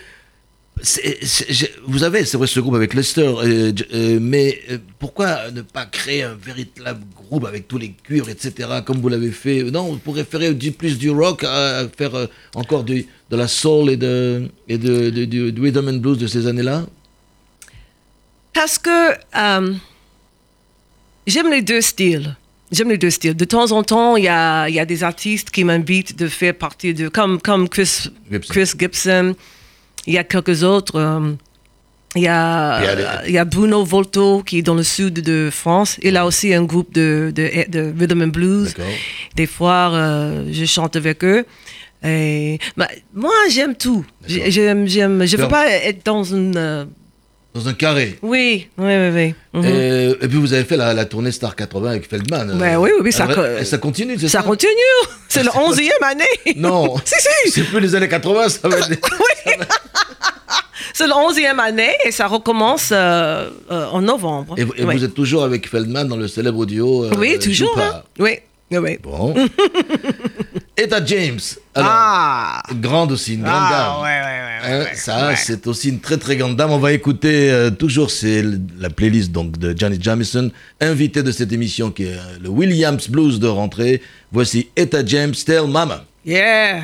j'ai- 1.49 1.71
vous 1.87 2.03
avez, 2.03 2.25
c'est 2.25 2.37
vrai, 2.37 2.47
ce 2.47 2.59
groupe 2.59 2.75
avec 2.75 2.93
Lester, 2.93 3.21
euh, 3.21 3.71
euh, 3.93 4.19
mais 4.21 4.59
euh, 4.71 4.77
pourquoi 4.99 5.49
ne 5.51 5.61
pas 5.61 5.85
créer 5.85 6.23
un 6.23 6.35
véritable 6.35 6.99
groupe 7.15 7.45
avec 7.45 7.67
tous 7.67 7.77
les 7.77 7.91
cuivres, 8.03 8.29
etc., 8.29 8.69
comme 8.85 8.97
vous 8.99 9.09
l'avez 9.09 9.31
fait? 9.31 9.63
Non, 9.63 9.83
vous 9.93 9.97
pourrez 9.97 10.25
faire 10.25 10.53
du, 10.53 10.71
plus 10.73 10.97
du 10.97 11.09
rock, 11.09 11.43
à 11.45 11.85
faire 11.97 12.11
encore 12.55 12.83
du, 12.83 13.05
de 13.31 13.35
la 13.37 13.47
soul 13.47 13.89
et, 13.89 13.97
de, 13.97 14.43
et 14.67 14.77
de, 14.77 15.09
de- 15.09 15.25
du, 15.25 15.51
du 15.51 15.61
rhythm 15.61 15.87
and 15.87 15.93
blues 15.99 16.17
de 16.17 16.27
ces 16.27 16.45
années-là? 16.45 16.85
Parce 18.55 18.79
que 18.79 19.11
euh, 19.37 19.73
j'aime 21.27 21.51
les 21.51 21.61
deux 21.61 21.81
styles. 21.81 22.35
J'aime 22.71 22.89
les 22.89 22.97
deux 22.97 23.11
styles. 23.11 23.35
De 23.35 23.45
temps 23.45 23.71
en 23.71 23.83
temps, 23.83 24.15
il 24.15 24.23
y 24.23 24.27
a, 24.27 24.67
il 24.67 24.73
y 24.75 24.79
a 24.79 24.85
des 24.85 25.03
artistes 25.03 25.51
qui 25.51 25.63
m'invitent 25.63 26.17
de 26.17 26.27
faire 26.27 26.55
partie 26.55 26.93
de. 26.93 27.09
Comme, 27.09 27.39
comme 27.39 27.69
Chris, 27.69 28.09
Gibson. 28.31 28.53
Chris 28.53 28.71
Gibson. 28.79 29.35
Il 30.07 30.13
y 30.13 30.17
a 30.17 30.23
quelques 30.23 30.63
autres. 30.63 30.95
euh, 30.99 31.33
il 32.15 32.21
y, 32.23 32.27
a, 32.27 32.79
Il 32.81 32.85
y 32.85 32.87
a 32.87 32.95
des- 32.95 33.29
il 33.29 33.33
y 33.33 33.37
a 33.37 33.43
Bruno 33.45 33.83
Volto 33.83 34.41
qui 34.41 34.59
est 34.59 34.61
dans 34.61 34.73
le 34.75 34.83
sud 34.83 35.15
de 35.21 35.49
France. 35.51 35.97
Il 36.01 36.15
a 36.15 36.25
aussi 36.25 36.53
un 36.53 36.63
groupe 36.63 36.93
de, 36.93 37.31
de, 37.35 37.69
de 37.69 37.93
rhythm 37.99 38.21
and 38.21 38.27
blues. 38.29 38.73
Des 39.35 39.47
fois, 39.47 39.91
euh, 39.93 40.47
je 40.51 40.63
chante 40.65 40.95
avec 40.95 41.23
eux. 41.25 41.45
Et, 42.05 42.57
bah, 42.77 42.87
moi, 43.13 43.33
j'aime 43.49 43.75
tout. 43.75 44.05
D'accord. 44.21 44.45
J'aime, 44.49 44.87
j'aime, 44.87 45.25
je 45.25 45.35
ne 45.35 45.41
veux 45.41 45.47
pas 45.49 45.69
être 45.69 46.05
dans 46.05 46.23
une. 46.23 46.87
Euh, 47.55 47.59
Dans 47.59 47.67
un 47.69 47.73
carré. 47.73 48.17
oui, 48.21 48.67
oui, 48.77 48.85
oui, 48.97 49.09
oui. 49.13 49.35
Mhm. 49.53 49.65
et, 49.65 50.09
et 50.21 50.27
puis 50.27 50.37
vous 50.37 50.53
avez 50.53 50.63
fait 50.65 50.77
la, 50.77 50.93
la 50.93 51.05
tournée 51.05 51.31
Star 51.31 51.55
80 51.55 51.89
avec 51.89 52.09
Feldman. 52.09 52.49
euh, 52.51 52.57
Ouais, 52.59 52.75
oui, 52.75 52.89
oui, 52.95 53.01
oui, 53.05 53.11
ça 53.13 53.23
alors, 53.23 53.35
co- 53.37 53.45
et 53.61 53.65
ça 53.65 53.77
continue, 53.77 54.17
c'est 54.19 54.27
ça 54.27 54.39
Ça 54.41 54.43
continue. 54.43 54.71
C'est 55.29 55.43
le 55.43 55.49
11e 55.49 55.89
année. 56.03 56.55
Non. 56.57 56.95
si, 57.05 57.15
si. 57.45 57.51
C'est 57.51 57.63
plus 57.63 57.79
les 57.79 57.95
années 57.95 58.09
80, 58.09 58.49
ça 58.49 58.67
va 58.67 58.77
être... 58.77 58.89
C'est 60.93 61.07
le 61.07 61.13
11e 61.13 61.59
année 61.59 61.91
et 62.05 62.11
ça 62.11 62.27
recommence 62.27 62.89
euh, 62.93 63.49
euh, 63.69 63.87
en 63.87 64.01
novembre. 64.01 64.55
Et, 64.57 64.63
vous- 64.63 64.73
et 64.77 64.85
Oui. 64.85 64.95
vous 64.97 65.03
êtes 65.03 65.13
toujours 65.13 65.43
avec 65.43 65.67
Feldman 65.69 66.07
dans 66.07 66.15
le 66.15 66.27
célèbre 66.29 66.65
duo 66.65 67.03
euh, 67.05 67.11
Oui, 67.17 67.37
toujours. 67.37 67.77
Hein. 67.77 68.01
Oui, 68.17 68.37
oui, 68.71 68.77
oui. 68.77 68.97
Bon. 69.03 69.33
Etta 70.77 71.03
James. 71.05 71.39
Alors, 71.73 71.89
Ah. 71.91 72.63
grande 72.73 73.11
aussi, 73.13 73.35
une 73.35 73.43
grande 73.43 73.69
dame. 73.69 74.01
ouais, 74.01 74.03
ouais, 74.03 74.69
ouais. 74.81 74.85
Hein, 74.87 74.95
ça, 74.95 75.35
c'est 75.35 75.67
aussi 75.67 75.89
une 75.89 75.99
très 75.99 76.17
très 76.17 76.35
grande 76.37 76.55
dame. 76.55 76.71
On 76.71 76.79
va 76.79 76.91
écouter 76.91 77.51
euh, 77.51 77.69
toujours 77.69 78.09
c'est 78.11 78.43
la 78.79 78.89
playlist 78.89 79.31
donc 79.31 79.57
de 79.57 79.77
Janet 79.77 80.01
Jamison, 80.03 80.51
invité 80.81 81.21
de 81.23 81.31
cette 81.31 81.53
émission 81.53 81.91
qui 81.91 82.03
est 82.05 82.13
euh, 82.17 82.37
le 82.41 82.49
Williams 82.49 83.07
Blues 83.09 83.39
de 83.39 83.47
rentrée. 83.47 84.01
Voici 84.31 84.69
Etta 84.75 85.05
James, 85.05 85.33
Tell 85.45 85.67
Mama. 85.67 86.03
Yeah. 86.25 86.81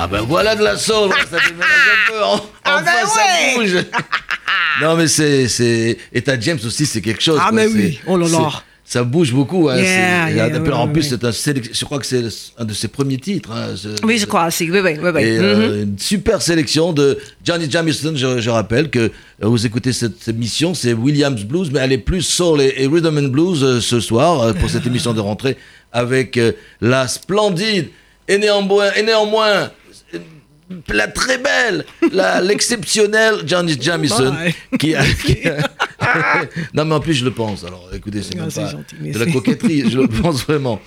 Ah 0.00 0.06
ben 0.06 0.20
voilà 0.22 0.54
de 0.54 0.62
la 0.62 0.76
soul, 0.76 1.10
ça 1.28 1.38
déménage 1.44 1.68
un 2.08 2.12
peu, 2.12 2.22
en- 2.24 2.36
Ah 2.64 2.76
enfin 2.76 2.84
ben 2.84 3.06
ça 3.08 3.20
ouais. 3.20 3.56
bouge. 3.66 3.84
non 4.82 4.94
mais 4.96 5.08
c'est, 5.08 5.48
c'est, 5.48 5.98
Etta 6.12 6.38
James 6.38 6.58
aussi 6.64 6.86
c'est 6.86 7.00
quelque 7.00 7.20
chose. 7.22 7.38
Ah, 7.40 7.48
quoi. 7.48 7.52
mais 7.52 7.66
C'est- 7.68 7.74
oui. 7.74 8.00
Oh 8.06 8.16
là 8.16 8.28
là. 8.28 8.38
c'est- 8.52 8.62
Ça 8.92 9.02
bouge 9.02 9.32
beaucoup. 9.34 9.68
Hein. 9.68 9.76
Yeah, 9.76 9.84
c'est- 10.28 10.34
yeah, 10.34 10.48
et 10.48 10.58
ouais, 10.60 10.72
en 10.72 10.86
ouais, 10.86 10.92
plus 10.92 11.02
c'est 11.02 11.22
un 11.24 11.30
sélec- 11.32 11.70
je 11.76 11.84
crois 11.84 11.98
que 11.98 12.06
c'est 12.06 12.22
un 12.56 12.64
de 12.64 12.72
ses 12.72 12.86
premiers 12.88 13.18
titres. 13.18 13.50
hein, 13.52 13.74
Oui, 14.04 14.18
je 14.18 14.24
crois 14.26 14.46
aussi. 14.46 14.70
Oui, 14.70 14.78
oui, 14.80 14.92
oui. 15.02 15.10
oui. 15.12 15.22
Et 15.22 15.36
euh, 15.38 15.82
une 15.82 15.98
super 15.98 16.40
sélection 16.40 16.92
de 16.92 17.18
Johnny 17.44 17.68
Jamison. 17.70 18.12
Je, 18.14 18.40
je 18.40 18.50
rappelle 18.50 18.88
que 18.90 18.98
euh, 19.00 19.10
vous 19.40 19.66
écoutez 19.66 19.92
cette, 19.92 20.22
cette 20.22 20.34
émission, 20.36 20.72
c'est 20.74 20.92
Williams 20.94 21.42
Blues, 21.44 21.70
mais 21.72 21.80
elle 21.80 21.92
est 21.92 21.98
plus 21.98 22.22
soul 22.22 22.60
et, 22.62 22.72
et 22.78 22.86
rhythm 22.86 23.18
and 23.18 23.28
blues 23.30 23.62
euh, 23.64 23.80
ce 23.80 23.98
soir 24.00 24.40
euh, 24.42 24.52
pour 24.54 24.70
cette 24.70 24.86
émission 24.86 25.12
de 25.12 25.20
rentrée 25.20 25.56
avec 25.92 26.38
la 26.80 27.08
splendide 27.08 27.88
et 28.28 28.38
néanmoins, 28.38 28.92
et 28.94 29.02
néanmoins 29.02 29.70
la 30.88 31.08
très 31.08 31.38
belle, 31.38 31.84
la- 32.12 32.40
l'exceptionnelle 32.48 33.36
Johnny 33.46 33.76
Jamison 33.80 34.34
qui 34.78 34.94
a, 34.94 35.04
qui 35.04 35.46
a- 35.48 35.68
non 36.74 36.84
mais 36.84 36.94
en 36.94 37.00
plus 37.00 37.14
je 37.14 37.24
le 37.24 37.30
pense. 37.32 37.64
Alors 37.64 37.88
écoutez, 37.92 38.22
c'est 38.22 38.34
Ah, 38.38 38.42
même 38.42 38.52
pas 38.52 38.70
gentil, 38.70 38.96
de 39.12 39.18
la 39.18 39.26
coquetterie, 39.26 39.90
je 39.90 39.98
le 39.98 40.08
pense 40.22 40.44
vraiment. 40.46 40.80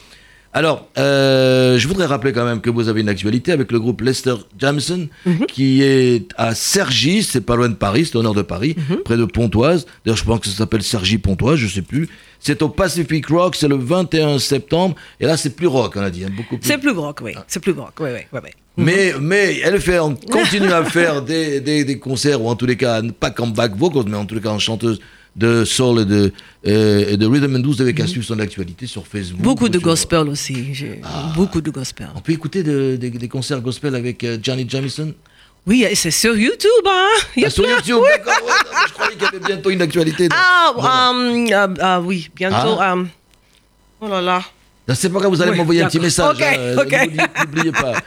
Alors, 0.53 0.89
euh, 0.97 1.77
je 1.79 1.88
voudrais 1.88 2.05
rappeler 2.07 2.34
quand 2.34 2.43
même 2.43 2.59
que 2.59 2.69
vous 2.69 2.89
avez 2.89 2.99
une 2.99 3.07
actualité 3.07 3.53
avec 3.53 3.71
le 3.71 3.79
groupe 3.79 4.01
Lester 4.01 4.36
Jamison, 4.59 5.07
Mhm. 5.25 5.45
qui 5.45 5.82
est 5.82 6.27
à 6.36 6.53
Cergy, 6.55 7.23
c'est 7.23 7.39
pas 7.39 7.55
loin 7.55 7.69
de 7.69 7.73
Paris, 7.75 8.05
c'est 8.11 8.17
au 8.17 8.21
nord 8.21 8.34
de 8.34 8.41
Paris, 8.41 8.75
Mhm. 8.89 8.97
près 9.05 9.15
de 9.15 9.23
Pontoise. 9.23 9.86
D'ailleurs, 10.03 10.17
je 10.17 10.25
pense 10.25 10.41
que 10.41 10.47
ça 10.49 10.57
s'appelle 10.57 10.84
Cergy 10.84 11.19
Pontoise, 11.19 11.55
je 11.57 11.67
sais 11.67 11.82
plus. 11.82 12.09
C'est 12.41 12.61
au 12.63 12.67
Pacific 12.67 13.25
Rock, 13.27 13.55
c'est 13.55 13.69
le 13.69 13.77
21 13.77 14.39
septembre, 14.39 14.95
et 15.21 15.25
là 15.25 15.38
c'est 15.38 15.55
plus 15.55 15.67
rock, 15.67 15.93
on 15.95 16.01
a 16.01 16.09
dit, 16.09 16.25
hein, 16.25 16.29
beaucoup 16.36 16.57
plus. 16.57 16.67
C'est 16.67 16.77
plus 16.79 16.91
rock, 16.91 17.19
oui. 17.23 17.32
C'est 17.47 17.61
plus 17.61 17.71
rock, 17.71 17.93
oui, 18.01 18.09
oui, 18.13 18.39
oui. 18.43 18.49
Oui. 18.78 18.84
Mais, 18.86 19.13
mais 19.19 19.59
elle 19.63 19.80
fait, 19.82 19.99
on 19.99 20.15
continue 20.15 20.72
à 20.72 20.84
faire 20.97 21.22
des, 21.22 21.59
des, 21.59 21.84
des 21.84 21.99
concerts, 21.99 22.41
ou 22.41 22.49
en 22.49 22.55
tous 22.55 22.65
les 22.65 22.78
cas, 22.78 23.01
pas 23.19 23.30
comme 23.32 23.51
back 23.53 23.76
vocals, 23.76 24.05
mais 24.07 24.17
en 24.17 24.26
tous 24.26 24.36
les 24.36 24.41
cas 24.41 24.49
en 24.49 24.59
chanteuse 24.59 24.99
de 25.36 25.63
soul 25.63 26.01
et 26.01 26.05
de, 26.05 26.34
euh, 26.67 27.05
et 27.09 27.15
de 27.17 27.26
rhythm 27.26 27.55
and 27.55 27.59
blues, 27.59 27.76
vous 27.78 27.82
avez 27.82 27.93
qu'à 27.93 28.05
suivre 28.07 28.26
son 28.26 28.38
actualité 28.39 28.86
sur 28.86 29.07
Facebook. 29.07 29.39
Mhm. 29.39 29.43
Beaucoup 29.45 29.69
de 29.69 29.78
sur- 29.80 29.88
gospel 29.88 30.28
aussi. 30.28 30.74
j'ai 30.74 31.01
Beaucoup 31.36 31.61
de 31.61 31.72
gospel. 31.72 32.07
On 32.15 32.19
peut 32.19 32.34
écouter 32.34 32.63
de- 32.63 32.97
des- 32.97 33.09
des 33.09 33.28
concerts 33.30 33.61
gospel 33.61 33.95
avec 33.95 34.24
euh, 34.26 34.38
Johnny 34.43 34.65
Jamison 34.67 35.13
Oui, 35.65 35.86
c'est 35.95 36.11
sur 36.11 36.36
YouTube, 36.36 36.69
hein. 36.86 37.07
Il 37.38 37.43
y 37.43 37.45
a 37.45 37.47
Ah, 37.47 37.51
sur. 37.51 37.63
YouTube, 37.65 38.01
d'accord. 38.03 38.34
ouais, 38.45 38.51
non, 38.51 38.72
mais 38.74 38.88
je 38.88 38.93
croyais 38.93 39.13
qu'il 39.13 39.22
y 39.24 39.26
avait 39.28 39.39
bientôt 39.39 39.69
une 39.69 39.82
actualité. 39.82 40.28
Ah, 40.34 40.74
euh, 40.76 41.47
euh, 41.53 41.67
ah 41.80 42.01
oui, 42.01 42.30
bientôt. 42.36 42.78
Ah. 42.80 42.95
euh, 42.97 43.03
oh 44.01 44.07
là 44.09 44.22
là. 44.22 44.41
C'est 44.93 45.09
pas 45.13 45.19
grave, 45.19 45.32
vous 45.32 45.41
allez 45.41 45.51
Oui, 45.51 45.57
m'envoyer 45.57 45.82
un 45.84 45.88
petit 45.88 45.99
d'accord. 45.99 46.34
message. 46.36 46.36
Ok, 46.36 46.43
hein, 46.43 46.76
ok. 46.78 46.91
n'oubliez- 46.91 47.45
N'oubliez 47.45 47.72
pas. 47.72 47.93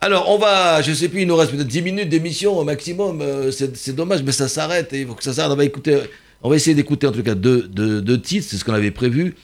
Alors, 0.00 0.30
on 0.30 0.38
va, 0.38 0.80
je 0.82 0.92
sais 0.92 1.08
plus, 1.08 1.22
il 1.22 1.26
nous 1.26 1.34
reste 1.36 1.50
peut-être 1.52 1.66
10 1.66 1.82
minutes 1.82 2.08
d'émission 2.08 2.56
au 2.56 2.64
maximum. 2.64 3.20
euh, 3.20 3.50
C'est 3.50 3.94
dommage, 3.96 4.22
mais 4.22 4.32
ça 4.32 4.46
s'arrête. 4.48 4.92
et 4.92 5.00
Il 5.00 5.06
faut 5.06 5.14
que 5.14 5.24
ça 5.24 5.32
s'arrête. 5.32 5.52
On 5.52 5.56
va 5.56 5.64
écouter, 5.64 5.98
on 6.42 6.48
va 6.50 6.56
essayer 6.56 6.74
d'écouter 6.74 7.06
en 7.08 7.12
tout 7.12 7.22
cas 7.22 7.34
deux, 7.34 7.62
deux, 7.62 8.00
deux 8.00 8.20
titres, 8.20 8.46
c'est 8.48 8.56
ce 8.56 8.64
qu'on 8.64 8.74
avait 8.74 8.92
prévu. 8.92 9.34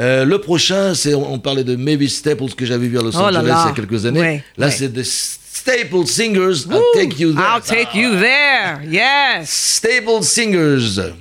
Euh, 0.00 0.24
le 0.24 0.38
prochain, 0.38 0.94
c'est 0.94 1.14
on, 1.14 1.32
on 1.34 1.38
parlait 1.38 1.64
de 1.64 1.76
Mavis 1.76 2.10
Staples 2.16 2.54
que 2.56 2.64
j'avais 2.66 2.88
vu 2.88 2.98
à 2.98 3.02
Los 3.02 3.10
Oh 3.16 3.30
là 3.30 3.40
Angeles 3.40 3.48
là. 3.48 3.62
il 3.64 3.68
y 3.68 3.72
a 3.72 3.74
quelques 3.74 4.06
années. 4.06 4.20
Ouais, 4.20 4.44
Là, 4.58 4.66
ouais. 4.66 4.72
c'est 4.72 4.90
The 4.92 5.02
Staple 5.02 6.06
Singers. 6.06 6.66
I'll 6.70 6.80
take 6.94 7.18
you 7.20 7.32
there. 7.32 7.44
I'll 7.44 7.62
take 7.62 7.94
you 7.94 8.10
there. 8.18 8.80
Yes. 8.90 9.50
Staple 9.50 10.22
Singers. 10.22 11.12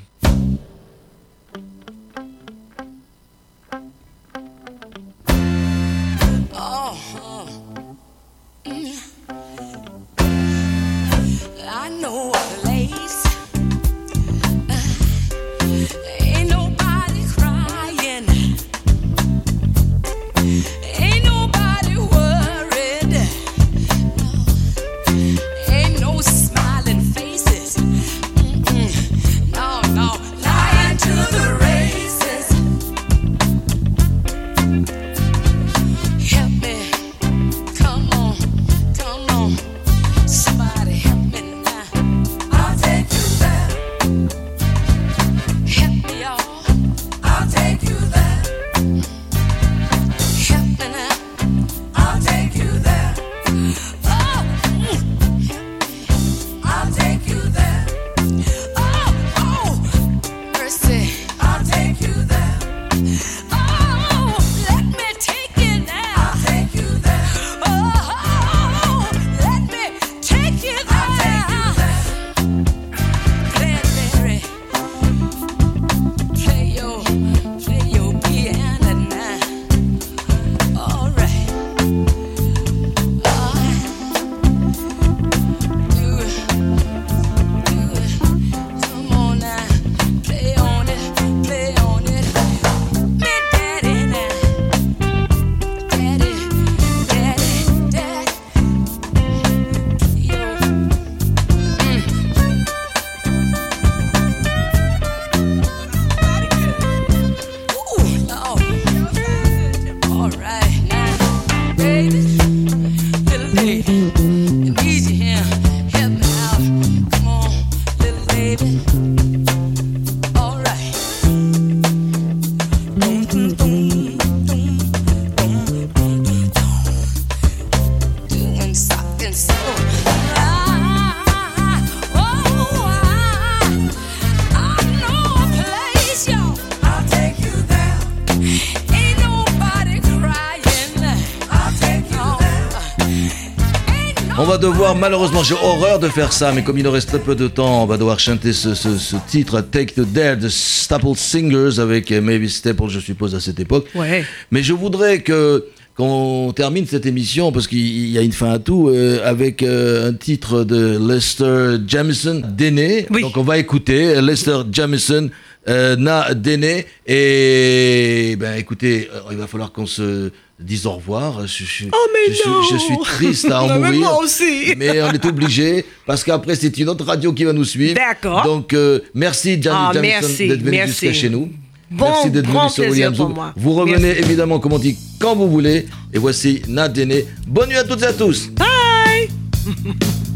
Malheureusement, 145.01 145.41
j'ai 145.43 145.55
horreur 145.55 145.97
de 145.99 146.07
faire 146.07 146.31
ça, 146.31 146.51
mais 146.53 146.63
comme 146.63 146.77
il 146.77 146.83
nous 146.83 146.91
reste 146.91 147.09
très 147.09 147.19
peu 147.19 147.33
de 147.35 147.47
temps, 147.47 147.83
on 147.83 147.87
va 147.87 147.97
devoir 147.97 148.19
chanter 148.19 148.53
ce, 148.53 148.75
ce- 148.75 148.97
ce 148.99 149.15
titre 149.27 149.59
Take 149.61 149.93
the 149.95 150.01
Dare 150.13 150.37
de 150.37 150.47
Staple 150.47 151.15
Singers 151.15 151.79
avec 151.79 152.11
Mavis 152.11 152.51
Staple, 152.57 152.87
je 152.87 152.99
suppose, 152.99 153.33
à 153.33 153.39
cette 153.39 153.59
époque. 153.59 153.87
Ouais. 153.95 154.23
Mais 154.51 154.61
je 154.61 154.73
voudrais 154.73 155.19
que 155.21 155.65
qu'on 155.97 156.53
termine 156.55 156.85
cette 156.85 157.05
émission, 157.05 157.51
parce 157.51 157.67
qu'il 157.67 158.09
y 158.09 158.17
a 158.17 158.21
une 158.21 158.31
fin 158.31 158.51
à 158.51 158.59
tout, 158.59 158.89
euh, 158.89 159.19
avec 159.25 159.61
euh, 159.63 160.09
un 160.09 160.13
titre 160.13 160.63
de 160.63 160.97
Lester 161.05 161.77
Jamison, 161.85 162.41
Déné. 162.55 163.07
Oui. 163.09 163.21
Donc 163.23 163.35
on 163.37 163.43
va 163.43 163.57
écouter 163.57 164.15
euh, 164.15 164.21
Lester 164.21 164.59
Jamison, 164.71 165.29
euh, 165.67 165.95
Na 165.97 166.33
Déné. 166.33 166.85
Et 167.07 168.35
ben 168.39 168.53
écoutez, 168.57 169.09
il 169.31 169.37
va 169.37 169.47
falloir 169.47 169.71
qu'on 169.73 169.85
se 169.85 170.31
dise 170.61 170.85
au 170.85 170.91
revoir. 170.93 171.45
Je, 171.47 171.63
je- 171.65 171.85
Oh, 171.91 172.07
mais 172.13 172.33
je 172.33 172.39
suis, 172.39 172.49
non 172.49 172.61
je 172.71 172.77
suis 172.77 172.97
triste 173.03 173.51
à 173.51 173.63
en 173.63 173.67
Non, 173.69 173.79
mais 173.79 173.87
mourir. 173.91 174.01
moi 174.01 174.23
aussi. 174.23 174.73
Mais 174.77 175.01
on 175.01 175.11
est 175.11 175.25
obligé, 175.25 175.85
parce 176.05 176.23
qu'après 176.23 176.55
c'est 176.55 176.77
une 176.77 176.89
autre 176.89 177.05
radio 177.05 177.33
qui 177.33 177.43
va 177.43 177.53
nous 177.53 177.65
suivre. 177.65 177.95
D'accord. 177.95 178.43
Donc 178.43 178.73
euh, 178.73 178.99
merci 179.13 179.61
Janet 179.61 179.79
Ah, 179.89 179.91
Jamison 179.93 180.13
merci, 180.21 180.47
d'être 180.47 180.61
venu 180.63 180.81
jusqu'à 180.87 181.13
chez 181.13 181.29
nous. 181.29 181.49
Bon, 181.89 182.05
merci 182.09 182.31
d'être 182.31 182.47
venu 182.47 182.69
sur 182.69 182.85
pour 182.85 183.15
Zoom. 183.15 183.51
Vous 183.57 183.73
revenez 183.73 183.99
Merci. 184.13 184.21
évidemment, 184.23 184.59
comme 184.59 184.71
on 184.73 184.79
dit, 184.79 184.95
quand 185.19 185.35
vous 185.35 185.49
voulez. 185.49 185.87
Et 186.13 186.19
voici 186.19 186.61
Nadéné. 186.67 187.25
Bonne 187.47 187.67
nuit 187.69 187.75
à 187.77 187.83
toutes 187.83 188.01
et 188.03 188.05
à 188.05 188.13
tous. 188.13 188.47
Bye. 188.51 189.29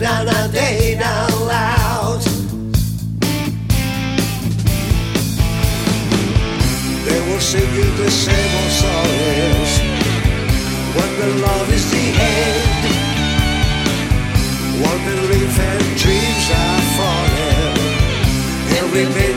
Now, 0.00 0.20
on 0.20 0.28
a 0.28 0.96
now 0.96 1.28
loud. 1.46 2.20
They 7.06 7.20
will 7.26 7.40
sing 7.40 7.70
the 7.96 8.10
same 8.10 8.52
old 8.60 8.72
songs 8.82 9.70
when 10.96 11.10
the 11.20 11.30
love 11.46 11.70
is 11.72 11.90
the 11.90 12.06
end. 12.20 12.74
Dreams 15.96 16.50
are 16.50 16.80
falling. 16.96 17.54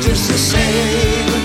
Just 0.02 0.28
the 0.32 0.38
same. 0.38 1.37